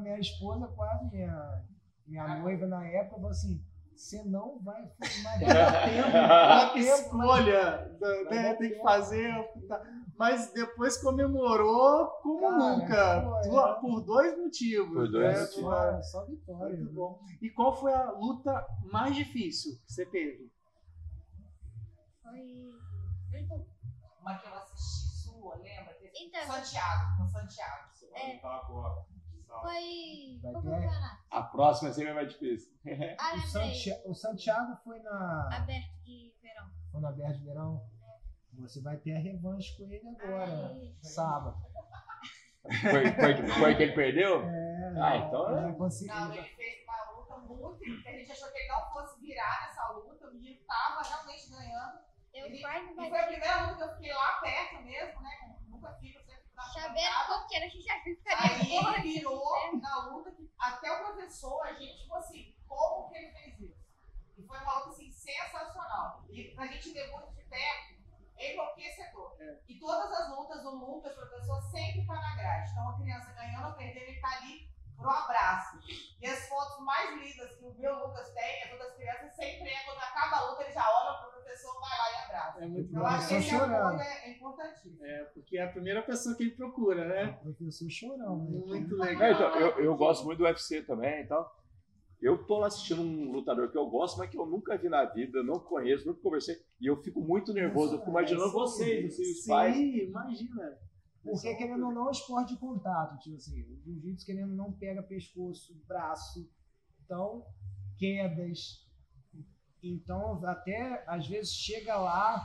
Minha 0.00 0.18
esposa, 0.18 0.66
quase, 0.68 1.10
minha, 1.10 1.62
minha 2.06 2.28
noiva 2.38 2.66
na 2.66 2.86
época, 2.86 3.16
falou 3.16 3.30
assim: 3.30 3.60
você 3.98 4.22
não 4.24 4.60
vai 4.62 4.80
vai 5.22 5.38
dar 5.40 6.72
tempo. 6.72 6.78
escolha, 6.78 7.98
né, 8.30 8.54
tem 8.54 8.70
que 8.70 8.82
fazer. 8.82 9.32
tá. 9.66 9.82
Mas 10.16 10.52
depois 10.52 10.96
comemorou 11.00 12.06
como 12.22 12.40
Cara, 12.40 12.76
nunca, 12.76 13.76
é. 13.76 13.80
por 13.80 14.00
dois 14.00 14.36
motivos. 14.36 14.92
Por 14.94 15.10
dois 15.10 15.34
né? 15.34 15.40
motivos. 15.40 16.10
Só, 16.10 16.24
vitória. 16.26 16.76
Muito 16.76 16.88
né? 16.88 16.92
bom. 16.92 17.20
E 17.40 17.50
qual 17.50 17.72
foi 17.78 17.92
a 17.92 18.10
luta 18.12 18.66
mais 18.90 19.14
difícil 19.14 19.78
que 19.84 19.92
você 19.92 20.06
teve? 20.06 20.50
Foi. 22.22 22.68
Uma 24.20 24.38
que 24.38 24.46
eu 24.48 24.54
assisti 24.54 25.24
sua, 25.24 25.54
lembra? 25.56 25.96
Então, 26.20 26.40
Santiago, 26.46 27.16
com 27.16 27.28
Santiago. 27.28 27.88
É. 28.14 28.40
Foi. 29.60 30.40
Vai 30.42 30.62
ter? 30.62 30.88
A 31.30 31.42
próxima 31.42 31.92
sempre 31.92 32.10
é 32.10 32.14
mais 32.14 32.30
difícil. 32.32 32.72
Ah, 33.18 33.32
O, 33.32 33.36
lembrei. 33.36 33.50
Santia- 33.50 34.02
o 34.06 34.14
Santiago 34.14 34.76
foi 34.84 34.98
na, 35.00 35.48
Aberto 35.52 36.02
de 36.04 36.32
verão. 36.42 36.70
foi 36.90 37.00
na 37.00 37.12
Berra 37.12 37.32
de 37.34 37.44
Verão. 37.44 37.82
Você 38.60 38.80
vai 38.82 38.96
ter 38.96 39.14
a 39.14 39.20
revanche 39.20 39.76
com 39.76 39.84
ele 39.84 40.02
agora, 40.08 40.68
Aí, 40.70 40.92
sábado. 41.00 41.56
Foi, 42.62 43.12
foi, 43.12 43.46
foi 43.48 43.74
que 43.76 43.82
ele 43.84 43.92
perdeu? 43.92 44.42
É, 44.44 44.94
Ah, 45.00 45.16
então 45.16 45.52
ele 45.52 45.60
vai 45.68 45.72
conseguir. 45.74 46.10
Não, 46.10 46.34
ele 46.34 46.42
fez 46.48 46.84
uma 46.84 47.10
luta 47.12 47.38
muito. 47.38 47.78
que 47.78 48.08
A 48.08 48.12
gente 48.12 48.32
achou 48.32 48.50
que 48.50 48.58
ele 48.58 48.68
não 48.68 48.92
fosse 48.92 49.20
virar 49.20 49.66
nessa 49.66 49.88
luta. 49.92 50.28
O 50.28 50.34
menino 50.34 50.60
tava 50.66 51.02
realmente 51.08 51.50
ganhando. 51.50 51.98
eu 52.34 52.46
Ele- 52.46 52.60
quase 52.60 52.90
E 52.90 52.94
foi 53.08 53.18
a 53.20 53.26
primeira 53.26 53.62
luta 53.62 53.76
que 53.76 53.82
eu 53.84 53.94
fiquei 53.94 54.12
lá 54.12 54.40
perto 54.42 54.82
mesmo, 54.84 55.22
né? 55.22 55.30
Nunca 55.68 55.92
fico, 55.94 56.17
Sabendo 56.64 56.94
bancada. 56.94 57.26
como 57.26 57.46
que 57.48 57.56
era, 57.56 57.66
a 57.66 57.68
gente 57.68 57.84
já 57.84 58.00
ficaria 58.00 58.50
Aí 58.90 59.00
ele 59.00 59.12
virou 59.14 59.72
né? 59.72 59.80
na 59.80 60.06
luta 60.06 60.30
que 60.32 60.50
até 60.58 60.92
o 60.92 61.04
professor, 61.04 61.62
a 61.66 61.72
gente, 61.72 61.98
tipo 62.02 62.14
assim, 62.14 62.54
como 62.66 63.08
que 63.08 63.16
ele 63.16 63.32
fez 63.32 63.60
isso? 63.60 63.78
E 64.36 64.42
foi 64.46 64.58
uma 64.58 64.78
luta 64.78 64.90
assim, 64.90 65.10
sensacional. 65.10 66.24
E 66.30 66.44
pra 66.54 66.66
gente 66.66 66.92
ver 66.92 67.10
muito 67.10 67.32
de 67.34 67.42
perto, 67.44 67.94
é 68.36 68.54
enlouquecedor. 68.54 69.36
E 69.68 69.78
todas 69.78 70.12
as 70.12 70.30
lutas, 70.30 70.64
o 70.64 70.70
Lucas, 70.70 71.12
o 71.12 71.16
professor, 71.16 71.60
sempre 71.70 72.06
tá 72.06 72.14
na 72.14 72.36
grade. 72.36 72.70
Então 72.70 72.88
a 72.90 72.96
criança 73.00 73.32
ganhando 73.32 73.68
ou 73.68 73.74
perdendo, 73.74 74.04
ele 74.06 74.20
tá 74.20 74.36
ali 74.36 74.68
pro 74.96 75.10
abraço. 75.10 75.78
E 76.20 76.26
as 76.26 76.48
fotos 76.48 76.84
mais 76.84 77.10
lindas 77.20 77.56
que 77.56 77.64
o 77.64 77.74
meu 77.74 77.98
Lucas 78.06 78.32
tem, 78.32 78.64
as 78.64 78.72
outras 78.72 78.94
crianças, 78.94 79.34
sempre 79.34 79.70
é 79.70 79.84
quando 79.84 79.98
acaba 79.98 80.36
a 80.36 80.50
luta, 80.50 80.62
ele 80.62 80.72
já 80.72 80.88
olha 80.88 81.18
pro 81.18 81.30
professor, 81.32 81.80
vai 81.80 81.98
lá 81.98 82.10
e 82.12 82.24
abraça. 82.24 82.64
É 82.64 82.66
muito 82.66 82.94
Eu 82.94 83.00
bom. 83.00 83.06
acho 83.06 83.28
que 83.28 83.34
esse 83.34 83.54
é, 83.54 84.27
é 84.27 84.27
importantíssimo. 84.50 85.04
É, 85.04 85.24
porque 85.34 85.58
é 85.58 85.64
a 85.64 85.70
primeira 85.72 86.02
pessoa 86.02 86.34
que 86.36 86.42
ele 86.44 86.52
procura, 86.52 87.06
né? 87.06 87.32
Professor 87.42 87.88
chorão, 87.90 88.44
né? 88.44 88.58
Muito 88.58 89.02
É, 89.02 89.06
legal. 89.06 89.32
então, 89.32 89.60
eu, 89.60 89.84
eu 89.84 89.96
gosto 89.96 90.24
muito 90.24 90.38
do 90.38 90.44
UFC 90.44 90.82
também 90.82 91.22
e 91.22 91.26
tal. 91.26 91.56
Eu 92.20 92.44
tô 92.46 92.58
lá 92.58 92.66
assistindo 92.66 93.00
um 93.00 93.30
lutador 93.30 93.70
que 93.70 93.78
eu 93.78 93.88
gosto, 93.88 94.18
mas 94.18 94.28
que 94.28 94.36
eu 94.36 94.44
nunca 94.44 94.76
vi 94.76 94.88
na 94.88 95.04
vida, 95.04 95.40
não 95.44 95.60
conheço, 95.60 96.04
nunca 96.06 96.20
conversei. 96.20 96.56
E 96.80 96.86
eu 96.86 96.96
fico 97.00 97.20
muito 97.20 97.52
nervoso, 97.52 97.94
eu 97.94 97.98
fico 98.00 98.10
imaginando 98.10 98.50
vocês, 98.50 99.12
assim, 99.12 99.22
os 99.22 99.44
Sim, 99.44 99.48
pais. 99.50 99.76
imagina. 99.76 100.78
Porque, 101.22 101.54
querendo 101.54 101.86
ou 101.86 101.92
não, 101.92 102.06
é 102.06 102.08
um 102.08 102.10
esporte 102.10 102.54
de 102.54 102.60
contato. 102.60 103.18
Tipo 103.20 103.36
assim, 103.36 103.60
o 103.62 103.76
jiu-jitsu, 103.84 104.26
querendo 104.26 104.50
ou 104.50 104.56
não, 104.56 104.72
pega 104.72 105.00
pescoço, 105.02 105.74
braço. 105.86 106.50
Então, 107.04 107.44
quedas. 107.96 108.84
Então, 109.82 110.44
até 110.44 111.04
às 111.06 111.26
vezes 111.28 111.52
chega 111.52 111.96
lá, 111.98 112.42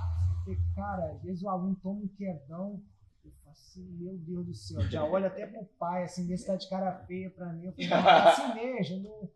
e, 0.48 0.58
cara, 0.76 1.12
às 1.14 1.22
vezes 1.22 1.44
o 1.44 1.50
aluno 1.50 1.76
toma 1.82 2.02
um 2.02 2.08
quedão. 2.08 2.82
Eu 3.24 3.32
falo 3.44 3.52
assim, 3.52 3.84
meu 4.00 4.18
Deus 4.18 4.46
do 4.46 4.54
céu. 4.54 4.82
Já 4.90 5.04
olha 5.06 5.28
até 5.28 5.46
pro 5.48 5.66
pai, 5.80 6.04
assim, 6.04 6.28
vê 6.28 6.38
se 6.38 6.46
tá 6.46 6.56
de 6.56 6.70
cara 6.70 7.04
feia 7.06 7.30
pra 7.30 7.52
mim. 7.54 7.66
Eu 7.66 7.74
falo, 7.90 8.04
não, 8.04 8.10
é 8.10 8.28
assim 8.30 8.54
mesmo. 8.54 9.30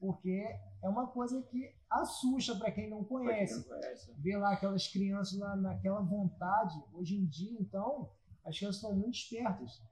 porque 0.00 0.44
é 0.82 0.88
uma 0.88 1.06
coisa 1.06 1.42
que 1.42 1.72
assusta 1.90 2.56
pra 2.56 2.70
quem 2.70 2.88
não 2.90 2.98
quem 2.98 3.08
conhece 3.08 3.56
não 3.56 3.62
conhece. 3.64 4.12
ver 4.18 4.36
lá 4.38 4.52
aquelas 4.52 4.86
crianças 4.88 5.38
lá 5.38 5.56
naquela 5.56 6.00
vontade. 6.00 6.74
Hoje 6.92 7.16
em 7.16 7.24
dia, 7.26 7.56
então, 7.60 8.10
as 8.44 8.56
crianças 8.58 8.76
estão 8.82 8.94
muito 8.94 9.14
espertas. 9.16 9.82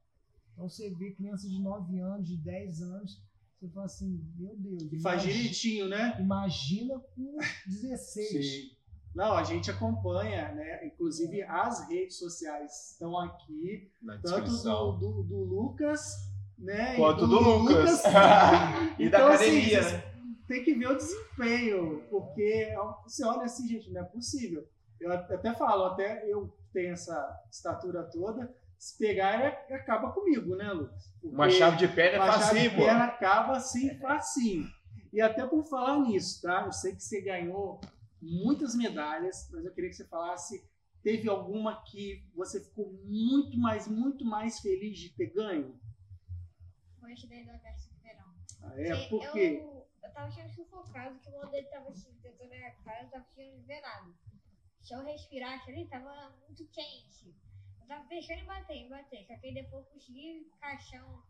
Então 0.52 0.68
você 0.68 0.90
vê 0.90 1.12
crianças 1.12 1.50
de 1.50 1.60
9 1.62 1.98
anos, 2.00 2.28
de 2.28 2.36
10 2.36 2.82
anos, 2.82 3.22
você 3.58 3.68
fala 3.68 3.86
assim, 3.86 4.22
meu 4.36 4.54
Deus, 4.56 4.82
E 4.92 4.98
faz 5.00 5.22
imagi- 5.22 5.32
direitinho, 5.38 5.88
né? 5.88 6.16
imagina 6.20 6.98
com 7.14 7.36
16. 7.66 8.28
Sim. 8.28 8.76
Não, 9.14 9.34
a 9.34 9.42
gente 9.44 9.70
acompanha, 9.70 10.52
né? 10.52 10.86
Inclusive 10.86 11.42
as 11.42 11.88
redes 11.88 12.18
sociais 12.18 12.92
estão 12.92 13.18
aqui, 13.18 13.90
Na 14.00 14.18
tanto 14.18 14.50
do, 14.50 14.92
do, 14.92 15.22
do 15.24 15.36
Lucas, 15.44 16.14
né? 16.58 16.94
e 16.94 16.96
Quanto 16.96 17.26
do 17.26 17.38
Lucas. 17.38 18.02
e 18.98 19.08
da 19.10 19.18
Então, 19.18 19.28
assim, 19.28 19.44
academia, 19.44 19.82
vocês 19.82 19.92
né? 19.92 20.12
Tem 20.48 20.64
que 20.64 20.74
ver 20.74 20.88
o 20.88 20.96
desempenho, 20.96 22.02
porque 22.10 22.74
você 23.04 23.24
olha 23.24 23.42
assim, 23.44 23.66
gente, 23.68 23.90
não 23.90 24.00
é 24.00 24.04
possível. 24.04 24.66
Eu 25.00 25.12
até 25.12 25.52
falo, 25.54 25.84
até 25.84 26.30
eu 26.30 26.54
tenho 26.72 26.92
essa 26.92 27.40
estatura 27.50 28.02
toda, 28.04 28.52
se 28.78 28.98
pegar, 28.98 29.40
é- 29.40 29.74
acaba 29.74 30.10
comigo, 30.10 30.54
né, 30.56 30.70
Lucas? 30.72 31.12
Porque- 31.20 31.34
Uma 31.34 31.48
chave 31.50 31.76
de 31.76 31.88
perna 31.88 32.16
é 32.16 32.20
uma 32.20 32.32
chave 32.32 32.44
facinho, 32.44 32.70
de 32.70 32.76
pô. 32.76 32.82
perna 32.82 33.04
acaba 33.04 33.56
assim, 33.56 33.98
facinho. 33.98 34.66
E 35.12 35.20
até 35.20 35.46
por 35.46 35.64
falar 35.64 35.98
nisso, 36.00 36.40
tá? 36.42 36.64
Eu 36.66 36.72
sei 36.72 36.94
que 36.94 37.02
você 37.02 37.20
ganhou 37.20 37.80
muitas 38.22 38.74
medalhas, 38.74 39.48
mas 39.50 39.64
eu 39.64 39.74
queria 39.74 39.90
que 39.90 39.96
você 39.96 40.06
falasse, 40.06 40.64
teve 41.02 41.28
alguma 41.28 41.82
que 41.82 42.24
você 42.34 42.62
ficou 42.62 42.92
muito 43.04 43.58
mais, 43.58 43.88
muito 43.88 44.24
mais 44.24 44.60
feliz 44.60 44.98
de 44.98 45.10
ter 45.10 45.32
ganho? 45.32 45.78
Foi 47.00 47.12
esse 47.12 47.26
daí 47.26 47.44
do 47.44 47.52
de 47.52 48.00
verão. 48.00 48.34
Ah, 48.62 48.80
é? 48.80 49.08
Porque 49.08 49.26
Por 49.26 49.32
quê? 49.32 49.60
Eu, 49.60 49.88
eu 50.02 50.12
tava 50.12 50.30
sendo 50.30 50.50
sufocado, 50.50 51.18
que 51.18 51.28
o 51.28 51.32
mundo 51.32 51.50
dele 51.50 51.66
tava 51.66 51.88
assim, 51.90 52.12
dentro 52.22 52.38
da 52.38 52.46
minha 52.46 52.70
cara, 52.84 53.04
eu 53.04 53.10
tava 53.10 53.26
ver 53.36 53.80
nada. 53.80 54.14
Se 54.82 54.94
eu 54.94 55.04
respirasse 55.04 55.70
ali, 55.70 55.86
tava 55.88 56.36
muito 56.46 56.66
quente. 56.68 57.34
Eu 57.80 57.86
tava 57.86 58.04
pensando 58.08 58.40
em 58.40 58.46
bater, 58.46 58.76
em 58.76 58.88
bater. 58.88 59.26
Só 59.26 59.36
que 59.38 59.46
aí 59.46 59.54
depois 59.54 59.84
eu 59.84 59.92
consegui 59.92 60.40
encaixar 60.40 61.08
um, 61.08 61.22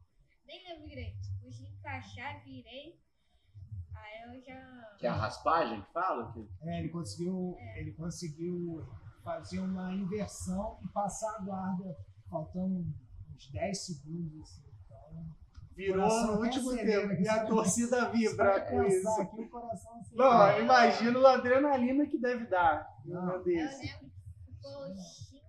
nem 0.46 0.62
lembro 0.68 0.88
direito. 0.88 1.18
Fui 1.40 1.50
encaixar, 1.66 2.42
virei. 2.44 2.98
Aí 3.94 4.36
eu 4.36 4.40
já. 4.42 4.96
Que 4.98 5.06
é 5.06 5.10
a 5.10 5.14
raspagem 5.14 5.82
que 5.82 5.92
fala? 5.92 6.32
Que... 6.32 6.48
É, 6.62 6.78
ele 6.80 6.88
conseguiu, 6.88 7.56
ele 7.76 7.92
conseguiu 7.92 8.86
fazer 9.22 9.60
uma 9.60 9.92
inversão 9.92 10.78
e 10.82 10.88
passar 10.88 11.36
a 11.36 11.40
guarda 11.40 11.96
faltando 12.28 12.84
uns 13.34 13.50
10 13.50 13.86
segundos. 13.86 14.42
Assim. 14.42 14.62
Então, 14.86 15.36
Virou 15.74 16.08
coração 16.08 16.34
no 16.34 16.42
último 16.42 16.76
tempo. 16.76 17.12
E 17.14 17.28
a 17.28 17.46
torcida 17.46 18.10
vibra 18.10 18.60
com 18.66 18.82
isso. 18.84 19.08
Aqui, 19.20 19.44
o. 19.46 20.16
Não, 20.16 20.60
imagina 20.60 21.28
a 21.28 21.34
adrenalina 21.34 22.06
que 22.06 22.18
deve 22.18 22.46
dar 22.46 22.86
um 23.06 23.10
Não. 23.14 23.20
momento 23.26 23.48
Eu 23.48 23.66
desse. 23.66 23.86
lembro 23.86 24.10
que 24.10 24.52
ficou 24.52 24.94
5 24.94 25.42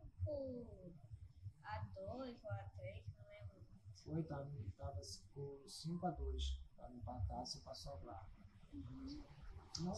a 1.64 1.80
2 1.94 2.44
ou 2.44 2.52
a 2.52 2.64
3, 2.78 3.04
não 3.18 3.26
lembro. 3.30 3.56
Foi, 4.06 4.24
tava, 4.24 4.48
tava 4.78 5.02
ficou 5.02 5.62
5 5.68 6.06
a 6.06 6.12
2 6.12 6.62
Tava 6.78 6.94
empatar, 6.94 7.46
você 7.46 7.60
passou 7.60 7.94
a 7.94 7.98
guarda. 7.98 8.33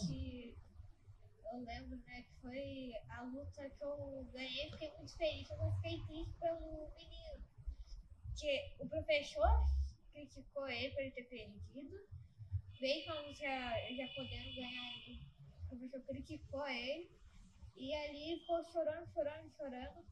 Que 0.07 0.57
eu 1.51 1.59
lembro, 1.63 1.97
né, 1.97 2.21
que 2.23 2.33
foi 2.41 2.93
a 3.09 3.21
luta 3.23 3.69
que 3.69 3.83
eu 3.83 4.27
ganhei, 4.33 4.71
fiquei 4.71 4.91
muito 4.97 5.15
feliz, 5.15 5.49
eu 5.49 5.71
fiquei 5.75 6.01
triste 6.05 6.33
pelo 6.39 6.91
menino. 6.95 7.43
Que 8.37 8.75
o 8.79 8.89
professor 8.89 9.65
criticou 10.11 10.67
ele 10.67 10.93
por 10.93 11.01
ele 11.01 11.11
ter 11.11 11.23
perdido, 11.23 12.07
mesmo 12.81 13.13
eu 13.13 13.33
já, 13.33 13.91
já 13.91 14.07
podendo 14.15 14.55
ganhar 14.55 14.97
ele, 15.07 15.21
o 15.63 15.67
professor 15.67 16.01
criticou 16.01 16.67
ele, 16.67 17.09
e 17.75 17.93
ali 17.93 18.39
ficou 18.39 18.63
chorando, 18.63 19.07
chorando, 19.13 19.51
chorando. 19.55 20.05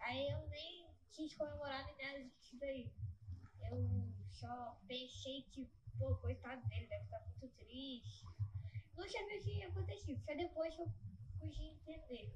Aí 0.00 0.30
eu 0.30 0.48
nem 0.48 0.88
quis 1.12 1.34
comemorar 1.36 1.84
nem 1.86 1.96
nada 1.96 2.24
disso 2.24 2.56
daí. 2.58 2.90
Eu 3.70 4.12
só 4.30 4.78
pensei 4.86 5.42
que, 5.52 5.68
pô, 5.98 6.14
coitado 6.16 6.66
dele, 6.68 6.86
deve 6.86 7.04
estar 7.04 7.20
muito 7.20 7.48
triste. 7.56 8.24
Não 8.96 9.08
sabia 9.08 9.38
o 9.38 9.42
que 9.42 9.58
ia 9.58 9.68
acontecer, 9.68 10.16
só 10.16 10.34
depois 10.34 10.74
que 10.74 10.82
eu 10.82 10.88
pude 11.40 11.62
entender. 11.62 12.34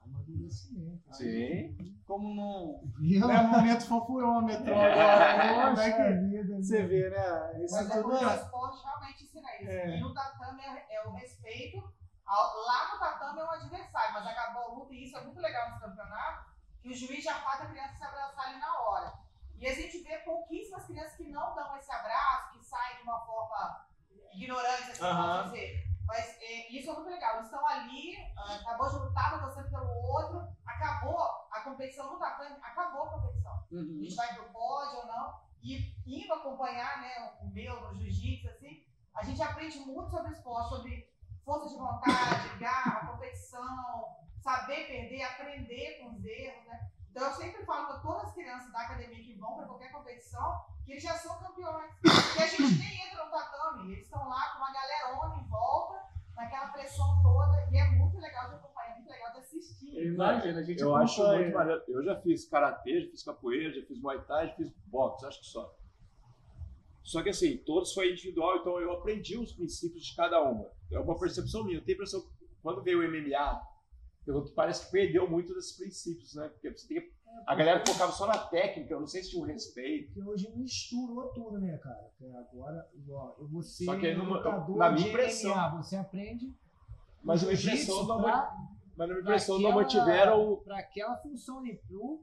amadurecimento. 0.00 1.14
Sim. 1.14 1.76
Como 2.06 2.34
não. 2.34 3.30
É 3.30 3.42
momento 3.42 3.86
fofurômetro 3.86 4.72
agora. 4.74 5.36
né? 5.36 5.48
Como 5.54 5.80
é 5.80 5.90
Poxa 5.90 5.92
que 5.92 6.26
vida. 6.28 6.56
você 6.56 6.86
vê, 6.86 7.10
né? 7.10 7.64
Isso 7.64 7.74
Mas 7.74 7.90
é 7.90 7.94
tudo 7.94 8.08
porque 8.10 8.24
o 8.24 8.28
é. 8.30 8.36
esporte 8.36 8.82
realmente 8.84 9.24
ensina 9.24 9.56
isso. 9.56 9.70
É. 9.70 9.96
E 9.96 10.00
no 10.00 10.14
tatame 10.14 10.62
é, 10.62 10.94
é 10.96 11.06
o 11.06 11.12
respeito. 11.12 11.78
ao- 12.24 12.56
Lá 12.64 12.92
no 12.94 12.98
tatame 12.98 13.40
é 13.40 13.44
um 13.44 13.50
adversário, 13.50 14.14
mas 14.14 14.26
acabou 14.26 14.62
a 14.62 14.74
luta, 14.74 14.94
e 14.94 15.04
isso 15.04 15.16
é 15.18 15.24
muito 15.24 15.40
legal 15.40 15.68
nesse 15.68 15.80
campeonato, 15.80 16.50
que 16.80 16.88
o 16.88 16.94
juiz 16.94 17.22
já 17.24 17.34
faz 17.40 17.60
a 17.62 17.66
criança 17.66 17.94
se 17.96 18.04
abraçar 18.04 18.48
ali 18.48 18.58
na 18.60 18.80
hora. 18.80 19.12
E 19.58 19.66
a 19.66 19.74
gente 19.74 19.98
vê 20.02 20.18
pouquíssimas 20.18 20.86
crianças 20.86 21.16
que 21.16 21.24
não 21.30 21.54
dão 21.54 21.76
esse 21.76 21.90
abraço, 21.90 22.52
que 22.52 22.64
saem 22.64 22.96
de 22.96 23.02
uma 23.02 23.20
forma 23.26 23.86
ignorante, 24.32 24.90
assim, 24.92 25.02
vamos 25.02 25.52
dizer. 25.52 25.88
Mas 26.06 26.26
é, 26.40 26.72
isso 26.72 26.90
é 26.90 26.94
muito 26.94 27.10
legal. 27.10 27.34
Eles 27.34 27.46
estão 27.46 27.66
ali, 27.66 28.16
ah, 28.36 28.54
acabou 28.54 28.88
de 28.88 28.96
lutar, 28.96 29.34
uma 29.34 29.42
torcendo 29.42 29.70
pelo 29.70 29.90
outro, 29.90 30.48
acabou 30.64 31.20
a 31.52 31.60
competição 31.62 32.12
no 32.12 32.18
tatame, 32.18 32.56
acabou 32.62 33.02
a 33.04 33.10
competição 33.10 33.38
a 33.52 33.74
Uhum. 33.74 34.00
gente 34.00 34.14
vai 34.14 34.34
pro 34.34 34.48
pódio 34.50 35.00
ou 35.00 35.06
não, 35.06 35.40
e 35.62 35.94
indo 36.06 36.32
acompanhar 36.32 37.02
né, 37.02 37.36
o 37.42 37.48
meu 37.48 37.78
no 37.82 37.94
jiu-jitsu, 37.94 38.48
assim, 38.48 38.82
a 39.14 39.22
gente 39.22 39.42
aprende 39.42 39.78
muito 39.80 40.08
sobre 40.10 40.32
esporte, 40.32 40.68
sobre 40.70 41.12
força 41.44 41.68
de 41.68 41.76
vontade, 41.76 42.58
garra, 42.58 43.06
competição, 43.08 44.16
saber 44.40 44.86
perder, 44.86 45.22
aprender 45.22 45.98
com 45.98 46.14
os 46.14 46.24
erros, 46.24 46.64
né? 46.64 46.90
Então 47.10 47.26
eu 47.26 47.32
sempre 47.32 47.64
falo 47.64 47.86
para 47.86 47.98
todas 47.98 48.24
as 48.24 48.34
crianças 48.34 48.72
da 48.72 48.80
academia 48.80 49.22
que 49.22 49.34
vão 49.34 49.56
para 49.56 49.66
qualquer 49.66 49.90
competição, 49.90 50.64
que 50.84 50.92
eles 50.92 51.02
já 51.02 51.14
são 51.14 51.38
campeões. 51.38 51.90
Porque 52.00 52.42
a 52.42 52.46
gente 52.46 52.78
nem 52.78 53.06
entra 53.06 53.24
no 53.24 53.30
tatame, 53.30 53.92
eles 53.92 54.04
estão 54.04 54.28
lá 54.28 54.52
com 54.52 54.58
uma 54.58 54.72
galerona 54.72 55.36
em 55.36 55.48
volta, 55.48 56.02
naquela 56.36 56.68
pressão 56.68 57.22
toda, 57.22 57.68
e 57.70 57.76
é 57.76 57.90
muito 57.90 58.18
legal 58.18 58.48
de 58.48 58.56
acompanhar, 58.56 58.92
é 58.92 58.94
muito 58.94 59.10
legal 59.10 59.32
de 59.32 59.38
assistir. 59.38 59.96
Eu 59.96 60.14
imagino, 60.14 60.58
a 60.58 60.62
gente 60.62 60.80
Eu 60.80 60.94
acho 60.94 61.26
muito 61.26 61.52
maneiro. 61.52 61.82
Eu 61.88 62.04
já 62.04 62.20
fiz 62.20 62.48
karatê, 62.48 63.00
já 63.00 63.10
fiz 63.10 63.22
capoeira, 63.24 63.72
já 63.72 63.86
fiz 63.86 64.00
muay 64.00 64.20
thai, 64.22 64.48
já 64.48 64.54
fiz 64.54 64.72
boxe, 64.86 65.26
acho 65.26 65.40
que 65.40 65.46
só. 65.46 65.74
Só 67.02 67.22
que 67.22 67.30
assim, 67.30 67.56
todos 67.64 67.94
foi 67.94 68.12
individual, 68.12 68.58
então 68.58 68.78
eu 68.80 68.92
aprendi 68.92 69.38
os 69.38 69.52
princípios 69.52 70.04
de 70.04 70.14
cada 70.14 70.42
uma. 70.42 70.70
É 70.92 70.98
uma 70.98 71.18
percepção 71.18 71.64
minha. 71.64 71.78
Eu 71.78 71.84
tenho 71.84 71.96
a 71.96 71.96
impressão 71.96 72.20
que 72.20 72.48
quando 72.62 72.82
veio 72.82 73.00
o 73.00 73.10
MMA, 73.10 73.62
eu- 74.28 74.44
parece 74.54 74.86
que 74.86 74.92
perdeu 74.92 75.28
muito 75.28 75.54
desses 75.54 75.76
princípios, 75.76 76.34
né? 76.34 76.48
Porque 76.48 76.70
você 76.70 76.86
tem 76.86 77.00
que- 77.00 77.12
a 77.46 77.54
galera 77.54 77.82
focava 77.86 78.12
só 78.12 78.26
na 78.26 78.38
técnica, 78.38 78.92
eu 78.94 79.00
não 79.00 79.06
sei 79.06 79.22
se 79.22 79.30
tinha 79.30 79.42
um 79.42 79.46
respeito. 79.46 80.12
Porque 80.12 80.28
hoje 80.28 80.52
misturou 80.56 81.28
tudo, 81.28 81.58
né, 81.58 81.76
cara? 81.78 82.10
Porque 82.18 82.32
agora, 82.34 82.86
vou 83.38 83.62
ser 83.62 83.84
Só 83.84 83.96
que 83.98 84.12
numa- 84.14 84.36
lutador 84.38 84.76
na 84.76 84.90
minha 84.90 85.08
impressão- 85.08 85.52
MMA, 85.52 85.82
você 85.82 85.96
aprende 85.96 86.54
Mas 87.22 87.42
a 87.42 87.46
jiu-jitsu 87.46 87.68
impressão 87.92 88.06
não, 88.06 88.22
pra- 88.22 88.56
mas 88.96 89.08
na 89.08 89.14
minha 89.14 89.20
impressão 89.20 89.58
não 89.58 89.72
mantiveram 89.72 90.56
Para 90.64 90.78
aquela 90.78 91.16
função 91.16 91.58
ali, 91.60 91.76
pro 91.88 92.22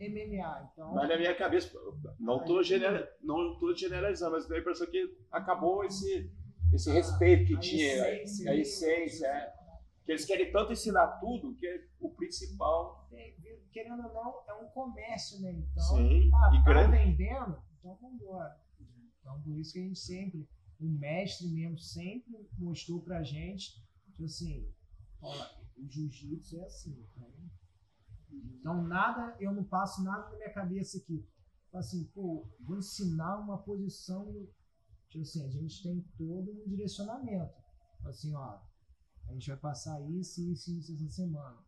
MMA. 0.00 0.70
Então, 0.72 0.94
Mas 0.94 1.08
na 1.08 1.16
minha 1.16 1.34
cabeça, 1.34 1.72
não 2.18 2.38
estou 2.38 2.62
não 3.22 3.58
tô 3.58 3.74
generalizando, 3.74 4.32
mas 4.32 4.46
dá 4.48 4.56
a 4.56 4.58
impressão 4.58 4.86
que 4.86 5.16
acabou 5.30 5.84
esse, 5.84 6.30
esse 6.72 6.90
respeito 6.90 7.46
que 7.46 7.54
a 7.56 7.60
tinha, 7.60 7.86
essência, 8.22 8.50
a 8.50 8.54
essência, 8.56 9.26
é. 9.26 9.63
Que 10.04 10.12
eles 10.12 10.24
querem 10.24 10.52
tanto 10.52 10.72
ensinar 10.72 11.18
tudo 11.18 11.54
que 11.56 11.88
o 12.00 12.10
principal. 12.10 13.06
tem- 13.10 13.34
querendo 13.72 14.04
ou 14.06 14.12
não, 14.14 14.44
é 14.46 14.54
um 14.62 14.68
comércio, 14.70 15.40
né? 15.40 15.52
Então, 15.52 15.82
Sim, 15.96 16.30
ah, 16.32 16.50
e 16.54 16.58
tá 16.58 16.64
grande. 16.64 16.92
vendendo? 16.96 17.60
Então 17.78 17.96
vamos 18.00 18.20
embora. 18.20 18.56
Então, 19.20 19.40
por 19.42 19.58
isso 19.58 19.72
que 19.72 19.78
a 19.80 19.82
gente 19.82 19.98
sempre, 19.98 20.48
o 20.80 20.84
mestre 20.86 21.48
mesmo 21.48 21.78
sempre 21.78 22.48
mostrou 22.58 23.00
pra 23.02 23.22
gente, 23.24 23.82
tipo 24.04 24.24
assim, 24.24 24.68
ó, 25.20 25.32
o 25.76 25.88
jiu-jitsu 25.88 26.60
é 26.60 26.64
assim. 26.66 27.04
Então, 27.16 27.32
então, 28.60 28.82
nada, 28.84 29.36
eu 29.40 29.52
não 29.52 29.64
passo 29.64 30.02
nada 30.04 30.28
na 30.30 30.36
minha 30.36 30.52
cabeça 30.52 30.98
aqui. 30.98 31.26
Assim, 31.72 32.04
pô, 32.14 32.46
vou 32.60 32.78
ensinar 32.78 33.38
uma 33.40 33.58
posição. 33.58 34.32
Tipo 35.08 35.22
assim, 35.22 35.44
a 35.44 35.50
gente 35.50 35.82
tem 35.82 36.00
todo 36.16 36.50
um 36.52 36.68
direcionamento. 36.68 37.52
Assim, 38.04 38.34
ó, 38.34 38.58
a 39.28 39.32
gente 39.32 39.48
vai 39.48 39.56
passar 39.58 40.00
isso, 40.10 40.40
isso 40.42 40.70
e 40.70 40.78
isso 40.78 40.92
essa 40.94 41.08
semana. 41.08 41.58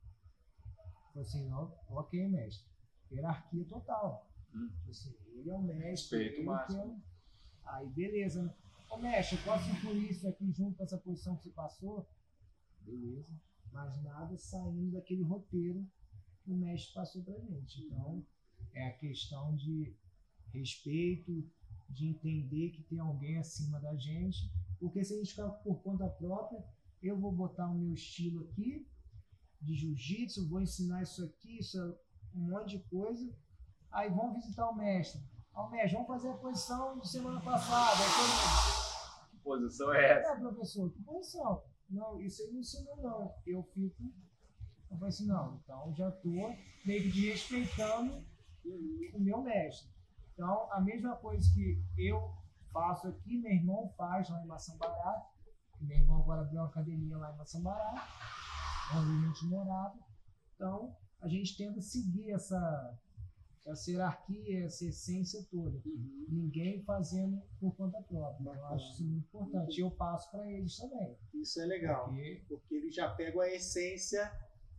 Falei 1.12 1.22
assim, 1.28 1.50
ó, 1.52 1.70
ok, 1.88 2.28
mestre. 2.28 2.66
Hierarquia 3.10 3.64
total. 3.64 4.28
Hum. 4.54 4.70
Assim, 4.88 5.14
ele 5.34 5.50
é 5.50 5.54
o 5.54 5.62
mestre. 5.62 6.18
Respeito 6.18 6.44
máximo. 6.44 6.80
é 6.82 6.86
o- 6.86 7.02
Aí, 7.68 7.88
beleza. 7.88 8.42
né? 8.44 8.54
Ô, 8.90 8.96
mestre, 8.98 9.36
eu 9.38 9.42
posso 9.44 9.68
incluir 9.70 10.10
isso 10.10 10.28
aqui 10.28 10.52
junto 10.52 10.76
com 10.76 10.84
essa 10.84 10.98
posição 10.98 11.36
que 11.36 11.44
você 11.44 11.50
passou? 11.50 12.08
Beleza. 12.82 13.28
Mas 13.72 14.00
nada 14.02 14.36
saindo 14.38 14.92
daquele 14.92 15.22
roteiro 15.22 15.84
que 16.44 16.52
o 16.52 16.56
mestre 16.56 16.94
passou 16.94 17.22
pra 17.24 17.34
gente. 17.40 17.82
Então, 17.82 18.24
é 18.72 18.86
a 18.88 18.92
questão 18.98 19.54
de 19.56 19.96
respeito, 20.52 21.50
de 21.88 22.06
entender 22.08 22.70
que 22.70 22.82
tem 22.84 22.98
alguém 23.00 23.38
acima 23.38 23.80
da 23.80 23.94
gente. 23.96 24.50
Porque 24.78 25.02
se 25.04 25.14
a 25.14 25.16
gente 25.16 25.30
ficar 25.30 25.48
por 25.48 25.82
conta 25.82 26.08
própria, 26.08 26.62
eu 27.02 27.18
vou 27.18 27.32
botar 27.32 27.68
o 27.70 27.74
meu 27.74 27.92
estilo 27.94 28.44
aqui 28.48 28.86
de 29.60 29.74
jiu-jitsu, 29.74 30.48
vou 30.48 30.60
ensinar 30.60 31.02
isso 31.02 31.24
aqui, 31.24 31.58
isso 31.58 31.78
é 31.80 31.84
um 32.38 32.48
monte 32.50 32.78
de 32.78 32.84
coisa. 32.88 33.34
Aí 33.90 34.10
vão 34.10 34.32
visitar 34.34 34.68
o 34.68 34.74
mestre. 34.76 35.20
Ó, 35.54 35.68
mestre, 35.70 35.92
vamos 35.92 36.08
fazer 36.08 36.28
a 36.30 36.34
posição 36.36 36.98
de 36.98 37.08
semana 37.08 37.40
passada. 37.40 37.96
Aí 38.02 39.30
Que 39.30 39.36
posição 39.38 39.92
é 39.94 40.18
essa? 40.18 40.32
é, 40.32 40.36
professor, 40.38 40.90
que 40.92 41.02
posição? 41.02 41.62
Não, 41.88 42.20
isso 42.20 42.42
aí 42.42 42.50
não 42.52 42.60
ensinou, 42.60 42.96
não. 43.02 43.34
Eu 43.46 43.62
fico. 43.62 44.02
Eu 44.90 44.96
falei 44.98 45.08
assim, 45.08 45.26
não, 45.26 45.60
então 45.64 45.94
já 45.94 46.10
tô 46.10 46.28
meio 46.84 47.02
que 47.02 47.10
desrespeitando 47.10 48.24
o 48.64 49.18
meu 49.20 49.42
mestre. 49.42 49.88
Então, 50.34 50.70
a 50.72 50.80
mesma 50.80 51.16
coisa 51.16 51.48
que 51.54 51.82
eu 51.96 52.34
faço 52.72 53.08
aqui, 53.08 53.38
meu 53.38 53.50
irmão 53.52 53.88
faz 53.96 54.28
lá 54.28 54.42
em 54.42 54.46
Maçambará. 54.46 55.26
Meu 55.80 55.96
irmão 55.98 56.22
agora 56.22 56.42
abriu 56.42 56.60
uma 56.60 56.68
academia 56.68 57.16
lá 57.16 57.32
em 57.32 57.36
Maçambará, 57.36 58.08
onde 58.94 59.10
a 59.24 59.26
gente 59.28 59.44
morava. 59.46 59.98
Então, 60.54 60.96
a 61.20 61.28
gente 61.28 61.56
tenta 61.56 61.80
seguir 61.80 62.30
essa, 62.30 62.98
essa 63.66 63.90
hierarquia, 63.90 64.64
essa 64.64 64.86
essência 64.86 65.42
toda. 65.50 65.80
Ninguém 66.28 66.82
fazendo 66.82 67.42
por 67.60 67.74
conta 67.76 68.00
própria. 68.02 68.50
Eu 68.54 68.66
acho 68.66 68.92
isso 68.92 69.04
muito 69.04 69.26
importante. 69.26 69.76
E 69.78 69.80
eu 69.82 69.90
passo 69.90 70.30
para 70.30 70.50
eles 70.50 70.76
também. 70.76 71.16
Isso 71.34 71.60
é 71.60 71.66
legal. 71.66 72.06
Porque- 72.06 72.44
Porque 72.48 72.74
eles 72.74 72.94
já 72.94 73.08
pegam 73.14 73.40
a 73.40 73.48
essência 73.50 74.30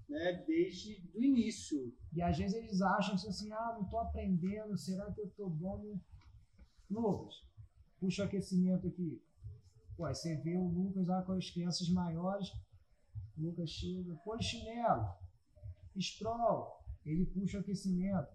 né, 0.10 0.44
desde 0.48 1.04
o 1.14 1.22
início. 1.24 1.94
E 2.14 2.22
às 2.22 2.38
vezes 2.38 2.56
eles 2.56 2.82
acham 2.82 3.14
assim, 3.16 3.52
ah, 3.52 3.74
não 3.76 3.84
estou 3.84 4.00
aprendendo, 4.00 4.78
será 4.78 5.12
que 5.12 5.20
eu 5.22 5.26
estou 5.28 5.50
bom? 5.50 6.00
Lucas, 6.90 7.36
puxa 8.00 8.24
o 8.24 8.26
aquecimento 8.26 8.88
aqui. 8.88 9.22
Aí 10.06 10.14
você 10.14 10.36
vê 10.38 10.56
o 10.56 10.68
Lucas 10.68 11.08
lá 11.08 11.22
com 11.24 11.34
as 11.34 11.50
crianças 11.50 11.90
maiores, 11.90 12.50
o 13.38 13.42
Lucas 13.42 13.70
chega, 13.70 14.16
pô, 14.24 14.40
chinelo, 14.42 15.08
Sproul, 15.96 16.78
ele 17.06 17.26
puxa 17.26 17.58
o 17.58 17.62
aquecimento. 17.62 18.28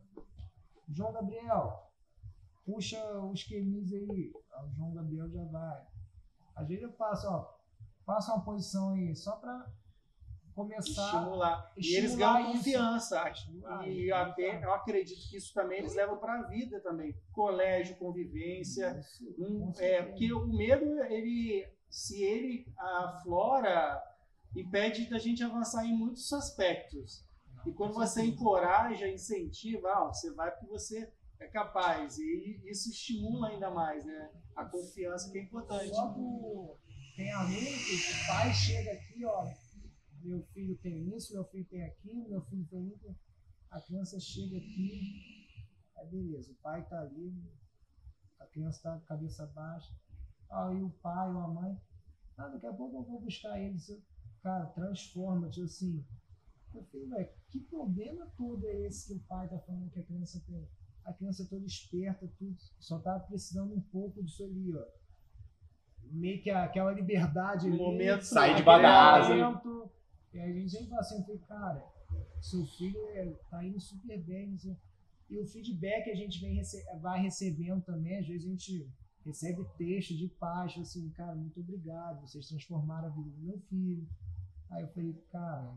João 0.88 1.12
Gabriel, 1.12 1.90
puxa 2.64 2.98
os 3.20 3.42
quemis 3.44 3.92
aí. 3.92 4.32
O 4.64 4.74
João 4.74 4.92
Gabriel 4.94 5.30
já 5.30 5.44
vai. 5.44 5.86
Às 6.54 6.68
vezes 6.68 6.82
eu 6.82 6.92
ó, 7.28 7.58
passa 8.04 8.34
uma 8.34 8.44
posição 8.44 8.90
aí, 8.90 9.14
só 9.14 9.36
pra 9.36 9.72
começar. 10.54 11.02
Estimular. 11.02 11.72
E 11.76 11.96
eles 11.96 12.14
ganham 12.14 12.40
isso. 12.40 12.52
confiança. 12.56 13.30
Estimular, 13.30 13.88
E 13.88 14.08
eu, 14.08 14.16
até, 14.16 14.64
eu 14.64 14.72
acredito 14.72 15.28
que 15.28 15.36
isso 15.36 15.52
também 15.52 15.78
eles 15.78 15.94
levam 15.94 16.16
para 16.18 16.40
a 16.40 16.42
vida 16.42 16.80
também. 16.80 17.14
Colégio, 17.32 17.96
convivência. 17.96 18.98
Isso, 18.98 19.34
Um, 19.38 19.72
é, 19.78 20.02
porque 20.02 20.32
o 20.32 20.46
medo, 20.46 21.02
ele, 21.04 21.66
se 21.88 22.22
ele 22.22 22.66
aflora, 22.76 24.02
impede 24.54 25.08
da 25.08 25.18
gente 25.18 25.42
avançar 25.42 25.84
em 25.84 25.96
muitos 25.96 26.32
aspectos. 26.32 27.24
E 27.66 27.72
quando 27.72 27.94
você 27.94 28.22
encoraja, 28.22 29.08
incentiva, 29.08 29.88
ah, 29.92 30.04
você 30.12 30.32
vai 30.32 30.50
porque 30.50 30.66
você 30.66 31.08
é 31.38 31.46
capaz. 31.46 32.18
E 32.18 32.60
isso 32.64 32.90
estimula 32.90 33.48
ainda 33.48 33.70
mais, 33.70 34.04
né? 34.04 34.30
A 34.56 34.64
confiança 34.64 35.30
que 35.30 35.38
é 35.38 35.42
importante. 35.42 35.94
Só 35.94 36.08
do... 36.08 36.76
tem 37.16 37.30
aluno 37.32 37.54
que 37.54 37.94
o 37.94 38.26
pai 38.26 38.52
chega 38.52 38.92
aqui, 38.92 39.24
ó, 39.24 39.46
meu 40.24 40.42
filho 40.52 40.76
tem 40.78 41.14
isso, 41.16 41.32
meu 41.34 41.44
filho 41.44 41.64
tem 41.66 41.82
aquilo, 41.84 42.28
meu 42.28 42.42
filho 42.42 42.66
tem 42.70 42.88
isso. 42.88 43.14
A 43.70 43.80
criança 43.80 44.18
chega 44.20 44.56
aqui, 44.58 45.46
aí 45.96 46.06
beleza, 46.08 46.52
o 46.52 46.56
pai 46.56 46.86
tá 46.88 47.00
ali, 47.00 47.34
a 48.38 48.46
criança 48.46 48.82
tá 48.82 48.90
com 48.92 49.04
a 49.04 49.06
cabeça 49.06 49.46
baixa, 49.46 49.92
aí 50.50 50.82
o 50.82 50.90
pai 51.02 51.30
ou 51.32 51.40
a 51.40 51.48
mãe, 51.48 51.80
ah, 52.36 52.48
daqui 52.48 52.66
a 52.66 52.72
pouco 52.72 52.96
eu 52.98 53.02
vou 53.04 53.20
buscar 53.20 53.58
ele. 53.60 53.78
Você- 53.78 54.02
Cara, 54.42 54.66
transforma, 54.66 55.48
tipo 55.48 55.66
assim. 55.66 56.04
Eu 56.74 56.82
falei, 56.86 57.06
velho, 57.06 57.28
que 57.48 57.60
problema 57.60 58.26
todo 58.36 58.66
é 58.66 58.86
esse 58.86 59.06
que 59.06 59.14
o 59.14 59.20
pai 59.28 59.48
tá 59.48 59.56
falando 59.60 59.88
que 59.90 60.00
a 60.00 60.02
criança 60.02 60.42
tem? 60.46 60.68
A 61.04 61.12
criança 61.12 61.44
é 61.44 61.46
toda 61.46 61.64
esperta, 61.64 62.28
tudo, 62.38 62.56
só 62.80 62.98
tá 62.98 63.20
precisando 63.20 63.72
um 63.72 63.80
pouco 63.80 64.20
disso 64.22 64.42
ali, 64.44 64.74
ó 64.76 64.84
meio 66.12 66.42
que 66.42 66.50
aquela 66.50 66.92
liberdade 66.92 67.68
Um 67.70 67.76
momento 67.76 68.22
Sair 68.22 68.54
assim. 68.54 68.62
momento. 69.40 69.90
E 70.34 70.40
aí 70.40 70.50
a 70.50 70.54
gente 70.54 70.70
sempre 70.70 70.88
fala 70.88 71.00
assim, 71.00 71.22
cara, 71.48 71.84
seu 72.40 72.64
filho 72.66 72.98
é- 73.10 73.32
tá 73.50 73.64
indo 73.64 73.78
super 73.80 74.18
bem. 74.22 74.56
sei. 74.58 74.76
E 75.30 75.38
o 75.38 75.46
feedback 75.46 76.10
a 76.10 76.14
gente 76.14 76.40
vem 76.40 76.54
rece- 76.56 76.84
vai 77.00 77.20
recebendo 77.22 77.82
também, 77.82 78.18
às 78.18 78.26
vezes 78.26 78.46
a 78.46 78.50
gente 78.50 78.90
recebe 79.24 79.60
texto 79.78 80.14
de 80.16 80.28
paz, 80.28 80.76
assim, 80.78 81.08
cara, 81.10 81.34
muito 81.34 81.60
obrigado, 81.60 82.20
vocês 82.26 82.48
transformaram 82.48 83.08
a 83.08 83.10
vida 83.10 83.30
do 83.30 83.40
meu 83.40 83.58
filho. 83.60 84.06
Aí 84.70 84.82
eu 84.82 84.88
falei, 84.88 85.14
cara, 85.30 85.72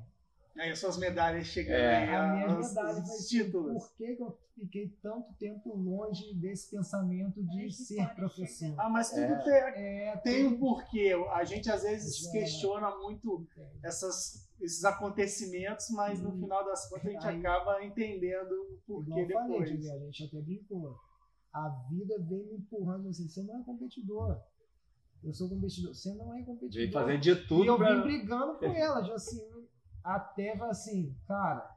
Aí 0.58 0.72
as 0.72 0.80
suas 0.80 0.98
medalhas 0.98 1.48
chegando 1.48 1.76
É. 1.76 1.98
aí, 2.08 2.16
a 2.16 2.28
minha 2.34 2.60
os- 2.60 3.28
títulos. 3.28 3.74
por 3.74 3.94
que, 3.98 4.16
que 4.16 4.22
eu 4.24 4.38
fiquei 4.56 4.88
tanto 5.02 5.34
tempo 5.34 5.76
longe 5.76 6.34
desse 6.36 6.72
pensamento 6.72 7.44
de 7.44 7.66
que 7.66 7.72
ser 7.74 8.08
professor? 8.16 8.74
Ah, 8.78 8.90
mas 8.90 9.10
tudo 9.10 9.22
É. 9.34 9.44
tem, 9.44 9.84
É, 9.84 10.18
tem 10.18 10.46
um 10.48 10.52
tudo- 10.52 10.60
porquê. 10.60 11.12
A 11.34 11.44
gente 11.44 11.70
às 11.70 11.84
vezes 11.84 12.26
É. 12.28 12.32
questiona 12.32 12.90
muito 13.00 13.46
essas, 13.84 14.48
esses 14.62 14.86
acontecimentos, 14.86 15.90
mas 15.92 16.22
no 16.22 16.32
final 16.32 16.64
das 16.66 16.88
contas 16.90 17.08
a 17.08 17.10
gente 17.12 17.28
Aí- 17.28 17.40
acaba 17.40 17.84
entendendo 17.84 18.52
o 18.54 18.78
porquê 18.88 19.12
Igual 19.12 19.20
eu 19.22 19.28
falei, 19.28 19.48
depois. 19.60 19.70
Juliano, 19.72 20.02
a 20.04 20.06
gente 20.06 20.24
até 20.24 20.42
brincou. 20.42 20.96
A 21.54 21.70
vida 21.90 22.16
vem 22.30 22.46
me 22.46 22.56
empurrando 22.58 23.10
assim, 23.10 23.28
você 23.28 23.44
não 23.44 23.60
é 23.60 23.64
competidor. 23.64 24.40
Eu 25.24 25.34
sou 25.34 25.50
competidor, 25.50 25.94
você 25.94 26.14
não 26.14 26.34
é 26.36 26.44
competidor. 26.44 26.72
Vem 26.84 26.92
fazendo 26.92 27.20
de 27.20 27.30
e 27.30 27.32
eu 27.34 27.48
tudo 27.48 27.78
vim 27.78 28.02
brigando 28.04 28.58
com 28.60 28.66
ela, 28.76 29.02
já 29.04 29.16
assim, 29.16 29.42
até 30.06 30.56
vai 30.56 30.70
assim, 30.70 31.18
cara, 31.28 31.76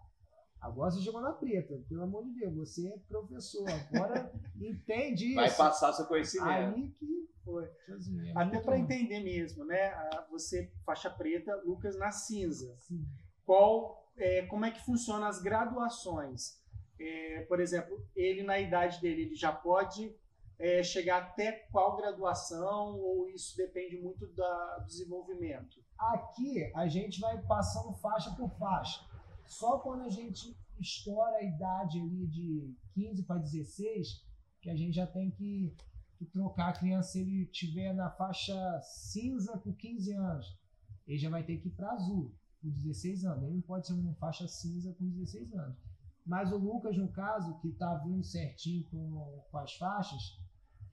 agora 0.60 0.90
você 0.90 1.00
chegou 1.00 1.22
na 1.22 1.32
preta, 1.32 1.82
pelo 1.88 2.02
amor 2.02 2.24
de 2.24 2.34
Deus, 2.34 2.54
você 2.54 2.88
é 2.88 2.98
professor, 3.08 3.66
agora 3.92 4.30
entende 4.60 5.28
isso. 5.28 5.36
Vai 5.36 5.50
passar 5.50 5.94
seu 5.94 6.04
conhecimento. 6.04 6.76
Aí 6.76 6.90
que 6.90 7.28
Foi. 7.42 7.70
assim, 7.88 8.28
é 8.28 8.32
Até 8.36 8.60
para 8.60 8.78
entender 8.78 9.20
mesmo, 9.20 9.64
né? 9.64 9.92
Você, 10.30 10.70
faixa 10.84 11.08
preta, 11.08 11.56
Lucas 11.64 11.98
na 11.98 12.10
cinza. 12.10 12.76
Sim. 12.80 13.02
Qual, 13.46 14.12
é, 14.16 14.42
como 14.42 14.66
é 14.66 14.70
que 14.70 14.84
funcionam 14.84 15.26
as 15.26 15.40
graduações? 15.40 16.62
É, 17.00 17.46
por 17.48 17.60
exemplo, 17.60 18.06
ele 18.14 18.42
na 18.42 18.58
idade 18.58 19.00
dele, 19.00 19.22
ele 19.22 19.34
já 19.34 19.52
pode 19.52 20.14
é, 20.58 20.82
chegar 20.82 21.22
até 21.22 21.52
qual 21.70 21.96
graduação 21.96 22.98
ou 22.98 23.28
isso 23.28 23.56
depende 23.56 23.96
muito 23.96 24.26
do 24.26 24.84
desenvolvimento? 24.86 25.80
Aqui 25.96 26.70
a 26.74 26.88
gente 26.88 27.20
vai 27.20 27.40
passando 27.42 27.94
faixa 27.94 28.34
por 28.34 28.50
faixa. 28.58 29.06
Só 29.46 29.78
quando 29.78 30.02
a 30.02 30.10
gente 30.10 30.56
estoura 30.80 31.36
a 31.36 31.42
idade 31.42 32.00
ali 32.00 32.26
de 32.26 32.76
15 32.94 33.22
para 33.24 33.38
16, 33.38 34.24
que 34.60 34.70
a 34.70 34.76
gente 34.76 34.94
já 34.94 35.06
tem 35.06 35.30
que, 35.30 35.74
que 36.16 36.26
trocar 36.26 36.70
a 36.70 36.78
criança 36.78 37.12
se 37.12 37.20
ele 37.20 37.46
tiver 37.46 37.92
na 37.94 38.10
faixa 38.10 38.80
cinza 38.82 39.58
com 39.58 39.72
15 39.72 40.12
anos. 40.12 40.58
Ele 41.06 41.18
já 41.18 41.30
vai 41.30 41.42
ter 41.42 41.56
que 41.58 41.68
ir 41.68 41.72
para 41.72 41.92
azul 41.92 42.34
com 42.60 42.68
16 42.68 43.24
anos. 43.24 43.44
Ele 43.44 43.54
não 43.54 43.62
pode 43.62 43.86
ser 43.86 43.94
uma 43.94 44.14
faixa 44.14 44.46
cinza 44.46 44.92
com 44.94 45.08
16 45.08 45.54
anos. 45.54 45.78
Mas 46.26 46.52
o 46.52 46.58
Lucas, 46.58 46.96
no 46.96 47.08
caso, 47.08 47.58
que 47.60 47.68
está 47.68 47.94
vindo 47.94 48.22
certinho 48.22 48.84
com, 48.90 49.42
com 49.50 49.58
as 49.58 49.74
faixas, 49.76 50.38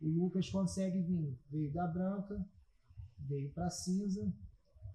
o 0.02 0.08
Lucas 0.08 0.50
consegue 0.50 1.02
vir. 1.02 1.38
Veio 1.50 1.72
da 1.72 1.88
branca, 1.88 2.46
veio 3.18 3.52
para 3.52 3.70
cinza, 3.70 4.32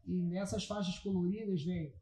e 0.07 0.23
nessas 0.23 0.67
faixas 0.67 0.99
coloridas 0.99 1.63
vem 1.63 1.95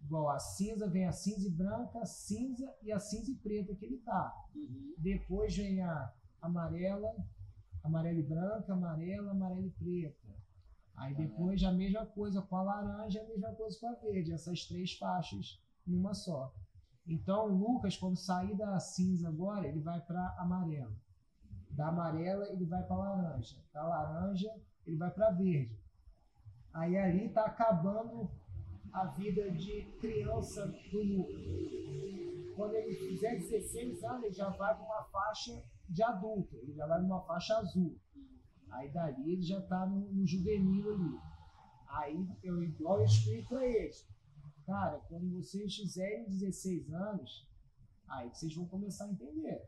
igual 0.00 0.30
a 0.30 0.38
cinza, 0.38 0.88
vem 0.88 1.06
a 1.06 1.12
cinza 1.12 1.46
e 1.46 1.50
branca, 1.50 2.04
cinza 2.06 2.72
e 2.82 2.92
a 2.92 2.98
cinza 2.98 3.30
e 3.30 3.34
preta 3.34 3.74
que 3.74 3.84
ele 3.84 3.98
tá. 3.98 4.32
Depois 4.96 5.56
vem 5.56 5.82
a 5.82 6.12
amarela, 6.40 7.14
amarela 7.82 8.18
e 8.18 8.22
branca, 8.22 8.72
amarela, 8.72 9.30
amarela 9.30 9.66
e 9.66 9.70
preta. 9.70 10.28
Aí 10.94 11.14
depois 11.14 11.62
a 11.62 11.72
mesma 11.72 12.04
coisa 12.06 12.42
com 12.42 12.56
a 12.56 12.62
laranja, 12.62 13.20
a 13.20 13.26
mesma 13.26 13.52
coisa 13.54 13.78
com 13.78 13.88
a 13.88 13.94
verde, 13.94 14.32
essas 14.32 14.64
três 14.64 14.94
faixas 14.94 15.62
numa 15.86 16.12
só. 16.12 16.52
Então 17.06 17.46
o 17.46 17.56
Lucas, 17.56 17.96
quando 17.96 18.16
sair 18.16 18.56
da 18.56 18.78
cinza 18.80 19.28
agora, 19.28 19.66
ele 19.66 19.80
vai 19.80 20.00
para 20.00 20.34
amarela. 20.38 20.94
Da 21.78 21.90
amarela 21.90 22.44
ele 22.48 22.64
vai 22.64 22.82
para 22.82 22.96
laranja. 22.96 23.56
Da 23.72 23.86
laranja 23.86 24.52
ele 24.84 24.96
vai 24.96 25.12
para 25.12 25.30
verde. 25.30 25.78
Aí 26.74 26.98
ali 26.98 27.26
está 27.26 27.44
acabando 27.44 28.28
a 28.92 29.06
vida 29.06 29.48
de 29.52 29.82
criança 30.00 30.66
do 30.66 30.98
Lucas. 31.00 32.56
Quando 32.56 32.74
ele 32.74 32.92
fizer 32.96 33.36
16 33.36 34.02
anos, 34.02 34.24
ele 34.24 34.34
já 34.34 34.48
vai 34.48 34.74
para 34.74 34.84
uma 34.84 35.04
faixa 35.04 35.62
de 35.88 36.02
adulto, 36.02 36.56
ele 36.56 36.72
já 36.72 36.84
vai 36.84 37.00
numa 37.00 37.20
faixa 37.20 37.56
azul. 37.58 37.96
Aí 38.70 38.90
dali 38.90 39.34
ele 39.34 39.42
já 39.42 39.60
está 39.60 39.86
no, 39.86 40.00
no 40.00 40.26
juvenil 40.26 40.92
ali. 40.92 41.16
Aí 41.90 42.28
eu 42.42 42.60
igual 42.60 42.98
eu 42.98 43.04
explico 43.04 43.50
para 43.50 43.64
eles. 43.64 44.04
Cara, 44.66 44.98
quando 45.08 45.30
vocês 45.30 45.76
fizerem 45.76 46.28
16 46.28 46.92
anos, 46.92 47.48
aí 48.08 48.28
vocês 48.30 48.52
vão 48.56 48.66
começar 48.66 49.04
a 49.04 49.12
entender. 49.12 49.62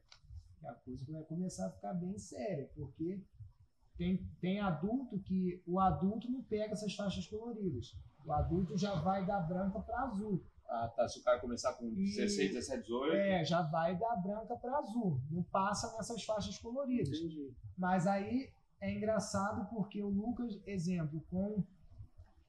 Que 0.60 0.66
a 0.66 0.74
coisa 0.74 1.04
vai 1.10 1.22
começar 1.24 1.66
a 1.66 1.70
ficar 1.70 1.94
bem 1.94 2.18
séria, 2.18 2.70
porque 2.76 3.20
tem, 3.96 4.16
tem 4.40 4.60
adulto 4.60 5.18
que 5.20 5.62
o 5.66 5.80
adulto 5.80 6.30
não 6.30 6.42
pega 6.42 6.72
essas 6.72 6.94
faixas 6.94 7.26
coloridas. 7.26 7.96
O 8.24 8.32
adulto 8.32 8.76
já 8.76 8.94
vai 8.94 9.26
da 9.26 9.40
branca 9.40 9.80
para 9.80 10.02
azul. 10.02 10.44
Ah, 10.68 10.88
tá. 10.94 11.08
Se 11.08 11.18
o 11.18 11.22
cara 11.22 11.40
começar 11.40 11.72
com 11.72 11.92
16, 11.92 12.52
17, 12.52 12.82
18. 12.82 13.16
É, 13.16 13.44
já 13.44 13.62
vai 13.62 13.98
da 13.98 14.14
branca 14.16 14.54
para 14.56 14.78
azul. 14.78 15.20
Não 15.30 15.42
passa 15.42 15.92
nessas 15.96 16.22
faixas 16.24 16.58
coloridas. 16.58 17.18
Entendi. 17.18 17.52
Mas 17.76 18.06
aí 18.06 18.52
é 18.80 18.92
engraçado 18.92 19.68
porque 19.68 20.02
o 20.02 20.08
Lucas, 20.08 20.60
exemplo, 20.66 21.20
com 21.30 21.64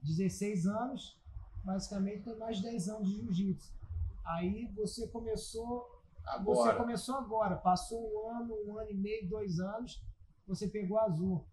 16 0.03 0.68
anos, 0.68 1.20
basicamente 1.64 2.24
tem 2.24 2.38
mais 2.38 2.57
de 2.57 2.64
10 2.64 2.89
anos 2.89 3.09
de 3.09 3.16
jiu-jitsu. 3.16 3.74
Aí 4.24 4.68
você 4.76 5.07
começou 5.07 6.01
você 6.44 6.62
Agora. 6.62 6.78
começou 6.78 7.16
agora, 7.16 7.56
passou 7.58 8.00
um 8.00 8.30
ano, 8.38 8.54
um 8.68 8.78
ano 8.78 8.90
e 8.90 8.96
meio, 8.96 9.28
dois 9.30 9.60
anos, 9.60 10.02
você 10.48 10.68
pegou 10.68 11.00
azul. 11.00 11.46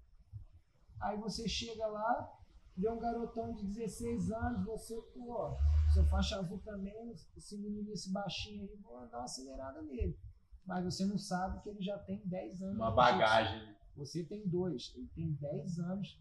Aí 1.00 1.16
você 1.18 1.48
chega 1.48 1.86
lá, 1.86 2.32
vê 2.76 2.88
um 2.90 2.98
garotão 2.98 3.52
de 3.54 3.64
16 3.64 4.30
anos, 4.32 4.64
você, 4.64 5.00
pô, 5.14 5.56
seu 5.92 6.04
faixa 6.06 6.38
azul 6.38 6.58
também, 6.64 7.14
esse 7.36 7.56
menino, 7.56 7.90
esse 7.92 8.12
baixinho 8.12 8.62
aí, 8.62 8.76
vou 8.82 9.06
dar 9.08 9.18
uma 9.18 9.24
acelerada 9.24 9.80
nele. 9.82 10.18
Mas 10.66 10.84
você 10.84 11.04
não 11.06 11.16
sabe 11.16 11.62
que 11.62 11.68
ele 11.70 11.80
já 11.82 11.96
tem 11.98 12.20
10 12.26 12.62
anos. 12.62 12.76
Uma 12.76 12.90
bagagem. 12.90 13.58
né? 13.66 13.76
Você 13.96 14.22
tem 14.22 14.46
dois. 14.46 14.92
Ele 14.94 15.08
tem 15.14 15.32
10 15.32 15.78
anos 15.78 16.20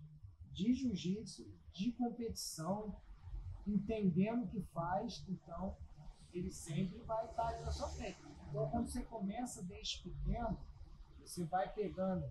de 0.54 0.74
jiu-jitsu, 0.74 1.46
de 1.74 1.92
competição, 1.92 2.96
entendendo 3.68 4.46
o 4.46 4.48
que 4.48 4.62
faz, 4.74 5.24
então 5.28 5.76
ele 6.38 6.52
sempre 6.52 7.00
vai 7.00 7.26
estar 7.26 7.48
ali 7.48 7.64
na 7.64 7.72
sua 7.72 7.90
frente. 7.90 8.18
Então, 8.50 8.70
quando 8.70 8.88
você 8.88 9.04
começa 9.04 9.64
desde 9.64 10.04
pequeno, 10.04 10.58
você 11.20 11.44
vai 11.46 11.72
pegando 11.74 12.30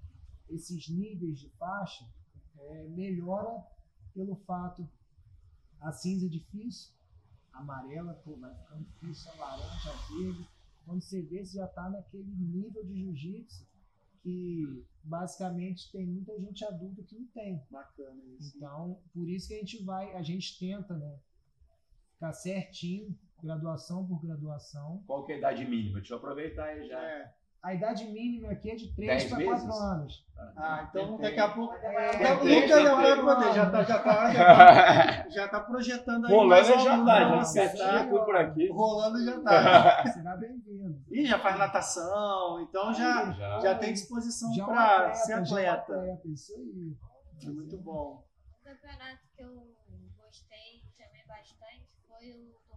esses 0.49 0.89
níveis 0.89 1.39
de 1.39 1.49
faixa, 1.51 2.09
é, 2.59 2.85
melhora 2.89 3.65
pelo 4.15 4.37
fato 4.37 4.89
a 5.81 5.93
cinza 5.93 6.27
é 6.27 6.29
difícil, 6.29 6.93
a 7.53 7.61
amarela 7.61 8.15
pô, 8.25 8.37
vai 8.37 8.55
ficando 8.55 8.85
difícil, 8.85 9.31
a 9.33 9.35
laranja, 9.37 9.91
a 9.91 10.15
verde, 10.15 10.49
Quando 10.85 11.03
você 11.03 11.23
vê, 11.23 11.45
você 11.45 11.59
já 11.59 11.67
está 11.67 11.89
naquele 11.91 12.35
nível 12.35 12.85
de 12.85 12.97
jiu-jitsu 12.97 13.67
que 14.23 14.85
basicamente 15.05 15.91
tem 15.93 16.07
muita 16.07 16.39
gente 16.41 16.65
adulta 16.65 17.03
que 17.03 17.17
não 17.17 17.27
tem. 17.29 17.63
Bacana 17.71 18.21
isso. 18.37 18.57
Então, 18.57 19.01
por 19.13 19.29
isso 19.29 19.49
que 19.49 19.55
a 19.55 19.59
gente 19.59 19.85
vai, 19.85 20.17
a 20.17 20.23
gente 20.23 20.59
tenta, 20.59 20.97
né? 20.97 21.21
Ficar 22.15 22.33
certinho, 22.33 23.17
graduação 23.43 24.07
por 24.07 24.21
graduação. 24.21 25.03
Qual 25.07 25.25
que 25.25 25.33
é 25.33 25.35
a 25.37 25.39
idade 25.39 25.65
mínima? 25.65 25.99
Deixa 25.99 26.15
eu 26.15 26.19
aproveitar 26.19 26.65
aí 26.65 26.87
já. 26.89 27.01
É. 27.01 27.33
A 27.63 27.75
idade 27.75 28.05
mínima 28.05 28.53
aqui 28.53 28.71
é 28.71 28.77
de 28.77 28.95
3 28.95 29.09
Dez 29.09 29.25
para 29.25 29.45
4 29.45 29.65
meses? 29.67 29.81
anos. 29.83 30.27
Ah, 30.57 30.87
então 30.89 31.17
Tem. 31.17 31.21
daqui 31.23 31.41
a 31.41 31.49
pouco. 31.49 31.75
É, 31.75 32.13
Daqui 32.13 32.25
a 32.25 32.29
pouco 32.29 32.45
o 32.45 32.47
tem, 32.47 32.55
Lucas 32.63 32.71
já 32.83 32.97
tem, 32.97 33.03
vai 33.03 33.21
poder, 33.21 33.53
já 33.55 33.71
tá, 33.71 33.83
já 33.83 33.99
tá, 33.99 34.31
já 34.31 34.45
tá, 34.57 35.29
já 35.31 35.49
tá 35.49 35.61
projetando 35.61 36.27
aí. 36.27 36.33
Rolando 36.33 36.65
já 36.65 36.93
algum, 36.93 37.05
tá, 37.07 37.29
já 37.29 37.45
certinho 37.45 37.85
Tá 37.89 38.07
tudo 38.07 38.25
por 38.25 38.37
aqui. 38.37 38.69
Rolando 38.71 39.25
já 39.25 39.41
tá. 39.41 40.07
Será 40.13 40.37
bem-vindo. 40.37 41.03
Ih, 41.11 41.27
já 41.27 41.39
faz 41.41 41.59
natação, 41.59 42.61
então 42.61 42.93
já, 42.95 43.33
Já. 43.33 43.59
já 43.61 43.75
tem 43.75 43.93
disposição 43.93 44.53
é 44.55 44.65
para 44.65 45.15
ser 45.15 45.33
é 45.33 45.35
atleta. 45.37 45.93
atleta, 45.95 46.29
Isso 46.29 46.53
aí. 46.55 46.97
É 47.45 47.51
muito 47.51 47.77
bom. 47.79 48.23
Um 48.61 48.65
campeonato 48.65 49.19
que 49.37 49.43
eu 49.43 49.75
gostei 50.17 50.83
também 50.97 51.27
bastante 51.27 51.89
foi 52.07 52.31
o 52.31 52.45
do 52.69 52.77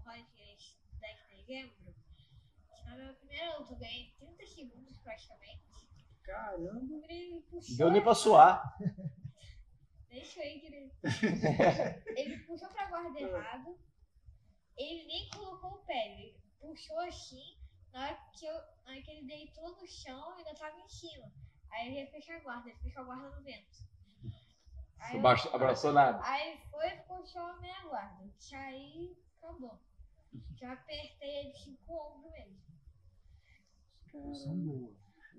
10 1.50 1.70
de 1.72 1.78
dezembro. 1.84 1.96
Na 2.86 2.96
minha 2.96 3.14
primeira 3.14 3.58
luta 3.58 3.74
eu 3.74 3.78
ganhei 3.78 4.14
30 4.20 4.46
segundos 4.46 4.98
praticamente. 5.00 5.64
Caramba. 6.24 7.06
Ele 7.10 7.42
puxou. 7.50 7.78
Deu 7.78 7.92
nem 7.92 8.02
pra 8.04 8.14
suar. 8.16 8.78
Deixa 10.10 10.42
aí 10.42 10.60
que 10.60 10.66
ele. 10.68 10.92
ele 12.16 12.38
puxou 12.46 12.68
pra 12.70 12.88
guarda 12.90 13.20
errado. 13.20 13.80
Ele 14.78 15.06
nem 15.06 15.30
colocou 15.30 15.72
o 15.72 15.86
pé. 15.86 16.14
Ele 16.20 16.40
puxou 16.60 17.00
assim. 17.02 17.58
Na 17.92 18.06
hora 18.06 18.16
que, 18.38 18.46
eu, 18.46 18.54
na 18.86 18.92
hora 18.92 19.02
que 19.02 19.12
ele 19.12 19.26
deitou 19.26 19.76
no 19.76 19.88
chão, 19.88 20.30
eu 20.32 20.38
ainda 20.38 20.54
tava 20.56 20.80
em 20.80 20.88
cima. 20.88 21.32
Aí 21.72 21.88
ele 21.88 22.00
ia 22.02 22.12
fechar 22.12 22.38
a 22.38 22.40
guarda. 22.42 22.70
Ele 22.70 22.80
fechou 22.80 23.02
a 23.02 23.06
guarda 23.06 23.30
no 23.36 23.44
vento. 23.44 23.78
Aí, 25.00 25.16
eu- 25.16 25.28
Abraçou, 25.54 25.94
nada. 25.94 26.20
aí 26.24 26.60
foi 26.70 26.88
e 26.88 26.98
puxou 27.04 27.42
a 27.42 27.58
minha 27.60 27.82
guarda. 27.84 28.30
Aí 28.54 29.18
acabou. 29.42 29.80
Eu 30.62 30.72
apertei 30.72 31.40
ele 31.40 31.54
cinco 31.54 31.94
ombros 31.94 32.32
mesmo. 32.32 32.60
São 34.36 34.56
boas. 34.58 34.96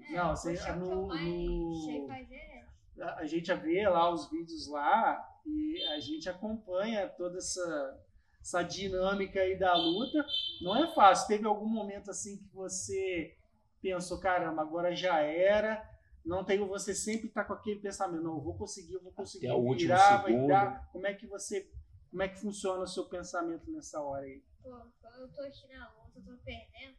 É, 0.09 0.13
Não, 0.17 0.33
o 0.33 0.37
você- 0.37 0.53
push-up 0.53 0.73
que 0.73 0.79
no- 0.79 1.15
é 1.15 2.61
A 3.03 3.15
a 3.21 3.27
gente 3.27 3.47
já 3.47 3.55
vê 3.55 3.89
lá 3.89 4.11
os 4.13 4.29
vídeos 4.31 4.67
lá 4.69 5.25
e 5.47 5.83
a 5.95 6.01
gente 6.01 6.29
acompanha 6.29 7.09
toda 7.09 7.39
essa, 7.39 8.05
essa 8.41 8.63
dinâmica 8.63 9.41
aí 9.41 9.59
da 9.59 9.75
luta. 9.75 10.25
Não 10.61 10.77
é 10.85 10.95
fácil. 10.95 11.27
Teve 11.29 11.47
algum 11.47 11.69
momento 11.69 12.11
assim 12.11 12.37
que 12.37 12.45
você 12.53 13.37
pensou, 13.81 14.21
caramba, 14.21 14.61
agora 14.63 14.95
já 14.95 15.19
era. 15.21 15.83
Não 16.25 16.45
tem 16.45 16.59
você 16.59 16.95
sempre 16.95 17.31
tá 17.31 17.43
com 17.43 17.55
aquele 17.55 17.81
pensamento, 17.81 18.23
não, 18.23 18.35
eu 18.37 18.43
vou 18.43 18.55
conseguir, 18.55 18.93
eu 18.95 19.03
vou 19.03 19.13
conseguir 19.13 19.47
Até 19.47 19.57
o 19.57 19.61
último 19.61 19.79
virar, 19.95 20.17
vai 20.19 20.33
segundo. 20.33 20.49
dar. 20.49 20.89
Como 20.93 21.07
é 21.07 21.15
que 21.15 21.27
você, 21.27 21.71
como 22.11 22.23
é 22.23 22.29
que 22.29 22.39
funciona 22.39 22.83
o 22.83 22.87
seu 22.87 23.09
pensamento 23.09 23.71
nessa 23.71 24.03
hora 24.03 24.27
aí? 24.27 24.43
Pô, 24.63 24.91
quando 25.01 25.21
eu 25.23 25.33
tô 25.33 25.41
aqui 25.43 25.67
na 25.69 25.89
luta, 25.93 26.19
eu 26.19 26.25
tô 26.25 26.37
perdendo, 26.45 26.97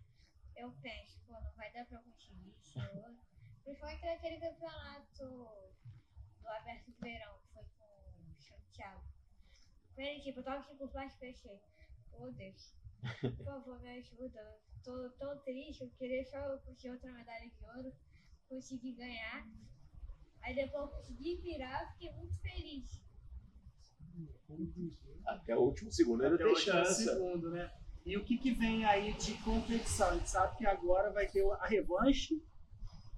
eu 0.55 0.71
penso, 0.81 1.19
pô, 1.27 1.33
não 1.33 1.51
vai 1.53 1.71
dar 1.71 1.85
pra 1.85 1.99
conseguir 1.99 2.55
isso 2.59 2.79
hoje. 2.79 3.19
Principalmente 3.63 4.05
naquele 4.05 4.39
campeonato 4.39 5.23
do 6.41 6.47
Aberto 6.47 6.91
do 6.91 6.99
Verão, 6.99 7.39
que 7.39 7.53
foi 7.53 7.63
com 7.77 7.85
o 7.85 8.41
Santiago. 8.41 9.03
A 9.97 10.03
equipe, 10.03 10.37
eu 10.37 10.43
tava 10.43 10.61
aqui 10.63 10.75
por 10.75 10.91
baixo 10.91 11.15
e 11.17 11.19
pensei, 11.19 11.61
ô 12.13 12.31
Deus, 12.31 12.73
por 13.37 13.45
favor, 13.45 13.79
me 13.79 13.89
ajuda. 13.89 14.59
Tô 14.83 15.09
tão 15.11 15.37
triste, 15.43 15.83
eu 15.83 15.91
queria 15.91 16.25
só 16.25 16.37
eu 16.37 16.59
conseguir 16.61 16.91
outra 16.91 17.11
medalha 17.11 17.47
de 17.47 17.63
ouro, 17.63 17.93
consegui 18.49 18.93
ganhar. 18.93 19.47
Aí 20.41 20.55
depois 20.55 20.83
eu 20.83 20.89
consegui 20.89 21.39
virar, 21.41 21.91
fiquei 21.91 22.11
muito 22.13 22.35
feliz. 22.39 22.99
Até 25.25 25.55
o 25.55 25.61
último 25.61 25.91
segundo 25.91 26.23
ainda 26.23 26.35
Até 26.35 26.43
tem 26.43 26.53
o 26.53 26.55
último 26.55 26.73
chance. 26.73 27.03
segundo, 27.03 27.51
né? 27.51 27.71
E 28.05 28.17
o 28.17 28.23
que, 28.23 28.37
que 28.37 28.51
vem 28.51 28.83
aí 28.85 29.13
de 29.13 29.33
competição? 29.43 30.09
A 30.09 30.13
gente 30.15 30.29
sabe 30.29 30.57
que 30.57 30.65
agora 30.65 31.11
vai 31.11 31.27
ter 31.27 31.45
a 31.45 31.67
revanche, 31.67 32.41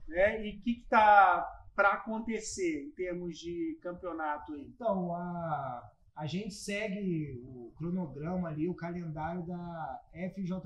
né? 0.07 0.45
E 0.45 0.57
o 0.57 0.61
que 0.61 0.71
está 0.71 1.63
para 1.75 1.93
acontecer 1.93 2.83
em 2.83 2.91
termos 2.91 3.37
de 3.39 3.79
campeonato 3.81 4.53
aí? 4.53 4.61
Então, 4.61 5.15
a, 5.15 5.91
a 6.15 6.27
gente 6.27 6.53
segue 6.53 7.41
o 7.45 7.71
cronograma 7.77 8.49
ali, 8.49 8.67
o 8.67 8.75
calendário 8.75 9.43
da 9.45 10.01
FJJ 10.11 10.57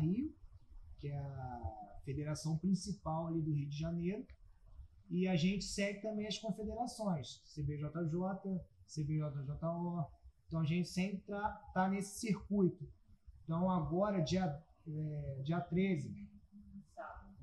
Rio, 0.00 0.34
que 0.98 1.08
é 1.08 1.18
a 1.18 2.00
federação 2.04 2.56
principal 2.56 3.28
ali 3.28 3.40
do 3.42 3.52
Rio 3.52 3.68
de 3.68 3.78
Janeiro. 3.78 4.26
E 5.08 5.28
a 5.28 5.36
gente 5.36 5.64
segue 5.64 6.00
também 6.00 6.26
as 6.26 6.38
confederações, 6.38 7.42
CBJJ, 7.54 8.60
CBJJO. 8.86 10.06
Então 10.46 10.60
a 10.60 10.64
gente 10.64 10.88
sempre 10.88 11.18
está 11.18 11.50
tá 11.74 11.88
nesse 11.88 12.18
circuito. 12.20 12.88
Então 13.44 13.70
agora, 13.70 14.20
dia, 14.20 14.44
é, 14.86 15.42
dia 15.44 15.60
13, 15.60 16.14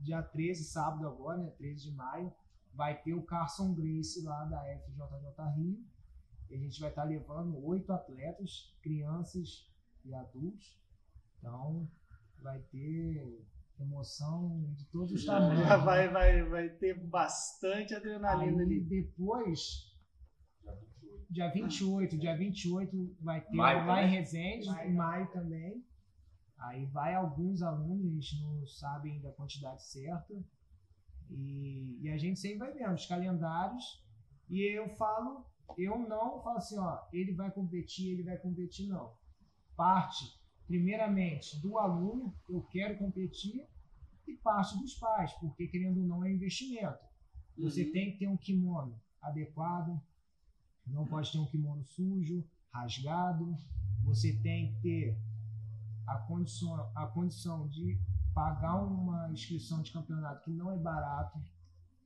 dia 0.02 0.22
13, 0.22 0.64
sábado 0.66 1.08
agora, 1.08 1.38
né, 1.38 1.50
13 1.52 1.90
de 1.90 1.96
maio, 1.96 2.34
vai 2.74 3.02
ter 3.02 3.14
o 3.14 3.24
Carson 3.24 3.74
Grace 3.74 4.22
lá 4.24 4.46
da 4.46 4.62
FJJ 4.80 5.44
Rio. 5.56 5.84
E 6.50 6.56
a 6.56 6.58
gente 6.58 6.80
vai 6.80 6.90
estar 6.90 7.04
levando 7.04 7.64
oito 7.66 7.92
atletas, 7.92 8.76
crianças 8.82 9.72
e 10.04 10.14
adultos. 10.14 10.80
Então 11.40 11.90
vai 12.42 12.60
ter 12.60 13.46
emoção 13.80 14.72
de 14.76 14.86
todos 14.86 15.12
os 15.14 15.26
tamanhos. 15.26 15.66
Já 15.68 15.78
né? 15.78 15.84
vai, 15.84 16.10
vai, 16.10 16.44
vai 16.44 16.70
ter 16.70 17.00
bastante 17.08 17.96
adrenalina 17.96 18.62
Aí 18.62 18.68
ali. 18.68 18.82
depois, 18.82 19.93
dia 21.34 21.50
28, 21.50 22.18
dia 22.18 22.38
28 22.38 23.16
vai 23.22 23.42
ter 23.42 23.56
Maio 23.56 23.86
lá 23.88 24.04
em? 24.04 24.10
Resende, 24.10 24.70
em 24.70 24.94
maio 24.94 25.28
também. 25.32 25.84
Aí 26.60 26.86
vai 26.86 27.14
alguns 27.16 27.62
alunos, 27.62 28.06
a 28.06 28.14
gente 28.22 28.42
não 28.42 28.66
sabe 28.68 29.12
ainda 29.12 29.30
a 29.30 29.34
quantidade 29.34 29.84
certa. 29.86 30.34
E, 31.30 31.98
e 32.02 32.10
a 32.10 32.18
gente 32.18 32.40
sempre 32.40 32.60
vai 32.60 32.74
vendo 32.74 32.94
os 32.94 33.06
calendários. 33.06 33.84
E 34.50 34.62
eu 34.78 34.88
falo, 34.90 35.46
eu 35.78 35.98
não 35.98 36.42
falo 36.42 36.58
assim, 36.58 36.78
ó, 36.78 37.00
ele 37.12 37.34
vai 37.34 37.52
competir, 37.52 38.12
ele 38.14 38.24
vai 38.24 38.38
competir, 38.38 38.88
não. 38.88 39.14
Parte, 39.76 40.26
primeiramente, 40.68 41.60
do 41.62 41.78
aluno, 41.80 42.34
eu 42.48 42.62
quero 42.64 42.98
competir, 42.98 43.68
e 44.28 44.36
parte 44.38 44.78
dos 44.78 44.94
pais, 44.96 45.34
porque 45.34 45.68
querendo 45.68 46.00
ou 46.02 46.08
não 46.08 46.24
é 46.24 46.32
investimento. 46.32 47.00
Você 47.58 47.84
Uhum. 47.86 47.92
tem 47.92 48.12
que 48.12 48.20
ter 48.20 48.28
um 48.28 48.38
kimono 48.38 49.00
adequado, 49.22 50.00
não 50.88 51.06
pode 51.06 51.32
ter 51.32 51.40
um 51.40 51.46
kimono 51.46 51.84
sujo, 51.84 52.44
rasgado. 52.72 53.58
Você 54.04 54.34
tem 54.34 54.74
que 54.74 54.82
ter 54.82 55.18
a 56.06 56.18
condição, 56.18 56.92
a 56.96 57.08
condição 57.08 57.68
de 57.68 58.00
pagar 58.34 58.84
uma 58.84 59.32
inscrição 59.32 59.82
de 59.82 59.92
campeonato 59.92 60.44
que 60.44 60.52
não 60.52 60.72
é 60.72 60.78
barato. 60.78 61.40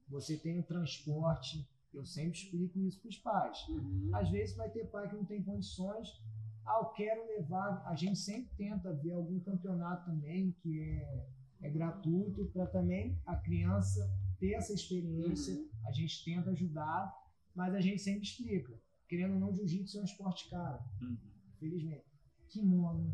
Você 0.10 0.38
tem 0.38 0.60
o 0.60 0.64
transporte. 0.64 1.68
Eu 1.94 2.06
sempre 2.06 2.38
explico 2.38 2.80
isso 2.82 3.00
para 3.02 3.10
os 3.10 3.18
pais. 3.18 3.68
Uhum. 3.70 4.12
Às 4.14 4.30
vezes 4.30 4.56
vai 4.56 4.70
ter 4.70 4.86
pai 4.86 5.10
que 5.10 5.16
não 5.16 5.26
tem 5.26 5.42
condições. 5.42 6.22
Ah, 6.66 6.80
eu 6.82 6.86
quero 6.90 7.26
levar. 7.28 7.82
A 7.86 7.96
gente 7.96 8.20
sempre 8.20 8.52
tenta 8.58 8.94
ver 8.94 9.14
algum 9.14 9.40
campeonato 9.40 10.06
também 10.06 10.52
que 10.62 10.82
é, 10.82 11.28
é 11.62 11.70
gratuito 11.70 12.46
para 12.48 12.68
também 12.68 13.20
a 13.26 13.36
criança 13.36 14.08
ter 14.40 14.54
essa 14.54 14.74
experiência. 14.74 15.56
Uhum. 15.56 15.70
A 15.88 15.92
gente 15.92 16.24
tenta 16.24 16.52
ajudar, 16.52 17.14
mas 17.58 17.74
a 17.74 17.82
gente 17.82 17.99
sempre 17.99 18.22
explica. 18.22 18.80
Querendo 19.10 19.34
ou 19.34 19.39
não, 19.39 19.55
jiu-jitsu 19.55 19.97
é 19.97 20.01
um 20.01 20.05
esporte 20.05 20.47
caro, 20.47 20.80
Uhum. 21.01 21.18
infelizmente. 21.55 22.05
Kimono. 22.49 23.12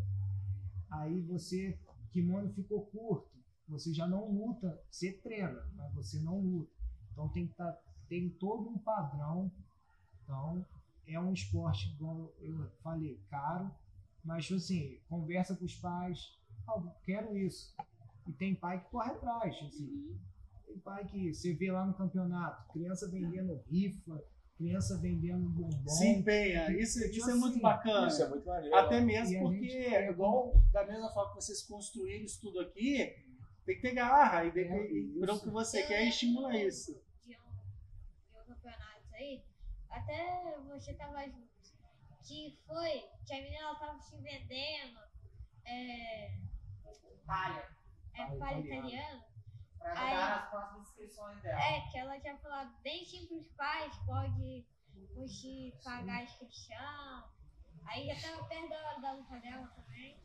Aí 0.91 1.21
você, 1.21 1.79
kimono 2.11 2.53
ficou 2.53 2.85
curto. 2.87 3.31
Você 3.69 3.93
já 3.93 4.05
não 4.05 4.29
luta, 4.29 4.83
você 4.91 5.13
treina, 5.13 5.65
mas 5.75 5.93
você 5.93 6.19
não 6.19 6.41
luta. 6.41 6.69
Então 7.11 7.29
tem 7.29 7.47
que 7.47 7.55
tá, 7.55 7.71
tem 8.09 8.29
todo 8.31 8.69
um 8.69 8.77
padrão. 8.77 9.49
Então 10.21 10.65
é 11.07 11.17
um 11.17 11.31
esporte, 11.31 11.89
igual 11.93 12.35
eu 12.39 12.69
falei, 12.83 13.17
caro, 13.29 13.71
mas 14.25 14.45
tipo 14.45 14.57
assim, 14.57 14.99
conversa 15.07 15.55
com 15.55 15.63
os 15.63 15.75
pais, 15.75 16.37
ah, 16.67 16.81
quero 17.05 17.37
isso. 17.37 17.73
E 18.27 18.33
tem 18.33 18.55
pai 18.55 18.83
que 18.83 18.89
corre 18.91 19.11
atrás, 19.11 19.55
assim. 19.63 19.87
Uhum. 19.87 20.19
Tem 20.65 20.79
pai 20.79 21.05
que 21.05 21.33
você 21.33 21.53
vê 21.53 21.71
lá 21.71 21.85
no 21.85 21.93
campeonato, 21.93 22.73
criança 22.73 23.09
vendendo 23.09 23.61
rifa, 23.69 24.21
criança 24.57 24.97
vendendo 24.99 25.49
bombom. 25.49 25.87
Se 25.89 26.07
empenha. 26.07 26.71
Isso, 26.71 26.99
isso 27.05 27.29
é 27.29 27.33
muito 27.35 27.59
bacana. 27.59 28.07
Isso 28.07 28.23
é 28.23 28.29
muito 28.29 28.45
maneiro. 28.47 28.75
Até 28.75 29.01
mesmo 29.01 29.35
E 29.35 29.39
porque, 29.39 29.69
gente- 29.69 29.93
é 29.95 30.09
igual 30.09 30.53
da 30.71 30.85
mesma 30.85 31.09
forma 31.11 31.29
que 31.29 31.35
vocês 31.41 31.63
construíram 31.63 32.23
isso 32.25 32.39
tudo 32.41 32.59
aqui, 32.59 33.15
tem 33.65 33.75
que 33.75 33.81
ter 33.81 33.93
garra. 33.93 34.45
E, 34.45 34.51
de- 34.51 34.59
É, 34.61 34.91
e 34.91 34.99
isso. 35.09 35.19
pelo 35.19 35.39
que 35.41 35.49
você 35.49 35.83
quer, 35.87 36.07
estimula 36.07 36.55
isso. 36.57 36.93
de 37.25 37.35
um, 37.35 38.31
de 38.31 38.39
um 38.39 38.45
campeonato 38.45 39.13
aí, 39.13 39.43
até 39.89 40.57
você 40.67 40.93
tava 40.93 41.23
junto, 41.25 41.43
que 42.25 42.57
foi 42.67 43.03
que 43.25 43.33
a 43.33 43.41
menina 43.41 43.57
ela 43.63 43.75
tava 43.75 43.99
se 44.01 44.15
vendendo, 44.17 44.99
é, 45.65 46.31
Talha. 47.25 47.63
é 48.13 48.25
Fala 48.25 48.37
fala 48.37 48.61
Aí- 49.91 50.07
ajudar 50.13 50.29
nas 50.41 50.49
próximas 50.49 50.87
inscrições 50.89 51.41
dela. 51.41 51.59
É, 51.59 51.81
que 51.91 51.97
ela 51.97 52.19
tinha 52.19 52.37
falado 52.37 52.71
bem 52.83 53.05
simples 53.05 53.47
pais, 53.57 53.95
pode 54.05 54.65
você 55.15 55.73
pagar 55.83 56.19
a 56.19 56.23
inscrição. 56.23 57.23
Aí 57.85 58.07
já 58.07 58.29
tava 58.29 58.45
perto 58.45 58.69
da 58.69 58.75
hora 58.77 59.01
da 59.01 59.11
luta 59.13 59.39
dela 59.39 59.67
também. 59.75 60.23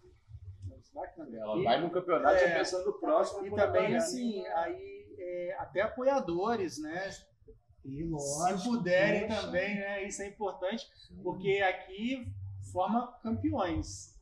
Bacana. 0.94 1.36
Ela 1.36 1.62
vai 1.62 1.80
no 1.80 1.90
campeonato 1.90 2.38
já 2.38 2.46
É. 2.46 2.59
pensando 2.59 2.86
no 2.86 2.92
próximo. 2.98 3.46
E 3.46 3.50
também, 3.54 3.94
assim, 3.96 4.46
aí 4.46 5.14
é, 5.18 5.56
até 5.59 5.82
apoiadores, 5.82 6.78
né? 6.78 7.11
E 7.84 8.04
lógico. 8.04 8.59
Se 8.59 8.68
puderem 8.68 9.28
poxa, 9.28 9.40
também, 9.42 9.74
né? 9.76 10.04
Isso 10.04 10.22
é 10.22 10.28
importante, 10.28 10.86
porque 11.22 11.61
aqui 11.62 12.32
forma 12.72 13.12
campeões. 13.22 14.16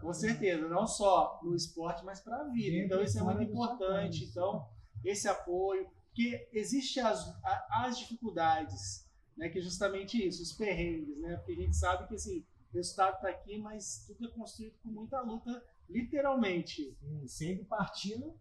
Com 0.00 0.12
certeza, 0.12 0.68
não 0.68 0.86
só 0.86 1.40
no 1.42 1.54
esporte, 1.54 2.04
mas 2.04 2.20
para 2.20 2.36
a 2.40 2.44
vida. 2.44 2.76
Então 2.84 3.02
isso 3.02 3.18
é 3.18 3.22
muito 3.22 3.42
importante. 3.42 4.24
Então, 4.24 4.68
esse 5.08 5.28
apoio, 5.28 5.88
porque 6.08 6.48
existe 6.52 6.98
as, 7.00 7.28
a- 7.44 7.84
as 7.86 7.98
dificuldades, 7.98 9.06
né? 9.36 9.48
Que 9.48 9.58
é 9.58 9.62
justamente 9.62 10.26
isso, 10.26 10.42
os 10.42 10.52
perrengues, 10.52 11.16
né? 11.18 11.36
Porque 11.36 11.52
a 11.52 11.56
gente 11.56 11.76
sabe 11.76 12.08
que 12.08 12.14
assim, 12.14 12.44
o 12.72 12.76
resultado 12.76 13.16
está 13.16 13.28
aqui, 13.28 13.58
mas 13.58 14.04
tudo 14.06 14.26
é 14.26 14.30
construído 14.30 14.74
com 14.82 14.88
muita 14.90 15.20
luta, 15.20 15.62
literalmente. 15.88 16.96
Sim, 17.00 17.26
sempre 17.28 17.64
partindo 17.64 18.34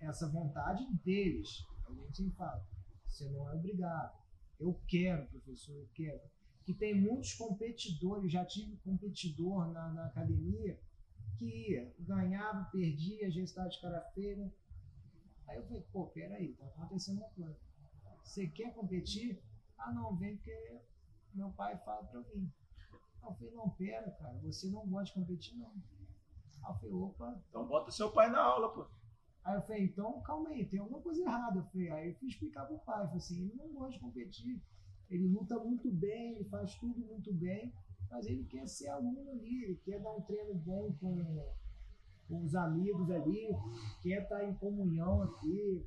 essa 0.00 0.28
vontade 0.28 0.86
deles. 1.04 1.64
A 1.88 1.92
gente 1.92 2.16
sempre 2.16 2.36
fala, 2.36 2.64
você 3.06 3.28
não 3.30 3.48
é 3.50 3.54
obrigado. 3.54 4.16
Eu 4.60 4.80
quero, 4.86 5.26
professor, 5.26 5.74
eu 5.76 5.88
quero. 5.94 6.20
Que 6.64 6.74
tem 6.74 6.94
muitos 7.00 7.34
competidores, 7.34 8.30
já 8.30 8.44
tive 8.44 8.76
competidor 8.78 9.70
na, 9.72 9.88
na 9.92 10.06
academia 10.06 10.78
que 11.38 11.92
ganhava, 12.00 12.68
perdia, 12.70 13.26
às 13.28 13.34
vezes 13.34 13.50
estava 13.50 13.68
de 13.68 13.80
cara 13.80 14.00
feia. 14.14 14.52
Aí 15.48 15.56
eu 15.56 15.64
falei, 15.64 15.82
pô, 15.92 16.06
peraí, 16.08 16.54
tá 16.54 16.66
acontecendo 16.66 17.18
uma 17.18 17.30
coisa. 17.30 17.56
Você 18.22 18.46
quer 18.48 18.74
competir? 18.74 19.42
Ah, 19.78 19.92
não, 19.92 20.14
vem 20.16 20.36
porque 20.36 20.80
meu 21.34 21.50
pai 21.52 21.76
fala 21.78 22.04
pra 22.04 22.20
vir. 22.20 22.52
Aí 23.22 23.30
eu 23.30 23.34
falei, 23.34 23.54
não, 23.54 23.70
pera, 23.70 24.10
cara, 24.12 24.38
você 24.42 24.68
não 24.68 24.86
gosta 24.86 25.06
de 25.06 25.20
competir, 25.20 25.56
não. 25.56 25.72
Aí 26.64 26.72
eu 26.72 26.74
falei, 26.74 26.92
opa, 26.92 27.42
Então 27.48 27.66
bota 27.66 27.90
seu 27.90 28.12
pai 28.12 28.30
na 28.30 28.42
aula, 28.42 28.72
pô. 28.74 28.86
Aí 29.44 29.54
eu 29.56 29.62
falei, 29.62 29.84
então 29.84 30.20
calma 30.22 30.50
aí, 30.50 30.66
tem 30.66 30.78
alguma 30.78 31.00
coisa 31.00 31.22
errada. 31.22 31.60
Eu 31.60 31.64
falei, 31.64 31.90
aí 31.90 32.08
eu 32.08 32.14
fui 32.16 32.28
explicar 32.28 32.66
pro 32.66 32.78
pai, 32.80 33.00
eu 33.00 33.06
falei 33.06 33.16
assim, 33.16 33.42
ele 33.42 33.54
não 33.54 33.72
gosta 33.72 33.92
de 33.92 34.00
competir, 34.00 34.62
ele 35.08 35.26
luta 35.28 35.58
muito 35.58 35.90
bem, 35.90 36.34
ele 36.34 36.44
faz 36.50 36.74
tudo 36.74 37.00
muito 37.06 37.32
bem, 37.32 37.72
mas 38.10 38.26
ele 38.26 38.44
quer 38.44 38.66
ser 38.68 38.88
aluno 38.88 39.30
ali, 39.30 39.64
ele 39.64 39.76
quer 39.76 40.00
dar 40.00 40.12
um 40.12 40.20
treino 40.20 40.54
bom 40.54 40.92
com, 41.00 41.16
com 42.28 42.44
os 42.44 42.54
amigos 42.54 43.10
ali, 43.10 43.48
quer 44.02 44.22
estar 44.22 44.44
em 44.44 44.54
comunhão 44.54 45.22
aqui, 45.22 45.84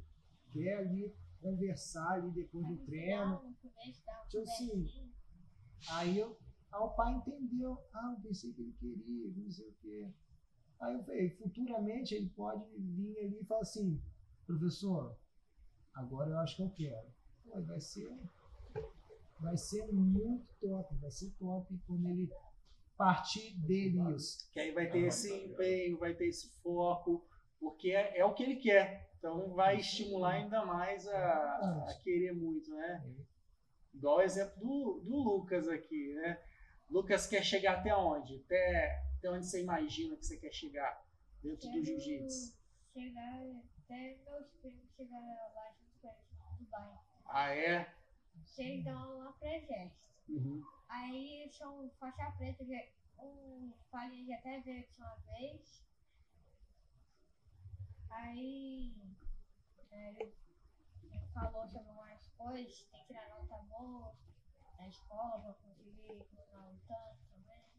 quer 0.52 0.80
ali 0.80 1.14
conversar 1.40 2.14
ali 2.14 2.32
depois 2.32 2.68
do 2.68 2.78
treino. 2.78 3.56
Tipo 4.28 4.44
assim. 4.44 4.88
Aí, 5.90 6.18
eu, 6.18 6.38
aí 6.72 6.82
o 6.82 6.90
pai 6.90 7.14
entendeu, 7.14 7.78
ah, 7.94 8.14
eu 8.16 8.22
pensei 8.22 8.54
que 8.54 8.62
ele 8.62 8.74
queria, 8.74 9.34
não 9.36 9.52
sei 9.52 9.68
o 9.68 9.74
quê. 9.82 10.14
Aí 10.80 10.94
eu 10.96 11.04
falei, 11.04 11.30
futuramente 11.30 12.16
ele 12.16 12.30
pode 12.30 12.66
vir 12.78 13.18
ali 13.20 13.40
e 13.40 13.46
falar 13.46 13.62
assim, 13.62 14.02
professor, 14.46 15.16
agora 15.94 16.32
eu 16.32 16.40
acho 16.40 16.56
que 16.56 16.64
eu 16.64 16.70
quero. 16.72 17.08
Pô, 17.44 17.62
vai 17.62 17.80
ser, 17.80 18.16
vai 19.40 19.58
ser 19.58 19.92
muito 19.92 20.48
top, 20.60 20.96
vai 20.98 21.12
ser 21.12 21.32
top 21.40 21.80
quando 21.86 22.08
ele 22.08 22.32
partir 22.98 23.54
dele 23.58 24.16
isso. 24.16 24.50
Que 24.52 24.60
aí 24.60 24.72
vai 24.72 24.90
ter 24.90 25.00
esse 25.00 25.32
empenho, 25.34 25.98
vai 25.98 26.14
ter 26.14 26.28
esse 26.28 26.52
foco, 26.62 27.26
porque 27.60 27.92
é, 27.92 28.20
é 28.20 28.26
o 28.26 28.34
que 28.34 28.44
ele 28.44 28.56
quer. 28.58 29.10
Então 29.18 29.54
vai 29.54 29.78
estimular 29.78 30.34
ainda 30.34 30.66
mais 30.66 31.08
a, 31.08 31.86
a 31.88 32.00
querer 32.04 32.34
muito, 32.34 32.72
né? 32.72 33.04
Igual 33.94 34.18
o 34.18 34.22
exemplo 34.22 34.60
do, 34.60 35.02
do 35.04 35.16
Lucas 35.18 35.68
aqui, 35.68 36.14
né? 36.14 36.42
Lucas 36.90 37.28
quer 37.28 37.44
chegar 37.44 37.80
até 37.80 37.96
onde? 37.96 38.38
Até, 38.46 39.04
até 39.18 39.30
onde 39.30 39.46
você 39.46 39.62
imagina 39.62 40.16
que 40.16 40.26
você 40.26 40.38
quer 40.38 40.52
chegar 40.52 41.06
dentro 41.44 41.68
do 41.68 41.74
Quero 41.74 41.86
jiu-jitsu? 41.86 42.58
Chegar 42.94 43.44
até 43.84 44.18
meus 44.26 44.48
primos 44.62 44.90
chegaram 44.96 45.26
lá 45.56 45.72
junto 45.78 46.02
com 46.02 46.08
eles 46.08 46.60
no 46.60 46.66
Dubai. 46.66 46.98
Ah, 47.26 47.56
é? 47.56 47.94
Dão 48.84 49.00
aula 49.00 49.34
pra 49.40 49.58
exército. 49.58 50.02
Uhum. 50.30 50.62
Aí 50.92 51.50
são 51.50 51.90
faixa 51.92 52.30
preta, 52.32 52.66
um 53.18 53.74
farinha 53.90 54.26
já 54.44 54.58
até 54.58 54.80
aqui 54.80 55.00
uma 55.00 55.16
vez. 55.26 55.88
Aí 58.10 58.94
ele 59.90 60.36
falou 61.34 61.66
sobre 61.70 61.90
algumas 61.90 62.28
coisas, 62.38 62.84
tem 62.92 63.00
que 63.02 63.08
tirar 63.08 63.30
nota 63.30 63.58
boa 63.70 64.14
na 64.78 64.88
escola 64.90 65.40
pra 65.40 65.54
conseguir 65.54 66.18
continuar 66.18 66.66
lutando 66.66 67.20
também. 67.32 67.72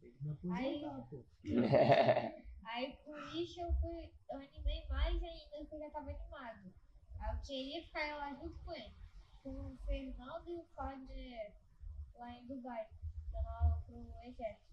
Tem 0.00 0.12
que 0.12 0.22
me 0.22 0.30
aposentar, 0.30 1.08
pô. 1.10 1.24
Aí 2.64 2.96
por 3.04 3.34
isso 3.34 3.60
eu 3.60 3.74
fui, 3.80 4.12
eu 4.30 4.38
animei 4.38 4.86
mais 4.88 5.20
ainda, 5.20 5.56
porque 5.58 5.74
eu 5.74 5.80
já 5.80 5.90
tava 5.90 6.10
animado. 6.10 6.72
Aí 7.18 7.34
eu 7.34 7.42
queria 7.42 7.82
ficar 7.82 8.16
lá 8.18 8.34
junto 8.34 8.56
com 8.64 8.72
ele, 8.72 8.94
o 9.48 9.76
Fernando 9.84 10.48
e 10.48 10.54
o 10.56 10.64
Fagner 10.74 11.52
lá 12.16 12.32
em 12.32 12.46
Dubai, 12.46 12.86
dando 13.32 13.48
aula 13.48 13.82
pro 13.86 14.14
exército. 14.24 14.66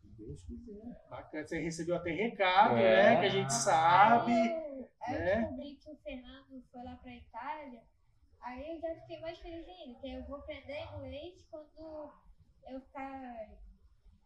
Se 0.00 0.08
Deus 0.08 0.42
quiser. 0.44 1.06
Bacana. 1.08 1.46
Você 1.46 1.60
recebeu 1.60 1.96
até 1.96 2.10
recado, 2.10 2.76
É. 2.76 3.14
né? 3.14 3.20
Que 3.20 3.26
a 3.26 3.30
gente 3.30 3.52
sabe. 3.52 4.32
Aí 4.32 4.48
eu, 4.48 4.90
aí 5.02 5.14
eu 5.14 5.20
né? 5.20 5.36
descobri 5.40 5.76
que 5.76 5.90
o 5.90 5.96
Fernando 5.96 6.62
foi 6.70 6.82
lá 6.82 6.96
pra 6.96 7.14
Itália, 7.14 7.82
aí 8.40 8.70
eu 8.74 8.80
já 8.80 8.94
fiquei 9.00 9.20
mais 9.20 9.38
feliz 9.38 9.66
ainda, 9.68 9.92
porque 9.94 10.08
eu 10.08 10.24
vou 10.24 10.36
aprender 10.36 10.82
inglês 10.96 11.46
quando 11.50 12.12
eu 12.68 12.80
ficar 12.82 13.48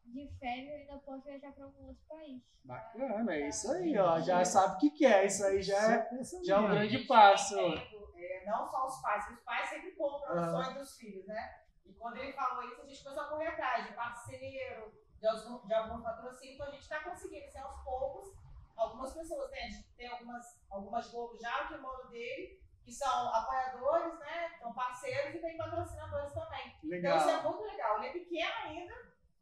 de 0.05 0.29
férias 0.39 0.69
eu 0.73 0.77
ainda 0.81 0.99
posso 0.99 1.23
viajar 1.25 1.53
pra 1.53 1.67
um 1.67 1.87
outro 1.87 2.03
país. 2.09 2.43
Bacana, 2.65 3.35
é 3.35 3.49
isso 3.49 3.71
aí, 3.73 3.99
ó. 3.99 4.21
Já 4.21 4.45
sabe 4.45 4.75
o 4.75 4.79
que 4.79 4.91
quer. 4.91 5.27
Isso 5.27 5.45
aí 5.45 5.63
já 5.63 5.77
é, 5.93 5.99
pensamento. 5.99 6.47
já 6.47 6.57
é 6.57 6.61
um 6.61 6.71
grande 6.71 6.99
passo. 7.07 7.57
pego, 7.57 8.13
é, 8.17 8.45
não 8.47 8.67
só 8.71 8.87
os 8.87 9.01
pais, 9.03 9.29
os 9.33 9.41
pais 9.41 9.69
sempre 9.69 9.93
compram 9.93 10.37
os 10.43 10.51
sonhos 10.51 10.79
dos 10.79 10.97
filhos, 10.97 11.27
né? 11.27 11.61
E 11.87 11.93
quando 11.95 12.17
ele 12.19 12.33
falou 12.33 12.63
isso, 12.65 12.81
a 12.83 12.87
gente 12.87 13.03
começou 13.03 13.23
a 13.25 13.29
correr 13.29 13.47
atrás 13.49 13.87
de 13.87 13.93
parceiro, 13.95 14.93
de, 15.21 15.27
alguns- 15.27 15.67
de 15.67 15.75
alguns 15.75 16.03
patrocínios, 16.03 16.55
então 16.55 16.67
a 16.69 16.71
gente 16.71 16.83
está 16.83 17.03
conseguindo, 17.05 17.45
assim, 17.47 17.59
aos 17.59 17.83
poucos, 17.85 18.35
algumas 18.77 19.13
pessoas, 19.15 19.51
né? 19.51 19.59
A 19.59 19.69
gente 19.69 19.89
tem 19.97 20.07
algumas, 20.09 20.45
algumas 20.71 21.11
Globo 21.11 21.37
já 21.39 21.67
que 21.69 21.77
moram 21.79 22.09
dele, 22.11 22.61
que 22.85 22.93
são 22.93 23.29
apoiadores, 23.35 24.19
né? 24.21 24.51
São 24.59 24.73
parceiros 24.75 25.35
e 25.35 25.39
tem 25.39 25.57
patrocinadores 25.57 26.33
também. 26.33 26.75
Então 26.85 27.17
isso 27.17 27.29
é 27.29 27.37
Legal. 27.37 27.43
muito 27.53 27.63
legal. 27.71 27.97
Ele 27.99 28.07
é 28.09 28.13
pequeno 28.13 28.53
ainda, 28.65 28.95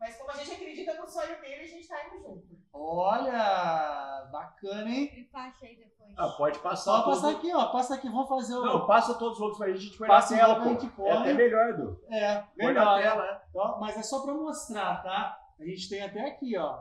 mas 0.03 0.16
como 0.16 0.30
a 0.30 0.34
gente 0.34 0.53
acredita 0.53 0.94
no 0.94 1.09
sonho 1.09 1.40
dele, 1.40 1.62
a 1.62 1.66
gente 1.66 1.80
está 1.80 2.07
indo 2.09 2.18
junto. 2.22 2.62
Olha, 2.72 4.28
bacana, 4.30 4.88
hein? 4.90 5.11
Me 5.14 5.24
passa 5.24 5.64
aí 5.66 5.76
depois. 5.76 6.12
Ah, 6.16 6.28
pode 6.36 6.59
passar 6.59 6.76
Só 6.84 7.03
todo- 7.03 7.14
passar 7.14 7.30
aqui, 7.30 7.55
ó. 7.55 7.66
Passa 7.72 7.94
aqui, 7.94 8.09
vamos 8.09 8.28
fazer 8.28 8.55
o. 8.55 8.64
Não, 8.64 8.86
passa 8.86 9.14
todos 9.14 9.36
os 9.38 9.42
outros 9.42 9.62
aí, 9.62 9.72
a 9.72 9.76
gente 9.76 9.96
põe 9.96 10.09
Passa 10.09 10.34
na 10.36 10.40
tela, 10.40 10.55
pô. 10.61 10.68
gente 10.70 10.86
É 10.86 11.11
até 11.12 11.24
põe. 11.24 11.34
melhor, 11.34 11.74
Du. 11.76 12.00
É, 12.11 12.34
Põe 12.59 12.66
melhor. 12.66 12.96
né? 12.96 13.03
tela, 13.03 13.22
né? 13.22 13.40
Ó, 13.55 13.80
mas 13.80 13.96
é 13.96 14.03
só 14.03 14.22
pra 14.22 14.34
mostrar, 14.34 15.03
tá? 15.03 15.38
A 15.61 15.64
gente 15.64 15.88
tem 15.88 16.03
até 16.03 16.20
aqui, 16.28 16.57
ó. 16.59 16.80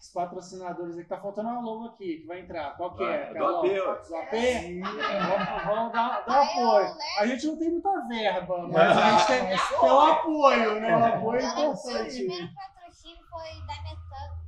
Os 0.00 0.08
patrocinadores 0.08 0.96
aqui. 0.96 1.08
Tá 1.08 1.20
faltando 1.20 1.50
uma 1.50 1.60
logo 1.60 1.88
aqui 1.88 2.20
que 2.22 2.26
vai 2.26 2.40
entrar. 2.40 2.74
Qual 2.76 2.94
que 2.96 3.04
é? 3.04 3.34
Do? 3.34 3.44
AP. 3.46 3.66
Do 4.08 4.16
AP? 4.16 4.32
Vamos, 4.80 5.64
vamos 5.66 5.92
dar, 5.92 6.24
dar 6.24 6.42
apoio. 6.42 6.86
levo- 6.86 6.98
A 7.18 7.26
gente 7.26 7.46
não 7.46 7.58
tem 7.58 7.70
muita 7.70 8.06
verba, 8.08 8.68
mas 8.68 8.96
a 8.96 9.10
gente 9.10 9.26
tem, 9.26 9.46
tem 9.80 9.90
o 9.90 10.00
apoio, 10.00 10.80
né? 10.80 10.96
O 10.96 11.04
apoio 11.04 11.40
é 11.40 11.44
Agora, 11.46 11.68
o 11.68 11.72
importante. 11.74 12.14
primeiro 12.16 12.48
patrocínio 12.54 13.24
foi 13.28 13.66
da 13.66 13.82
Metano. 13.82 14.40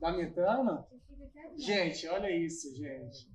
Da 0.00 0.12
Metano? 0.12 0.86
Gente, 1.58 2.08
olha 2.08 2.30
isso, 2.30 2.74
gente. 2.76 3.28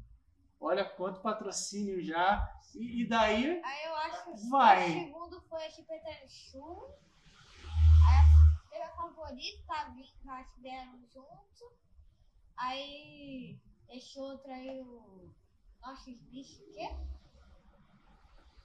Olha 0.62 0.86
quanto 0.86 1.20
patrocínio 1.22 2.02
já. 2.02 2.50
E, 2.74 3.04
e 3.04 3.08
daí, 3.10 3.62
Aí 3.64 3.86
eu 3.86 3.96
acho 3.96 4.24
que 4.34 4.50
Vai. 4.50 4.90
o 4.90 4.94
segundo 4.94 5.42
foi 5.50 5.66
a 5.66 5.70
Chipetano 5.70 6.28
Chu. 6.30 6.88
Aí 8.08 8.18
a 8.18 8.45
tá 9.68 9.94
vindo, 9.96 10.30
acho 10.30 10.54
que 10.54 10.62
deram 10.62 11.00
junto. 11.14 11.74
Aí 12.58 13.58
esse 13.90 14.20
outro 14.20 14.52
aí, 14.52 14.82
o 14.82 15.30
Nossos 15.82 16.16
Bichos, 16.32 16.60
o 16.60 16.74
quê? 16.74 16.96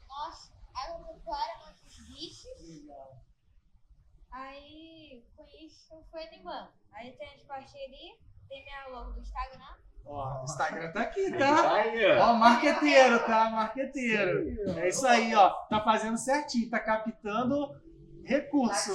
Nossa, 0.09 0.53
agropecuária 0.75 1.67
Nossos 1.67 1.99
Bichos. 2.09 2.89
Aí 4.33 5.25
com 5.37 5.47
isso 5.61 6.05
foi 6.11 6.27
animando. 6.29 6.71
Aí 6.93 7.13
tem 7.13 7.35
as 7.35 7.43
parcerias, 7.43 8.19
tem 8.49 8.65
minha 8.65 8.89
logo 8.89 9.13
do 9.13 9.21
Instagram. 9.21 9.77
ó, 10.07 10.41
o 10.41 10.45
Instagram 10.45 10.93
tá 10.93 11.03
aqui, 11.03 11.31
Tá 11.33 11.39
tá? 11.39 11.73
ó. 12.21 12.31
Ó, 12.31 12.35
marqueteiro, 12.35 13.19
tá? 13.27 13.51
Marqueteiro. 13.51 14.71
É 14.79 14.89
isso 14.89 15.07
aí, 15.07 15.35
ó. 15.35 15.51
Tá 15.65 15.83
fazendo 15.83 16.17
certinho, 16.17 16.71
tá 16.71 16.79
captando 16.79 17.81
recurso. 18.25 18.93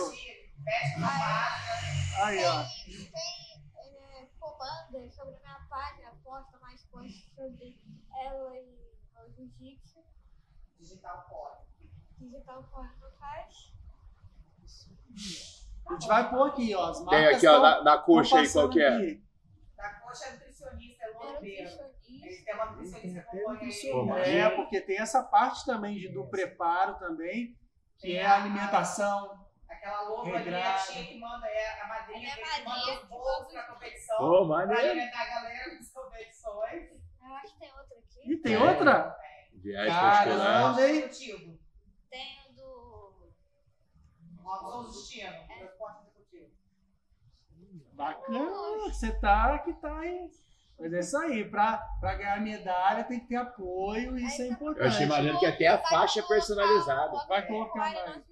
Pede 0.64 1.00
na 1.00 1.08
página. 1.08 2.26
Aí, 2.26 2.46
ó. 2.46 2.64
Tem, 2.86 3.12
tem 3.12 3.98
é, 4.22 4.28
comando 4.40 5.12
sobre 5.12 5.36
a 5.36 5.40
minha 5.40 5.68
página, 5.70 6.12
posta 6.24 6.58
mais 6.60 6.84
coisas 6.86 7.16
sobre 7.36 7.78
ela 8.24 8.58
e 8.58 8.96
o 9.18 9.30
jiu-jitsu. 9.32 10.04
Digital 10.80 11.26
Core. 11.30 11.60
Digital 12.20 12.64
Core 12.72 12.90
no 13.02 13.12
faz. 13.20 13.74
A 15.88 15.94
gente 15.94 16.08
vai 16.08 16.30
pôr 16.30 16.48
aqui, 16.50 16.74
ó. 16.76 16.90
As 16.90 16.98
Tem 16.98 17.06
marcas 17.06 17.36
aqui, 17.38 17.48
ó, 17.48 17.84
na 17.84 17.98
tão 17.98 18.06
coxa 18.06 18.40
aí, 18.40 18.52
qual 18.52 18.70
que 18.70 18.82
é? 18.82 18.88
aqui. 18.88 19.24
Da 19.78 19.90
coxa 20.00 20.32
nutricionista, 20.32 21.04
é 21.04 21.08
Era 21.08 21.18
Luana 21.20 21.40
Beira. 21.40 21.64
nutricionista. 21.64 22.26
Eles 22.26 22.44
têm 22.44 22.54
uma 22.56 22.66
nutricionista 22.66 23.02
que 23.02 23.20
até 23.20 23.38
acompanha 23.38 23.54
nutricionista. 23.54 24.20
ele. 24.20 24.38
É, 24.38 24.50
porque 24.50 24.82
tem 24.82 25.00
essa 25.00 25.24
parte 25.24 25.66
também 25.66 25.96
de, 25.96 26.10
do 26.10 26.28
preparo 26.28 26.96
também, 26.98 27.58
que 28.00 28.16
é 28.16 28.26
a 28.26 28.36
alimentação. 28.36 29.45
Aquela 29.70 30.02
louva 30.04 30.38
ali, 30.38 30.54
a 30.56 30.74
tia 30.76 31.06
que 31.06 31.20
manda, 31.20 31.48
é 31.48 31.82
a 31.82 31.88
madrinha 31.88 32.30
É 32.30 32.36
dele 32.36 32.42
a 32.42 32.56
que 32.56 32.64
manda 32.64 32.70
madrinha 32.78 33.00
os 33.02 33.08
bolos 33.08 33.52
pra 33.52 33.64
competição. 33.64 34.22
Ô, 34.24 34.48
Pra 34.48 34.60
alimentar 34.80 35.22
a 35.22 35.26
galera 35.26 35.74
nas 35.76 35.92
competições. 35.92 36.92
Eu 37.26 37.34
acho 37.36 37.54
que 37.54 37.60
tem 37.60 37.72
outra 37.72 37.98
aqui. 37.98 38.32
E 38.32 38.38
tem 38.38 38.54
É. 38.54 38.60
outra? 38.60 39.18
Viagem 39.54 39.94
Caramba. 39.94 40.76
particular. 40.76 40.90
hein? 40.90 41.10
Tem 42.10 42.46
o 42.50 42.54
do. 42.54 43.32
Robson 44.44 44.84
Justino, 44.92 45.32
transporte 45.48 46.02
executivo. 46.04 46.52
Bacana, 47.94 48.78
você 48.90 49.12
tá 49.20 49.60
que 49.60 49.74
tá 49.74 50.00
aí. 50.00 50.30
Mas 50.78 50.94
é 50.94 51.00
isso 51.00 51.18
aí, 51.18 51.50
pra, 51.50 51.78
pra 52.02 52.16
ganhar 52.16 52.42
medalha 52.42 53.06
tem 53.06 53.22
que 53.22 53.28
ter 53.28 53.38
apoio 53.38 54.18
isso 54.18 54.26
é 54.26 54.28
Eu 54.28 54.30
achei 54.30 54.50
importante. 54.52 55.06
maneiro 55.06 55.40
que 55.40 55.46
até 55.46 55.68
a 55.68 55.78
faixa 55.82 56.20
é 56.20 56.24
personalizada. 56.24 57.26
Vai 57.28 57.48
colocar 57.48 57.80
mais. 57.80 58.24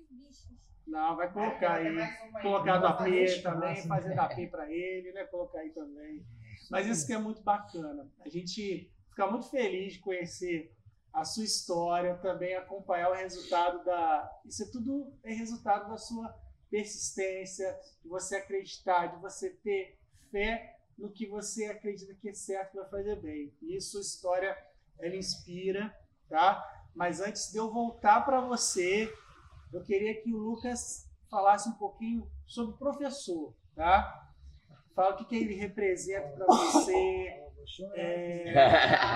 Não, 0.86 1.16
vai 1.16 1.32
colocar 1.32 1.82
Tem 1.82 2.00
aí. 2.00 2.42
Colocar 2.42 2.78
do 2.78 2.82
Vou 2.82 2.90
AP 2.90 2.98
fazer 3.00 3.24
espaço, 3.24 3.44
também, 3.44 3.76
né? 3.76 3.88
fazer 3.88 4.16
da 4.16 4.24
AP 4.26 4.50
pra 4.50 4.72
ele, 4.72 5.12
né? 5.14 5.24
Colocar 5.26 5.60
aí 5.60 5.70
também. 5.70 6.26
Mas 6.70 6.88
isso 6.88 7.06
que 7.06 7.14
é 7.14 7.18
muito 7.18 7.42
bacana. 7.42 8.10
A 8.22 8.30
gente 8.30 8.92
fica 9.10 9.28
muito 9.28 9.50
feliz 9.50 9.94
de 9.94 10.00
conhecer 10.00 10.76
a 11.14 11.24
sua 11.24 11.44
história, 11.44 12.16
também 12.16 12.56
acompanhar 12.56 13.12
o 13.12 13.14
resultado 13.14 13.84
da. 13.86 14.42
Isso 14.46 14.64
é 14.64 14.72
tudo 14.72 15.14
é 15.24 15.34
resultado 15.34 15.90
da 15.90 15.98
sua 15.98 16.36
persistência, 16.70 17.80
de 18.02 18.10
você 18.10 18.38
acreditar, 18.38 19.08
de 19.08 19.22
você 19.22 19.52
ter 19.52 19.98
fé 20.32 20.76
no 20.98 21.12
que 21.12 21.28
você 21.28 21.66
acredita 21.66 22.14
que 22.16 22.30
é 22.30 22.34
certo 22.34 22.72
que 22.72 22.78
vai 22.78 22.90
fazer 22.90 23.16
bem. 23.18 23.54
E 23.62 23.80
sua 23.80 24.02
história 24.02 24.58
ela 25.00 25.16
inspira, 25.16 25.96
tá? 26.28 26.64
Mas 26.96 27.22
antes 27.22 27.52
de 27.52 27.58
eu 27.58 27.72
voltar 27.72 28.22
para 28.22 28.42
você, 28.42 29.12
eu 29.74 29.84
queria 29.84 30.22
que 30.22 30.34
o 30.34 30.38
Lucas 30.38 31.10
falasse 31.30 31.68
um 31.68 31.74
pouquinho 31.74 32.30
sobre 32.46 32.76
o 32.76 32.78
professor, 32.78 33.56
tá? 33.76 34.32
Fala 34.96 35.16
o 35.16 35.18
que, 35.18 35.26
que 35.26 35.36
ele 35.36 35.56
representa 35.56 36.30
para 36.30 36.46
você. 36.46 37.42
É, 37.96 38.54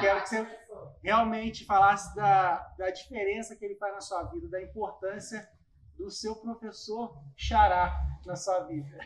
quero 0.01 0.23
que 0.23 0.29
você 0.29 0.59
realmente 1.03 1.65
falasse 1.65 2.15
da, 2.15 2.57
da 2.77 2.89
diferença 2.89 3.55
que 3.55 3.63
ele 3.63 3.75
faz 3.75 3.93
na 3.93 4.01
sua 4.01 4.23
vida, 4.23 4.47
da 4.47 4.61
importância 4.61 5.47
do 5.95 6.09
seu 6.09 6.35
professor 6.35 7.21
Xará 7.35 8.17
na 8.25 8.35
sua 8.35 8.63
vida. 8.63 8.97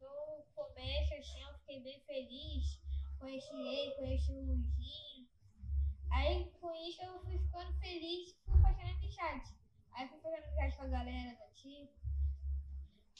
No 0.00 0.44
começo, 0.54 1.14
assim, 1.14 1.42
eu 1.42 1.54
fiquei 1.58 1.80
bem 1.80 2.00
feliz. 2.06 2.80
Conheci 3.18 3.56
ele, 3.56 3.94
conheci 3.96 4.32
o 4.32 4.40
Luizinho. 4.44 5.26
Aí, 6.12 6.50
com 6.60 6.72
isso, 6.74 7.02
eu 7.02 7.18
fui 7.20 7.38
ficando 7.38 7.72
feliz 7.80 8.30
e 8.30 8.36
fui 8.44 8.60
fazendo 8.62 8.90
amizade. 8.90 9.57
Aí, 9.98 10.06
fui 10.06 10.20
fazendo 10.20 10.44
amizade 10.44 10.76
com 10.76 10.82
a 10.84 10.88
galera 10.88 11.36
daqui. 11.40 11.90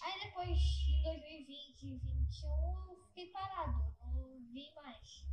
Aí, 0.00 0.20
depois, 0.20 0.48
em 0.86 1.02
2020 1.02 1.82
e 1.82 1.98
2021, 1.98 2.48
eu 2.88 3.04
fiquei 3.08 3.32
parado. 3.32 3.96
Não 4.14 4.38
vi 4.52 4.72
mais. 4.76 5.26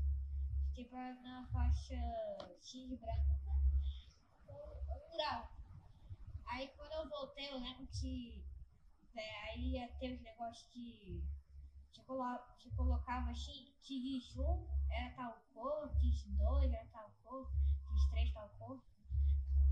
Fiquei 0.69 0.85
parado 0.85 1.21
na 1.21 1.45
faixa 1.53 1.93
X 2.59 2.99
branca, 2.99 3.39
um 4.49 5.15
grau. 5.15 5.51
Aí, 6.47 6.67
quando 6.69 6.93
eu 6.93 7.09
voltei, 7.09 7.51
eu 7.51 7.59
lembro 7.59 7.85
que 7.89 8.43
é, 9.15 9.51
aí 9.51 9.73
ia 9.73 9.87
ter 9.99 10.15
os 10.15 10.21
negócios 10.21 10.67
que 10.71 11.23
te, 11.93 12.01
colo 12.07 12.39
colocava 12.75 13.29
assim, 13.29 13.71
X1 13.83 14.67
era 14.89 15.15
tal 15.15 15.45
cor, 15.53 15.91
X2 15.99 16.73
era 16.73 16.87
tal 16.87 17.11
cor, 17.23 17.51
X3 17.85 18.33
tal 18.33 18.49
cor. 18.57 18.94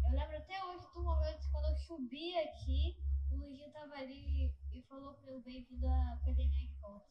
Eu 0.04 0.12
lembro 0.12 0.38
até 0.38 0.64
hoje 0.66 0.86
do 0.94 1.04
momento 1.04 1.50
quando 1.52 1.66
eu 1.66 1.76
subi 1.78 2.38
aqui, 2.38 2.98
o 3.32 3.36
Luizinho 3.36 3.72
tava 3.72 3.96
ali 3.96 4.54
e 4.72 4.82
falou 4.84 5.18
eu 5.24 5.42
bem-vindo 5.42 5.88
à 5.88 6.14
academia 6.14 6.68
de 6.68 6.76
volta. 6.76 7.08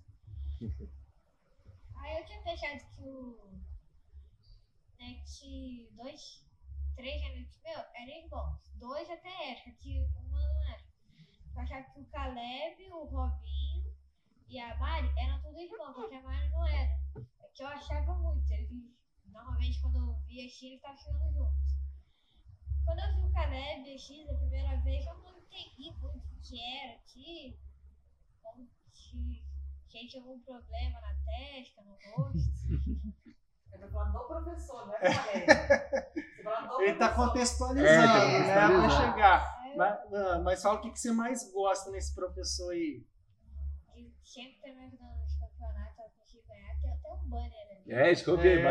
Aí 1.97 2.18
eu 2.18 2.26
tinha 2.26 2.43
pensado 2.43 2.80
que 2.95 3.03
o 3.03 3.61
Net 4.99 5.90
2, 5.93 6.47
3 6.97 7.22
era 7.22 7.34
meu, 7.34 7.84
era 7.95 8.28
bom. 8.28 8.59
Dois 8.74 9.09
até 9.11 9.51
era, 9.53 9.70
que 9.76 10.01
uma 10.16 10.47
não 10.47 10.64
era. 10.68 10.84
Eu 11.55 11.61
achava 11.61 11.90
que 11.90 12.01
o 12.01 12.07
Caleb, 12.07 12.93
o 12.93 13.05
Robinho 13.05 13.97
e 14.49 14.59
a 14.59 14.76
Mari 14.76 15.11
eram 15.18 15.40
todos 15.43 15.59
irmãos, 15.59 15.95
porque 15.95 16.14
a 16.14 16.22
Mari 16.22 16.49
não 16.51 16.66
era. 16.66 17.01
É 17.40 17.49
que 17.55 17.62
eu 17.62 17.66
achava 17.68 18.14
muito. 18.18 18.51
Eles, 18.53 18.70
normalmente, 19.24 19.80
quando 19.80 19.97
eu 19.97 20.14
via 20.26 20.49
X, 20.49 20.62
eles 20.62 20.76
estavam 20.76 20.99
chegando 20.99 21.32
juntos. 21.32 21.82
Quando 22.85 22.99
eu 22.99 23.14
vi 23.14 23.20
o 23.28 23.33
Caleb 23.33 23.95
o 23.95 23.99
X 23.99 24.28
a 24.30 24.35
primeira 24.35 24.76
vez, 24.83 25.07
eu 25.07 25.14
não 25.18 25.39
entendi 25.39 25.91
muito 26.01 26.18
o 26.18 26.41
que 26.43 26.61
era 26.80 26.95
aqui. 26.95 27.59
Como 28.43 28.62
ele 28.62 29.43
tinha 29.89 30.22
algum 30.22 30.39
problema 30.41 31.01
na 31.01 31.14
testa, 31.24 31.83
no 31.83 31.93
rosto. 31.93 32.39
Eu 33.72 33.80
tô 33.80 33.89
falando 33.89 34.12
do 34.12 34.24
professor, 34.26 34.87
não 34.87 34.95
é 34.95 34.99
colega. 35.01 36.12
Ele 36.80 36.91
está 36.93 37.14
contextualizando, 37.14 37.89
É, 37.89 38.55
tá 38.55 38.68
né? 38.68 38.74
Para 38.80 38.91
chegar. 38.91 39.62
Eu- 39.70 39.76
Mas, 39.78 40.12
ah, 40.14 40.39
mas 40.41 40.62
fala 40.62 40.78
o 40.78 40.83
que, 40.83 40.91
que 40.91 41.01
você 41.01 41.12
mais 41.12 41.51
gosta 41.53 41.91
nesse 41.91 42.14
professor 42.14 42.70
aí. 42.72 43.05
que 43.95 44.12
sempre 44.28 44.61
tá 44.61 44.68
me 44.78 44.85
ajudando 44.87 45.16
nos 45.20 45.35
campeonatos, 45.39 45.99
eu 45.99 46.11
consigo 46.18 46.43
ganhar. 46.49 46.80
Tem 46.80 46.91
até 46.93 47.09
um 47.11 47.28
banner 47.28 47.70
ali. 47.70 47.93
É, 47.93 48.12
isso 48.12 48.24
que 48.24 48.30
eu 48.30 48.37
vi, 48.39 48.49
É. 48.49 48.62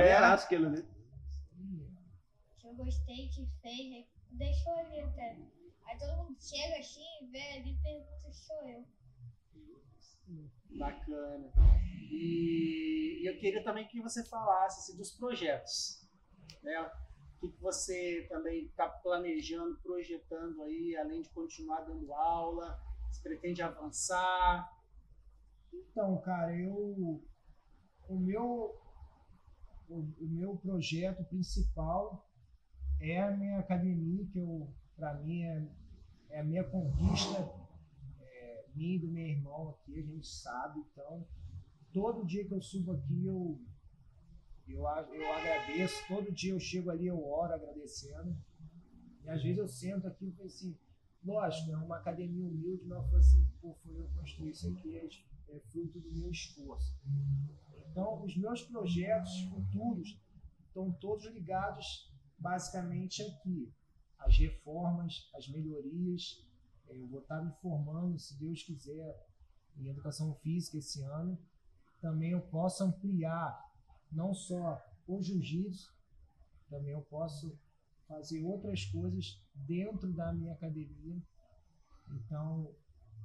aquilo 0.46 0.68
ali. 0.68 0.88
Eu 2.72 2.76
gostei, 2.76 3.28
que 3.28 3.46
fez, 3.62 3.94
aí 3.94 4.08
deixou 4.32 4.74
ali 4.74 5.02
até. 5.02 5.38
Aí 5.86 5.98
todo 5.98 6.18
mundo 6.18 6.38
chega 6.40 6.80
assim, 6.80 7.30
vê 7.32 7.58
ali 7.58 7.74
e 7.74 7.84
pergunta 7.84 8.32
se 8.32 8.46
sou 8.46 8.70
eu. 8.70 8.86
Bacana. 10.78 11.52
E 12.10 13.28
eu 13.28 13.38
queria 13.38 13.64
também 13.64 13.88
que 13.88 14.02
você 14.02 14.24
falasse 14.26 14.80
assim, 14.80 14.98
dos 14.98 15.12
projetos. 15.12 16.08
Né? 16.64 16.80
O 16.82 17.40
que, 17.40 17.52
que 17.52 17.62
você 17.62 18.26
também 18.30 18.66
está 18.66 18.88
planejando, 18.88 19.78
projetando 19.82 20.62
aí, 20.64 20.96
além 20.96 21.22
de 21.22 21.30
continuar 21.30 21.82
dando 21.82 22.14
aula? 22.14 22.80
Você 23.10 23.22
pretende 23.22 23.62
avançar? 23.62 24.72
Então, 25.74 26.22
cara, 26.22 26.56
eu 26.56 27.22
o 28.08 28.20
meu 28.20 28.80
o, 29.90 30.00
o 30.00 30.28
meu 30.28 30.58
projeto 30.58 31.24
principal 31.26 32.31
é 33.02 33.22
a 33.22 33.32
minha 33.36 33.60
academia 33.60 34.26
que 34.28 34.40
eu 34.40 34.74
para 34.96 35.16
mim 35.16 35.44
é, 35.44 35.68
é 36.30 36.40
a 36.40 36.44
minha 36.44 36.64
conquista 36.64 37.40
é, 38.22 38.66
minha 38.76 38.96
e 38.96 39.00
do 39.00 39.08
meu 39.08 39.26
irmão 39.26 39.70
aqui 39.70 40.00
a 40.00 40.04
gente 40.04 40.28
sabe 40.28 40.80
então 40.80 41.26
todo 41.92 42.26
dia 42.26 42.46
que 42.48 42.54
eu 42.54 42.62
subo 42.62 42.92
aqui 42.94 43.26
eu 43.26 43.60
eu, 44.68 44.84
eu 44.86 45.34
agradeço 45.34 46.08
todo 46.08 46.32
dia 46.32 46.54
eu 46.54 46.60
chego 46.60 46.90
ali 46.90 47.08
eu 47.08 47.24
oro 47.24 47.54
agradecendo 47.54 48.38
e 49.24 49.30
às 49.30 49.42
vezes 49.42 49.58
eu 49.58 49.68
sento 49.68 50.08
aqui 50.08 50.28
e 50.28 50.32
falo 50.32 50.48
assim 50.48 50.78
lógico 51.24 51.72
é 51.72 51.78
uma 51.78 51.98
academia 51.98 52.46
humilde 52.46 52.86
mas 52.86 53.00
eu 53.00 53.06
falo 53.06 53.18
assim 53.18 53.48
pô 53.60 53.74
foi 53.84 53.98
eu 53.98 54.08
que 54.08 54.16
construí 54.16 54.52
isso 54.52 54.68
aqui 54.68 54.98
é, 54.98 55.08
é 55.52 55.60
fruto 55.60 56.00
do 56.00 56.12
meu 56.14 56.32
esforço. 56.32 56.98
Então, 57.92 58.24
os 58.24 58.38
meus 58.38 58.62
projetos 58.64 59.42
futuros 59.50 60.18
estão 60.68 60.92
todos 60.94 61.26
ligados 61.26 62.11
basicamente 62.42 63.22
aqui. 63.22 63.72
As 64.20 64.38
reformas, 64.38 65.30
as 65.34 65.48
melhorias. 65.48 66.46
Eh, 66.90 66.98
Eu 66.98 67.08
vou 67.08 67.22
estar 67.22 67.42
me 67.42 67.54
formando, 67.62 68.20
se 68.20 68.38
Deus 68.38 68.64
quiser, 68.64 69.28
em 69.78 69.88
educação 69.88 70.34
física 70.36 70.78
esse 70.78 71.02
ano. 71.04 71.38
Também 72.02 72.32
eu 72.32 72.42
posso 72.42 72.84
ampliar 72.84 73.72
não 74.12 74.34
só 74.34 74.84
o 75.08 75.22
jiu-jitsu, 75.22 75.94
também 76.70 76.92
eu 76.92 77.02
posso 77.04 77.58
fazer 78.08 78.44
outras 78.44 78.86
coisas 78.86 79.42
dentro 79.54 80.12
da 80.12 80.34
minha 80.34 80.54
academia. 80.54 81.22
Então, 82.12 82.76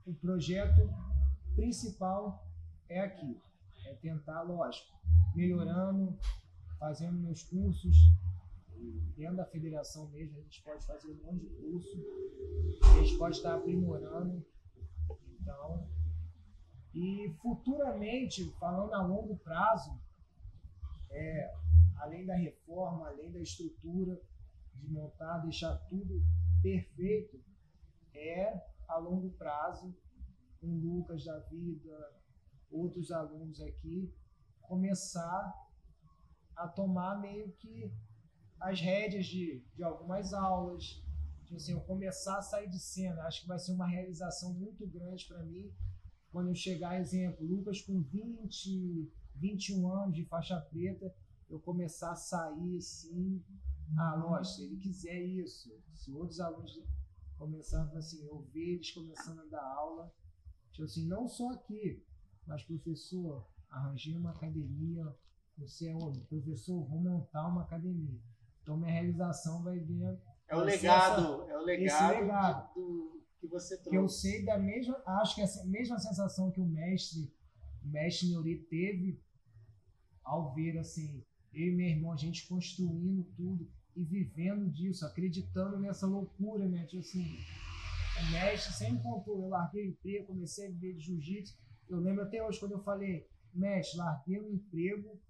o 0.05 0.15
projeto 0.15 0.89
principal 1.57 2.47
é 2.89 3.01
aqui 3.01 3.41
é 3.87 3.95
tentar, 3.95 4.43
lógico, 4.43 4.93
melhorando, 5.35 6.19
fazendo 6.79 7.19
meus 7.19 7.43
cursos. 7.45 7.97
Dentro 9.17 9.37
da 9.37 9.47
federação 9.47 10.09
mesmo, 10.11 10.39
a 10.39 10.43
gente 10.43 10.63
pode 10.63 10.85
fazer 10.87 11.11
um 11.11 11.25
monte 11.25 11.41
de 11.41 11.55
curso, 11.55 11.97
a 12.83 13.03
gente 13.03 13.17
pode 13.19 13.37
estar 13.37 13.55
aprimorando. 13.55 14.45
Então, 15.41 15.89
e 16.95 17.35
futuramente, 17.41 18.51
falando 18.59 18.93
a 18.95 19.03
longo 19.03 19.37
prazo, 19.39 19.99
é, 21.11 21.55
além 21.97 22.27
da 22.27 22.35
reforma, 22.35 23.09
além 23.09 23.31
da 23.33 23.41
estrutura, 23.41 24.21
de 24.75 24.89
montar, 24.89 25.39
deixar 25.39 25.77
tudo 25.89 26.23
perfeito, 26.63 27.43
é 28.15 28.61
a 28.89 28.99
longo 28.99 29.31
prazo, 29.33 29.95
com 30.61 30.67
Lucas 30.67 31.25
da 31.25 31.39
vida, 31.41 32.13
outros 32.71 33.11
alunos 33.11 33.61
aqui, 33.61 34.13
começar 34.63 35.55
a 36.57 36.67
tomar 36.67 37.21
meio 37.21 37.53
que 37.53 37.93
as 38.61 38.81
rédeas 38.81 39.27
de, 39.27 39.63
de 39.75 39.83
algumas 39.83 40.33
aulas, 40.33 41.03
tipo 41.45 41.57
assim, 41.57 41.73
eu 41.73 41.81
começar 41.81 42.39
a 42.39 42.43
sair 42.43 42.69
de 42.69 42.79
cena. 42.79 43.23
Acho 43.23 43.43
que 43.43 43.49
vai 43.49 43.59
ser 43.59 43.73
uma 43.73 43.87
realização 43.87 44.55
muito 44.55 44.87
grande 44.87 45.27
para 45.27 45.43
mim 45.45 45.73
quando 46.37 46.49
eu 46.49 46.55
chegar, 46.55 47.01
exemplo, 47.01 47.47
Lucas 47.47 47.81
com 47.81 48.03
20, 48.03 49.11
21 49.37 49.91
anos 49.91 50.15
de 50.15 50.23
faixa 50.27 50.61
preta, 50.61 51.11
eu 51.49 51.59
começar 51.59 52.13
a 52.13 52.15
sair 52.15 52.77
assim. 52.77 53.43
Ah, 53.97 54.17
lógico, 54.17 54.57
se 54.57 54.65
ele 54.65 54.77
quiser 54.77 55.19
isso, 55.19 55.73
se 55.95 56.13
outros 56.13 56.39
alunos 56.39 56.79
começarem 57.39 57.97
assim, 57.97 58.23
eu 58.27 58.43
ver 58.53 58.75
eles 58.75 58.91
começando 58.91 59.41
a 59.41 59.47
dar 59.47 59.65
aula, 59.65 60.13
tipo 60.73 60.85
assim, 60.85 61.07
não 61.07 61.27
só 61.27 61.53
aqui, 61.53 62.05
mas 62.47 62.63
professor, 62.65 63.49
arranjei 63.71 64.15
uma 64.15 64.33
academia, 64.33 65.17
você 65.57 65.89
é 65.89 65.95
homem, 65.95 66.23
professor, 66.25 66.85
vou 66.85 67.01
montar 67.01 67.49
uma 67.49 67.63
academia. 67.63 68.21
Então 68.67 68.77
minha 68.77 68.91
realização 68.91 69.63
vai 69.63 69.79
vir. 69.79 70.03
É 70.49 70.57
o 70.57 70.61
legado, 70.61 71.43
essa- 71.45 71.53
é 71.53 71.57
o 71.57 71.63
legado, 71.63 72.21
legado. 72.21 72.75
do, 72.75 73.23
que 73.41 73.47
você 73.47 73.77
trouxe. 73.77 73.91
que 73.91 73.97
eu 73.97 74.09
sei 74.09 74.45
da 74.45 74.59
mesma, 74.59 75.01
acho 75.07 75.37
que 75.37 75.41
essa 75.41 75.65
mesma 75.67 76.01
sensação 76.01 76.51
que 76.51 76.61
o 76.61 76.67
mestre, 76.67 77.33
o 77.85 77.89
mestre 77.89 78.29
Neuri 78.29 78.59
teve 78.69 79.23
ao 80.25 80.53
ver 80.53 80.79
assim, 80.79 81.23
eu 81.53 81.69
e 81.69 81.77
meu 81.77 81.87
irmão, 81.87 82.13
a 82.13 82.17
gente 82.17 82.49
construindo 82.49 83.23
tudo 83.37 83.71
e 83.95 84.03
vivendo 84.05 84.69
disso, 84.69 85.07
acreditando 85.07 85.79
nessa 85.79 86.05
loucura, 86.09 86.69
né? 86.69 86.85
Tipo 86.87 87.01
assim, 87.03 87.39
o 88.21 88.33
mestre 88.33 88.73
sempre 88.75 89.01
contou, 89.05 89.43
eu 89.45 89.49
larguei 89.49 89.87
o 89.87 89.91
emprego, 89.91 90.27
comecei 90.27 90.67
a 90.67 90.71
viver 90.71 90.95
de 90.95 91.05
jiu-jitsu. 91.05 91.57
Eu 91.89 92.01
lembro 92.01 92.25
até 92.25 92.43
hoje 92.45 92.59
quando 92.59 92.73
eu 92.73 92.83
falei, 92.83 93.29
mestre, 93.55 93.97
larguei 93.99 94.41
o 94.41 94.53
emprego 94.53 95.21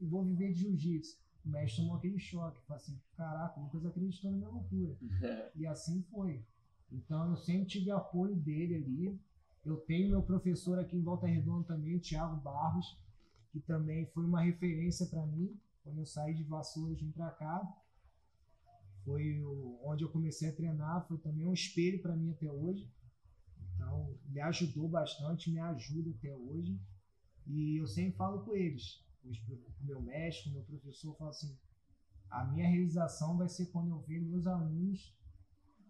e 0.00 0.06
vou 0.06 0.24
viver 0.24 0.52
de 0.52 0.60
jiu-jitsu. 0.62 1.16
O 1.44 1.48
mestre 1.48 1.82
tomou 1.82 1.96
aquele 1.96 2.18
choque, 2.18 2.60
falou 2.66 2.76
assim, 2.76 3.00
caraca, 3.16 3.58
o 3.58 3.64
Lucas 3.64 3.86
acreditou 3.86 4.30
na 4.30 4.36
minha 4.36 4.48
loucura. 4.48 4.96
E 5.56 5.66
assim 5.66 6.02
foi. 6.10 6.44
Então 6.92 7.30
eu 7.30 7.36
sempre 7.36 7.66
tive 7.66 7.90
apoio 7.90 8.34
dele 8.36 8.76
ali. 8.76 9.20
Eu 9.64 9.76
tenho 9.76 10.10
meu 10.10 10.22
professor 10.22 10.78
aqui 10.78 10.96
em 10.96 11.02
Volta 11.02 11.26
Redonda 11.26 11.66
também, 11.68 11.96
o 11.96 12.00
Thiago 12.00 12.36
Barros, 12.36 12.98
que 13.52 13.60
também 13.60 14.06
foi 14.06 14.24
uma 14.24 14.42
referência 14.42 15.06
para 15.06 15.26
mim 15.26 15.58
quando 15.82 15.98
eu 15.98 16.06
saí 16.06 16.34
de 16.34 16.44
Vassoura 16.44 16.92
e 16.92 16.96
vim 16.96 17.10
para 17.10 17.30
cá. 17.30 17.76
Foi 19.04 19.42
onde 19.82 20.04
eu 20.04 20.10
comecei 20.10 20.48
a 20.48 20.54
treinar, 20.54 21.06
foi 21.08 21.18
também 21.18 21.46
um 21.46 21.52
espelho 21.52 22.00
para 22.00 22.16
mim 22.16 22.30
até 22.30 22.50
hoje. 22.50 22.88
Então, 23.74 24.14
me 24.28 24.40
ajudou 24.40 24.88
bastante, 24.88 25.50
me 25.50 25.58
ajuda 25.58 26.10
até 26.10 26.34
hoje. 26.34 26.78
E 27.46 27.80
eu 27.80 27.86
sempre 27.86 28.16
falo 28.16 28.44
com 28.44 28.54
eles, 28.54 29.02
o 29.24 29.84
meu 29.84 30.00
mestre, 30.02 30.50
o 30.50 30.54
meu 30.54 30.62
professor, 30.62 31.10
eu 31.10 31.16
falo 31.16 31.30
assim, 31.30 31.58
a 32.30 32.44
minha 32.44 32.68
realização 32.68 33.36
vai 33.36 33.48
ser 33.48 33.66
quando 33.66 33.90
eu 33.90 34.00
ver 34.00 34.20
meus 34.20 34.46
alunos, 34.46 35.16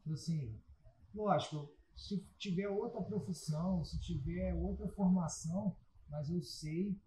tipo 0.03 0.12
assim, 0.12 0.59
lógico, 1.14 1.72
se 1.95 2.24
tiver 2.39 2.68
outra 2.68 3.03
profissão, 3.03 3.85
se 3.85 4.01
tiver 4.01 4.55
outra 4.55 4.89
formação, 4.89 5.76
mas 6.09 6.31
eu 6.31 6.41
sei 6.43 6.99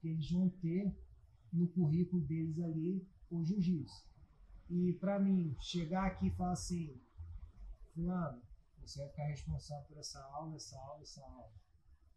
que 0.00 0.08
eles 0.08 0.30
vão 0.30 0.48
ter 0.48 0.94
no 1.52 1.68
currículo 1.68 2.22
deles 2.22 2.58
ali 2.60 3.06
o 3.30 3.44
jiu-jitsu. 3.44 4.06
E 4.68 4.92
para 4.94 5.18
mim, 5.18 5.56
chegar 5.60 6.06
aqui 6.06 6.28
e 6.28 6.36
falar 6.36 6.52
assim, 6.52 7.00
fulano, 7.94 8.42
você 8.80 8.98
vai 9.00 9.08
ficar 9.08 9.26
responsável 9.26 9.86
por 9.86 9.98
essa 9.98 10.22
aula, 10.22 10.56
essa 10.56 10.78
aula, 10.78 11.02
essa 11.02 11.22
aula. 11.24 11.52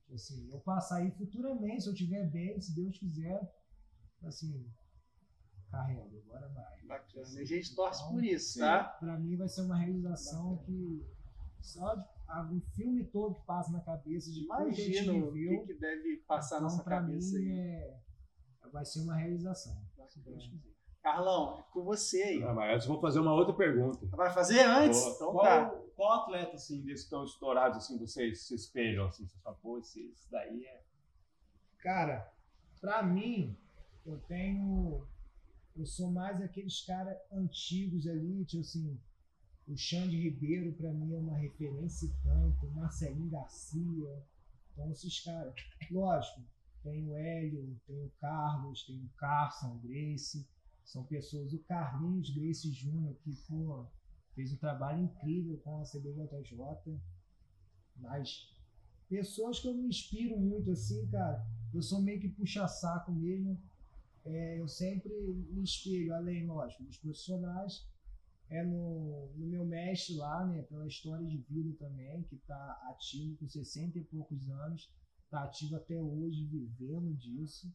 Tipo 0.05 0.15
Assim, 0.15 0.49
eu 0.51 0.59
passar 0.59 0.97
aí 0.97 1.11
futuramente, 1.11 1.81
se 1.83 1.89
eu 1.89 1.93
estiver 1.93 2.29
bem, 2.29 2.59
se 2.61 2.75
Deus 2.75 2.97
quiser, 2.97 3.41
assim, 4.23 4.65
carrega, 5.71 6.17
agora 6.25 6.47
vai. 6.49 6.81
Bacana. 6.85 7.27
E 7.33 7.41
a 7.41 7.45
gente 7.45 7.75
torce 7.75 8.01
Então, 8.01 8.13
por 8.13 8.23
isso, 8.23 8.59
tá? 8.59 8.83
Pra 8.83 9.17
mim 9.19 9.35
vai 9.35 9.49
ser 9.49 9.61
uma 9.61 9.75
realização 9.77 10.57
que 10.63 11.03
só 11.61 11.95
de, 11.95 12.41
um 12.51 12.61
filme 12.75 13.03
todo 13.05 13.35
que 13.35 13.45
passa 13.45 13.71
na 13.71 13.81
cabeça 13.81 14.31
de 14.31 14.45
coisa 14.45 14.63
que 14.65 14.81
a 14.81 14.85
gente 14.85 15.03
Imagina 15.05 15.25
o 15.25 15.33
que, 15.33 15.59
que 15.65 15.73
deve 15.79 16.17
passar 16.27 16.61
na 16.61 16.67
então, 16.67 16.69
nossa 16.69 16.83
pra 16.83 16.99
cabeça 17.01 17.39
mim, 17.39 17.51
aí. 17.51 17.59
é, 17.59 17.99
vai 18.71 18.85
ser 18.85 19.01
uma 19.01 19.15
realização. 19.15 19.75
Se 20.07 20.19
Deus 20.19 20.47
quiser. 20.47 20.75
Carlão, 21.01 21.59
é 21.59 21.63
com 21.71 21.83
você 21.83 22.21
aí. 22.21 22.43
Ah, 22.43 22.53
mas 22.53 22.73
antes 22.75 22.87
eu 22.87 22.93
vou 22.93 23.01
fazer 23.01 23.19
uma 23.19 23.33
outra 23.33 23.53
pergunta. 23.55 24.05
Vai 24.15 24.31
fazer 24.31 24.59
antes? 24.61 25.01
Pô, 25.01 25.09
Então 25.11 25.31
qual, 25.33 25.43
tá. 25.45 25.84
Qual 25.95 26.23
atleta 26.23 26.55
assim, 26.55 26.81
desses 26.81 27.05
estão 27.05 27.23
estourados 27.23 27.77
assim, 27.77 27.97
vocês 27.97 28.41
se 28.41 28.53
espelham 28.53 29.07
assim? 29.07 29.25
Você 29.25 29.37
fala, 29.39 29.55
pô, 29.55 29.79
esse, 29.79 30.07
esse 30.07 30.29
daí 30.29 30.65
é. 30.65 30.83
Cara, 31.79 32.31
pra 32.81 33.01
mim, 33.01 33.57
eu 34.05 34.19
tenho. 34.21 35.07
Eu 35.75 35.85
sou 35.85 36.11
mais 36.11 36.41
aqueles 36.41 36.81
caras 36.85 37.17
antigos 37.31 38.07
ali, 38.07 38.45
tipo 38.45 38.61
assim. 38.61 38.99
O 39.67 39.75
Xande 39.75 40.21
Ribeiro, 40.21 40.73
pra 40.73 40.93
mim, 40.93 41.15
é 41.15 41.17
uma 41.17 41.37
referência 41.37 42.07
tanto. 42.23 42.67
Marcelinho 42.71 43.31
Garcia. 43.31 44.23
Então, 44.71 44.91
esses 44.91 45.21
caras. 45.21 45.55
Lógico, 45.89 46.41
tem 46.83 47.07
o 47.07 47.15
Hélio, 47.15 47.79
tem 47.87 48.03
o 48.03 48.11
Carlos, 48.19 48.83
tem 48.83 48.97
o 49.03 49.09
Carson, 49.17 49.75
o 49.75 49.79
Grace. 49.79 50.47
São 50.83 51.03
pessoas. 51.05 51.51
O 51.53 51.59
Carlinhos 51.59 52.29
Grace 52.29 52.71
Júnior, 52.71 53.15
que, 53.23 53.35
pô, 53.47 53.87
fez 54.35 54.51
um 54.53 54.57
trabalho 54.57 55.03
incrível 55.03 55.57
com 55.59 55.79
a 55.79 55.83
CBJJ. 55.83 56.99
Mas 57.97 58.53
pessoas 59.09 59.59
que 59.59 59.67
eu 59.67 59.73
me 59.73 59.87
inspiro 59.87 60.37
muito, 60.37 60.71
assim, 60.71 61.07
cara 61.07 61.43
eu 61.75 61.81
sou 61.81 62.01
meio 62.01 62.21
que 62.21 62.29
puxa-saco 62.29 63.11
mesmo. 63.11 63.61
É, 64.23 64.59
eu 64.59 64.67
sempre 64.67 65.13
me 65.51 65.63
espelho, 65.63 66.15
além, 66.15 66.47
lógico, 66.47 66.83
dos 66.83 66.97
profissionais, 66.97 67.87
é 68.49 68.63
no, 68.63 69.29
no 69.35 69.45
meu 69.45 69.65
mestre 69.65 70.15
lá, 70.15 70.45
né, 70.47 70.63
pela 70.63 70.87
história 70.87 71.27
de 71.27 71.37
vida 71.37 71.75
também, 71.77 72.23
que 72.23 72.35
está 72.35 72.71
ativo 72.89 73.37
com 73.37 73.47
60 73.47 73.99
e 73.99 74.03
poucos 74.05 74.49
anos, 74.49 74.89
está 75.25 75.43
ativo 75.43 75.75
até 75.75 76.01
hoje, 76.01 76.45
vivendo 76.45 77.13
disso. 77.15 77.71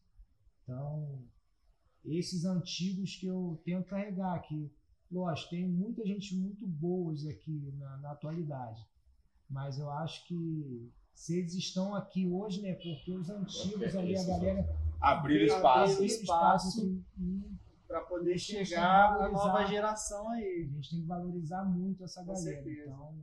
Então, 0.63 1.23
esses 2.03 2.43
antigos 2.43 3.15
que 3.15 3.27
eu 3.27 3.61
tento 3.63 3.85
carregar 3.85 4.35
aqui. 4.35 4.69
Lógico, 5.11 5.49
tem 5.49 5.67
muita 5.67 6.05
gente 6.05 6.35
muito 6.35 6.65
boas 6.65 7.25
aqui 7.25 7.73
na, 7.77 7.97
na 7.97 8.11
atualidade, 8.11 8.81
mas 9.49 9.77
eu 9.77 9.89
acho 9.91 10.25
que 10.25 10.89
se 11.13 11.37
eles 11.37 11.53
estão 11.53 11.93
aqui 11.93 12.25
hoje, 12.25 12.61
né? 12.61 12.73
Porque 12.75 13.13
os 13.13 13.29
antigos 13.29 13.95
ali, 13.95 14.17
a 14.17 14.23
galera 14.23 14.81
Abrir 15.01 15.45
espaço. 15.47 15.93
Abrir 15.95 16.05
espaço. 16.05 17.03
Para 17.87 18.01
poder 18.01 18.37
chegar 18.37 19.19
a 19.19 19.29
nova 19.29 19.65
geração 19.65 20.29
a 20.29 20.33
aí. 20.35 20.69
gente 20.71 20.91
tem 20.91 21.01
que 21.01 21.07
valorizar 21.07 21.65
muito 21.65 22.03
essa 22.03 22.21
Com 22.21 22.27
galera. 22.27 22.43
certeza. 22.43 22.83
Então, 22.83 23.15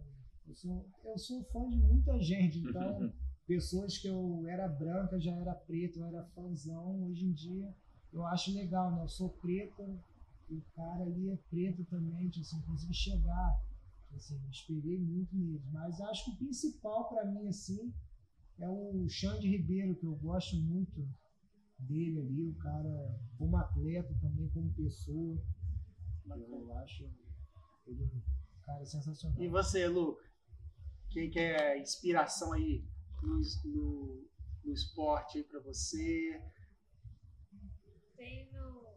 eu 0.47 0.55
sou, 0.55 0.87
eu 1.05 1.19
sou 1.19 1.45
fã 1.45 1.69
de 1.69 1.77
muita 1.77 2.21
gente. 2.21 2.59
Então, 2.59 3.11
pessoas 3.47 3.97
que 3.97 4.09
eu 4.09 4.45
era 4.47 4.69
branca, 4.69 5.19
já 5.19 5.33
era 5.33 5.55
preta, 5.55 6.01
eu 6.01 6.07
era 6.07 6.25
fãzão. 6.35 7.05
Hoje 7.05 7.25
em 7.25 7.33
dia, 7.33 7.75
eu 8.13 8.27
acho 8.27 8.53
legal, 8.53 8.91
né? 8.91 9.03
Eu 9.03 9.09
sou 9.09 9.31
preta, 9.31 9.89
e 10.51 10.57
o 10.57 10.65
cara 10.75 11.05
ali 11.05 11.31
é 11.31 11.37
preto 11.51 11.85
também, 11.85 12.29
tipo 12.29 12.45
assim, 12.45 12.63
consegui 12.63 12.95
chegar. 12.95 13.63
Assim, 14.15 14.39
me 14.39 14.49
inspirei 14.49 14.99
muito 14.99 15.37
neles. 15.37 15.63
Mas 15.71 16.01
acho 16.01 16.25
que 16.25 16.31
o 16.31 16.37
principal 16.37 17.09
para 17.09 17.27
mim, 17.27 17.47
assim, 17.49 17.93
é 18.59 18.69
o 18.69 19.07
Xande 19.09 19.49
Ribeiro, 19.49 19.95
que 19.97 20.07
eu 20.07 20.17
gosto 20.17 20.57
muito 20.57 21.07
dele 21.79 22.21
ali, 22.21 22.49
o 22.49 22.55
cara 22.57 23.21
como 23.37 23.57
atleta 23.57 24.15
também, 24.21 24.49
como 24.51 24.73
pessoa. 24.75 25.39
Eu 26.27 26.77
acho 26.79 27.05
ele 27.87 28.05
um 28.05 28.61
cara 28.63 28.85
sensacional. 28.85 29.41
E 29.41 29.49
você, 29.49 29.87
Luca? 29.87 30.23
Quem 31.11 31.31
que 31.31 31.39
é 31.39 31.79
inspiração 31.81 32.53
aí 32.53 32.85
no, 33.23 33.41
no, 33.65 34.29
no 34.65 34.73
esporte 34.73 35.39
aí 35.39 35.45
para 35.45 35.61
você? 35.61 36.43
Tenho, 38.17 38.47
tenho 38.47 38.69
o 38.69 38.81
professor 38.81 38.88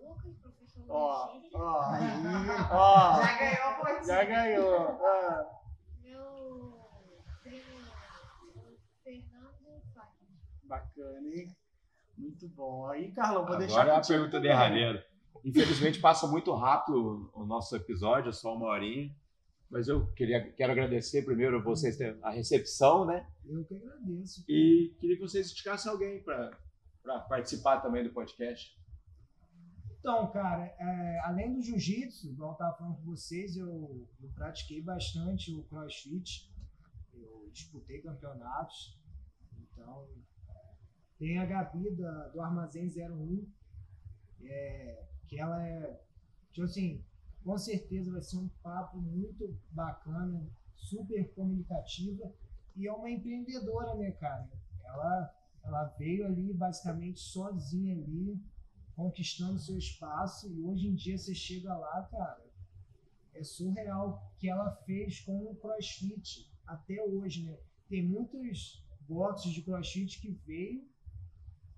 Lucas, 0.00 0.36
professor 0.40 0.84
Ó, 0.88 1.38
ó, 1.54 1.90
ó, 2.70 3.22
Já 3.22 3.38
ganhou 3.38 3.70
um 3.70 3.76
pontinho. 3.84 4.04
já 4.06 4.24
ganhou. 4.24 4.80
Ah, 5.02 5.46
meu 6.02 6.78
primo 7.42 7.80
o 8.44 8.76
Fernando 9.02 9.82
Fagner. 9.94 10.38
bacana, 10.64 11.28
hein? 11.34 11.48
Muito 12.16 12.48
bom. 12.48 12.86
Aí, 12.88 13.10
Carlão, 13.12 13.44
vou 13.46 13.56
deixar 13.58 13.80
Agora 13.80 13.88
é 13.88 13.92
a 13.92 13.96
contigo 13.96 14.18
pergunta 14.18 14.40
derradeira. 14.40 15.06
Infelizmente 15.44 16.00
passa 16.00 16.26
muito 16.26 16.52
rápido 16.54 17.30
o 17.34 17.44
nosso 17.44 17.74
episódio, 17.76 18.30
é 18.30 18.32
só 18.32 18.54
uma 18.54 18.66
horinha. 18.66 19.14
Mas 19.70 19.88
eu 19.88 20.06
queria, 20.14 20.52
quero 20.52 20.72
agradecer 20.72 21.24
primeiro 21.24 21.58
a 21.58 21.62
vocês 21.62 21.98
a 22.22 22.30
recepção, 22.30 23.04
né? 23.04 23.26
Eu 23.44 23.64
que 23.64 23.74
agradeço. 23.74 24.44
E 24.48 24.94
queria 25.00 25.16
que 25.16 25.22
vocês 25.22 25.50
indicassem 25.50 25.90
alguém 25.90 26.22
para 26.22 26.50
para 27.02 27.18
participar 27.20 27.80
também 27.80 28.02
do 28.02 28.10
podcast? 28.14 28.74
Então, 30.04 30.30
cara, 30.30 30.66
é, 30.78 31.18
além 31.20 31.54
do 31.54 31.62
jiu-jitsu, 31.62 32.28
igual 32.28 32.50
eu 32.50 32.52
estava 32.52 32.76
falando 32.76 32.96
com 32.96 33.04
vocês, 33.06 33.56
eu, 33.56 34.06
eu, 34.20 34.28
pratiquei 34.34 34.82
bastante 34.82 35.50
o 35.50 35.62
crossfit, 35.62 36.52
eu 37.14 37.48
disputei 37.50 38.02
campeonatos, 38.02 39.00
então 39.62 40.06
tem 41.18 41.38
a 41.38 41.46
Gabi 41.46 41.90
da, 41.96 42.28
do 42.28 42.42
Armazém 42.42 42.86
01, 42.86 43.50
é, 44.42 45.06
que 45.26 45.40
ela 45.40 45.66
é, 45.66 45.98
tipo 46.52 46.66
assim, 46.66 47.02
com 47.42 47.56
certeza 47.56 48.12
vai 48.12 48.20
ser 48.20 48.36
um 48.36 48.48
papo 48.62 48.98
muito 48.98 49.58
bacana, 49.70 50.46
super 50.76 51.34
comunicativa, 51.34 52.30
e 52.76 52.86
é 52.86 52.92
uma 52.92 53.08
empreendedora, 53.10 53.94
né, 53.94 54.10
cara? 54.10 54.50
Ela, 54.84 55.34
ela 55.62 55.84
veio 55.98 56.26
ali 56.26 56.52
basicamente 56.52 57.20
sozinha 57.20 57.96
ali, 57.96 58.38
conquistando 58.94 59.58
seu 59.58 59.76
espaço 59.76 60.50
e 60.52 60.60
hoje 60.62 60.86
em 60.88 60.94
dia 60.94 61.18
você 61.18 61.34
chega 61.34 61.76
lá, 61.76 62.02
cara, 62.10 62.44
é 63.34 63.42
surreal 63.42 64.32
o 64.32 64.38
que 64.38 64.48
ela 64.48 64.70
fez 64.86 65.20
com 65.20 65.50
o 65.50 65.56
CrossFit 65.56 66.50
até 66.66 67.02
hoje, 67.02 67.44
né? 67.44 67.58
Tem 67.88 68.06
muitos 68.06 68.84
boxes 69.00 69.52
de 69.52 69.62
CrossFit 69.62 70.20
que 70.20 70.30
veio 70.46 70.86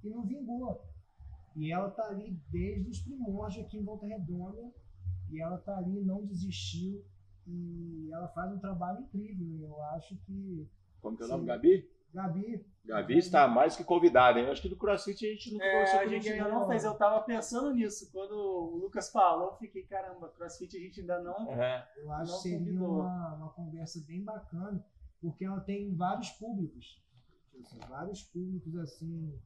e 0.05 0.11
não 0.11 0.27
vingou. 0.27 0.85
E 1.57 1.73
ela 1.73 1.91
tá 1.91 2.07
ali 2.09 2.39
desde 2.51 2.91
os 2.91 3.01
primórdios 3.01 3.65
aqui 3.65 3.79
em 3.79 3.85
Volta 3.85 4.07
Redonda 4.07 4.71
e 5.31 5.41
ela 5.41 5.59
tá 5.59 5.79
ali, 5.79 6.03
não 6.03 6.25
desistiu 6.25 7.03
e 7.47 8.11
ela 8.13 8.29
faz 8.29 8.53
um 8.53 8.59
trabalho 8.59 9.01
incrível. 9.01 9.61
Eu 9.63 9.83
acho 9.85 10.17
que. 10.19 10.69
Como 11.01 11.17
que 11.17 11.23
é 11.23 11.27
o 11.27 11.29
nome, 11.31 11.47
Gabi? 11.47 11.89
Gabi. 12.17 12.65
Gabi 12.87 13.19
está 13.19 13.47
mais 13.47 13.77
que 13.77 13.85
convidada, 13.85 14.41
hein? 14.41 14.49
Acho 14.49 14.63
que 14.63 14.71
do 14.71 14.77
CrossFit 14.77 15.27
a 15.27 15.31
gente 15.33 15.53
não 15.53 15.61
é, 15.61 15.73
conversou 15.73 16.01
a 16.01 16.07
gente 16.07 16.29
ainda 16.31 16.49
não 16.49 16.67
fez. 16.67 16.85
Eu 16.85 16.95
tava 16.95 17.21
pensando 17.25 17.75
nisso. 17.75 18.11
Quando 18.11 18.33
o 18.33 18.77
Lucas 18.77 19.11
falou, 19.11 19.51
eu 19.51 19.57
fiquei, 19.57 19.83
caramba, 19.83 20.31
CrossFit 20.31 20.75
a 20.79 20.81
gente 20.81 21.01
ainda 21.01 21.21
não. 21.21 21.53
É. 21.53 21.87
Eu 21.99 22.11
acho 22.13 22.33
que 22.37 22.49
seria 22.49 22.81
uma, 22.81 23.35
uma 23.35 23.51
conversa 23.51 24.01
bem 24.07 24.25
bacana, 24.25 24.83
porque 25.21 25.45
ela 25.45 25.61
tem 25.61 25.95
vários 25.95 26.31
públicos. 26.31 27.05
Assim, 27.61 27.79
vários 27.87 28.23
públicos 28.23 28.75
assim, 28.77 29.39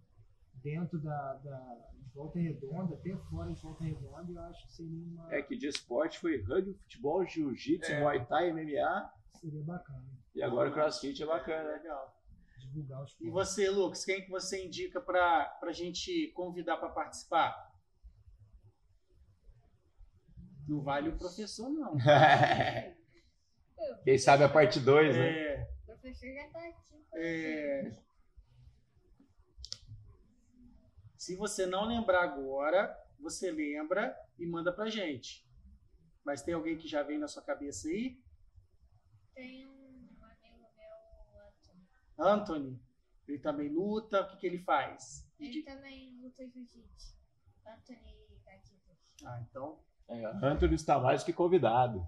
dentro 0.63 1.01
da, 1.01 1.35
da 1.35 1.77
de 1.95 2.15
Volta 2.15 2.39
Redonda, 2.39 2.95
até 2.95 3.17
fora 3.17 3.53
de 3.53 3.61
Volta 3.61 3.83
Redonda, 3.83 4.33
eu 4.33 4.41
acho 4.43 4.67
que 4.67 4.73
seria 4.75 5.05
uma. 5.07 5.35
É 5.35 5.43
que 5.43 5.57
de 5.57 5.67
esporte 5.67 6.21
foi 6.21 6.41
rugby, 6.43 6.75
futebol, 6.75 7.27
jiu-jitsu, 7.27 7.91
é. 7.91 8.01
muay 8.01 8.25
thai, 8.27 8.53
MMA. 8.53 9.13
Seria 9.41 9.63
bacana. 9.63 10.07
E 10.35 10.43
agora 10.43 10.71
o 10.71 10.73
CrossFit 10.73 11.21
é 11.21 11.27
bacana, 11.27 11.69
é 11.69 11.73
legal 11.79 12.20
divulgar 12.71 13.03
os 13.03 13.17
E 13.21 13.29
você, 13.29 13.69
Lucas, 13.69 14.05
quem 14.05 14.23
que 14.23 14.31
você 14.31 14.65
indica 14.65 15.01
para 15.01 15.59
a 15.63 15.73
gente 15.73 16.29
convidar 16.29 16.77
para 16.77 16.89
participar? 16.89 17.71
Não 20.69 20.81
vale 20.81 21.09
o 21.09 21.19
professor, 21.19 21.69
não. 21.69 21.97
Quem 24.05 24.19
sabe 24.19 24.45
a 24.45 24.49
parte 24.49 24.79
2, 24.79 25.17
né? 25.17 25.31
É. 25.31 25.69
O 25.83 25.87
professor 25.87 26.33
já 26.33 26.47
está 26.47 26.61
aqui. 26.61 27.07
É... 27.15 27.93
Se 31.17 31.35
você 31.35 31.67
não 31.67 31.87
lembrar 31.87 32.23
agora, 32.23 32.97
você 33.19 33.51
lembra 33.51 34.17
e 34.39 34.47
manda 34.47 34.73
pra 34.73 34.89
gente. 34.89 35.45
Mas 36.25 36.43
tem 36.43 36.55
alguém 36.55 36.77
que 36.77 36.87
já 36.87 37.03
vem 37.03 37.19
na 37.19 37.27
sua 37.27 37.43
cabeça 37.43 37.89
aí? 37.89 38.17
Tem 39.35 39.67
um 39.67 39.70
Anthony, 42.21 42.81
ele 43.27 43.39
também 43.39 43.69
luta, 43.69 44.23
o 44.23 44.29
que, 44.29 44.37
que 44.39 44.47
ele 44.47 44.59
faz? 44.59 45.27
Ele 45.39 45.51
de... 45.51 45.63
também 45.63 46.17
luta 46.21 46.47
jiu-jitsu. 46.47 47.17
Anthony 47.67 48.17
Gaquitas. 48.45 48.99
Ah, 49.25 49.41
então. 49.49 49.79
É, 50.09 50.27
Anthony 50.43 50.75
está 50.75 50.99
mais 50.99 51.23
que 51.23 51.33
convidado. 51.33 52.07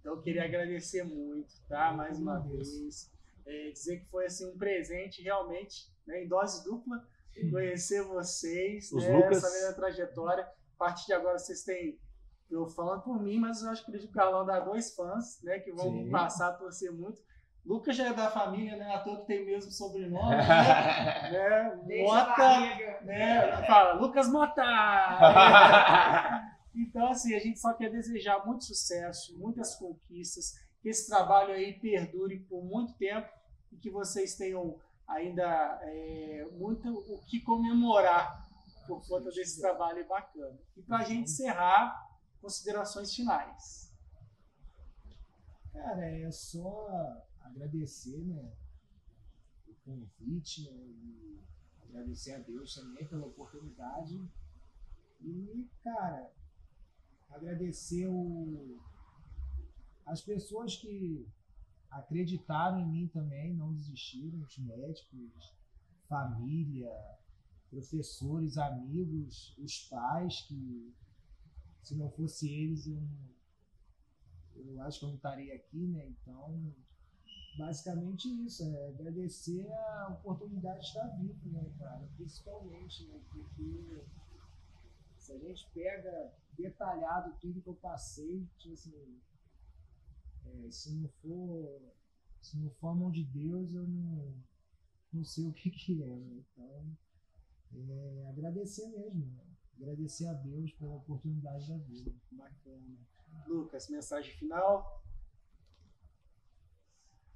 Então 0.00 0.14
eu 0.14 0.22
queria 0.22 0.44
agradecer 0.44 1.02
muito, 1.02 1.52
tá? 1.68 1.92
Mais 1.92 2.18
uma 2.18 2.38
vez. 2.38 3.10
É, 3.46 3.70
dizer 3.70 4.00
que 4.00 4.06
foi 4.10 4.26
assim 4.26 4.46
um 4.46 4.58
presente 4.58 5.22
realmente, 5.22 5.90
né, 6.06 6.22
em 6.22 6.28
dose 6.28 6.62
dupla, 6.64 7.02
conhecer 7.50 8.02
vocês, 8.02 8.92
Os 8.92 9.04
né, 9.04 9.16
Lucas... 9.16 9.42
essa 9.42 9.58
minha 9.58 9.72
trajetória. 9.72 10.44
A 10.44 10.78
partir 10.78 11.06
de 11.06 11.12
agora 11.14 11.38
vocês 11.38 11.64
têm 11.64 11.98
eu 12.50 12.66
falando 12.66 13.02
por 13.02 13.20
mim, 13.22 13.38
mas 13.38 13.62
eu 13.62 13.70
acho 13.70 13.84
que 13.84 13.96
o 13.96 14.10
Carlão 14.10 14.44
dá 14.44 14.60
dois 14.60 14.94
fãs, 14.94 15.42
né, 15.42 15.58
que 15.58 15.72
vão 15.72 15.90
Sim. 15.90 16.10
passar 16.10 16.48
a 16.48 16.54
torcer 16.54 16.92
muito. 16.92 17.20
Lucas 17.68 17.94
já 17.94 18.06
é 18.06 18.14
da 18.14 18.30
família, 18.30 18.76
né? 18.76 18.94
A 18.94 19.00
toa 19.00 19.20
que 19.20 19.26
tem 19.26 19.42
o 19.42 19.46
mesmo 19.46 19.70
sobrenome, 19.70 20.36
né? 20.40 21.76
né? 21.84 22.02
Mota, 22.02 22.60
né? 23.04 23.66
Fala, 23.66 23.92
Lucas 24.00 24.32
Mota! 24.32 24.62
então, 26.74 27.08
assim, 27.08 27.34
a 27.34 27.38
gente 27.38 27.60
só 27.60 27.74
quer 27.74 27.90
desejar 27.90 28.42
muito 28.46 28.64
sucesso, 28.64 29.38
muitas 29.38 29.74
conquistas, 29.74 30.54
que 30.80 30.88
esse 30.88 31.10
trabalho 31.10 31.52
aí 31.52 31.78
perdure 31.78 32.38
por 32.48 32.64
muito 32.64 32.94
tempo 32.94 33.28
e 33.70 33.76
que 33.76 33.90
vocês 33.90 34.34
tenham 34.34 34.80
ainda 35.06 35.78
é, 35.82 36.48
muito 36.52 36.88
o 36.88 37.20
que 37.26 37.38
comemorar 37.40 38.48
por 38.86 39.06
conta 39.06 39.30
desse 39.30 39.60
trabalho 39.60 40.08
bacana. 40.08 40.58
E 40.74 40.80
para 40.80 41.00
a 41.00 41.04
gente 41.04 41.30
encerrar, 41.30 41.94
considerações 42.40 43.14
finais. 43.14 43.92
Cara, 45.70 46.10
é 46.10 46.30
só 46.30 47.27
agradecer 47.48 48.24
né, 48.24 48.52
o 49.66 49.74
convite 49.84 50.70
né, 50.70 50.86
e 50.86 51.40
agradecer 51.82 52.34
a 52.34 52.38
Deus 52.38 52.74
também 52.74 53.06
pela 53.06 53.26
oportunidade. 53.26 54.20
E, 55.20 55.68
cara, 55.82 56.32
agradecer 57.30 58.06
o, 58.06 58.80
as 60.06 60.22
pessoas 60.22 60.76
que 60.76 61.26
acreditaram 61.90 62.80
em 62.80 62.88
mim 62.88 63.08
também, 63.08 63.54
não 63.54 63.74
desistiram, 63.74 64.40
os 64.42 64.58
médicos, 64.58 65.54
família, 66.08 66.90
professores, 67.70 68.56
amigos, 68.56 69.54
os 69.58 69.88
pais, 69.88 70.42
que 70.42 70.94
se 71.82 71.94
não 71.96 72.10
fosse 72.10 72.48
eles 72.48 72.86
eu, 72.86 73.02
eu 74.54 74.82
acho 74.82 74.98
que 74.98 75.04
eu 75.04 75.08
não 75.10 75.16
estaria 75.16 75.54
aqui, 75.54 75.86
né? 75.86 76.06
Então 76.08 76.74
basicamente 77.58 78.28
isso, 78.46 78.62
é 78.64 78.88
agradecer 78.88 79.70
a 79.70 80.08
oportunidade 80.12 80.80
de 80.80 80.86
estar 80.86 81.06
vivo, 81.18 81.50
né, 81.50 81.70
cara? 81.78 82.08
Principalmente, 82.16 83.04
né? 83.08 83.20
Porque 83.30 84.04
se 85.18 85.32
a 85.32 85.38
gente 85.38 85.68
pega 85.74 86.32
detalhado 86.52 87.36
tudo 87.40 87.60
que 87.60 87.68
eu 87.68 87.74
passei, 87.74 88.46
tipo 88.58 88.74
assim, 88.74 89.20
é, 90.46 90.70
se 90.70 90.94
não 90.94 91.08
for 91.20 91.92
se 92.40 92.56
não 92.56 92.70
for 92.70 92.88
a 92.88 92.94
mão 92.94 93.10
de 93.10 93.24
Deus, 93.24 93.74
eu 93.74 93.86
não, 93.86 94.34
não 95.12 95.24
sei 95.24 95.44
o 95.44 95.52
que, 95.54 95.70
que 95.70 96.02
é, 96.02 96.06
né? 96.06 96.44
Então, 96.52 96.96
é, 97.74 98.28
agradecer 98.28 98.86
mesmo, 98.88 99.26
né? 99.26 99.44
agradecer 99.76 100.26
a 100.26 100.32
Deus 100.32 100.72
pela 100.72 100.96
oportunidade 100.96 101.68
da 101.68 101.76
vida. 101.78 102.12
Bacana. 102.32 102.98
Lucas, 103.46 103.88
mensagem 103.88 104.32
final? 104.34 105.02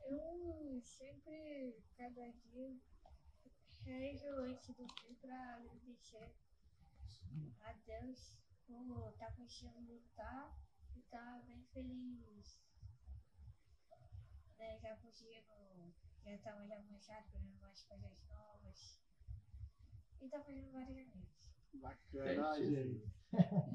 Eu 0.05 0.81
sempre, 0.83 1.83
cada 1.97 2.29
dia, 2.31 2.77
rezo 3.85 4.29
antes 4.41 4.75
do 4.75 4.87
dia 4.87 5.17
para 5.21 5.55
agradecer 5.57 6.35
a 7.61 7.73
Deus 7.87 8.39
por 8.67 9.11
estar 9.13 9.27
tá 9.27 9.33
conseguindo 9.33 9.93
lutar 9.93 10.57
e 10.95 11.01
estar 11.01 11.19
tá 11.19 11.43
bem 11.47 11.65
feliz. 11.73 12.63
Né, 14.59 14.79
já 14.81 14.97
conseguindo, 14.97 15.95
já 16.25 16.37
já 16.67 16.81
manchado, 16.83 17.29
fazendo 17.31 17.61
mais 17.61 17.83
coisas 17.85 18.23
novas. 18.29 19.01
E 20.21 20.29
tá 20.29 20.41
fazendo 20.41 20.73
vários 20.73 20.97
amigos. 20.97 21.52
Bacana, 21.75 22.55
gente. 22.59 23.13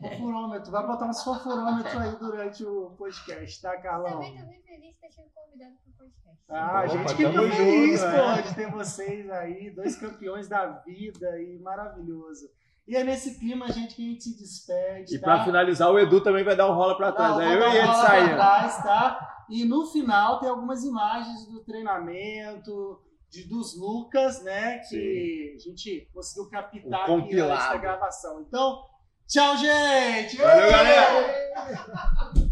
Fofurômetro, 0.02 0.72
vai 0.72 0.86
botar 0.86 1.08
uns 1.08 1.24
fofurômetros 1.24 1.96
aí 1.96 2.16
durante 2.18 2.64
o 2.64 2.92
podcast, 2.92 3.62
tá, 3.62 3.76
Carlão? 3.82 4.14
Também 4.14 4.38
tô 4.38 4.46
bem 4.46 4.62
feliz 4.62 4.94
de 4.94 5.02
ter 5.02 5.12
sido 5.12 5.30
convidado 5.34 5.76
pro 5.84 6.06
podcast. 6.06 6.44
Ah, 6.48 6.80
a 6.80 6.88
gente 6.88 7.16
que 7.16 7.24
tá 7.24 7.32
feliz, 7.32 8.00
junto, 8.00 8.12
pô, 8.12 8.18
é. 8.18 8.42
de 8.44 8.56
ter 8.56 8.72
vocês 8.72 9.30
aí, 9.32 9.72
dois 9.72 9.96
campeões 9.98 10.48
da 10.48 10.68
vida 10.86 11.42
e 11.42 11.58
maravilhoso. 11.60 12.50
E 12.88 12.96
é 12.96 13.04
nesse 13.04 13.38
clima, 13.40 13.68
gente, 13.70 13.96
que 13.96 14.08
a 14.08 14.12
gente 14.12 14.24
se 14.24 14.38
despede. 14.38 15.16
E 15.16 15.20
tá? 15.20 15.26
pra 15.26 15.44
finalizar, 15.44 15.92
o 15.92 16.00
Edu 16.00 16.22
também 16.22 16.44
vai 16.44 16.56
dar 16.56 16.72
um 16.72 16.76
rola 16.76 16.96
pra 16.96 17.12
trás. 17.12 17.32
Não, 17.32 17.40
aí 17.40 17.54
eu 17.54 17.74
ia 17.74 17.94
sair. 17.94 18.30
Trás, 18.30 18.84
tá? 18.84 19.44
E 19.50 19.66
no 19.66 19.86
final 19.88 20.40
tem 20.40 20.50
algumas 20.50 20.84
imagens 20.84 21.48
do 21.48 21.60
treinamento, 21.62 23.02
de, 23.30 23.44
dos 23.44 23.76
Lucas, 23.78 24.44
né? 24.44 24.80
Que 24.80 25.56
Sim. 25.60 25.70
a 25.70 25.72
gente 25.72 26.10
conseguiu 26.14 26.50
captar 26.50 27.10
aqui 27.10 27.36
nessa 27.36 27.78
gravação. 27.78 28.42
Então, 28.42 28.84
tchau, 29.28 29.58
gente! 29.58 30.38
Valeu, 30.38 30.70
galera! 30.70 32.47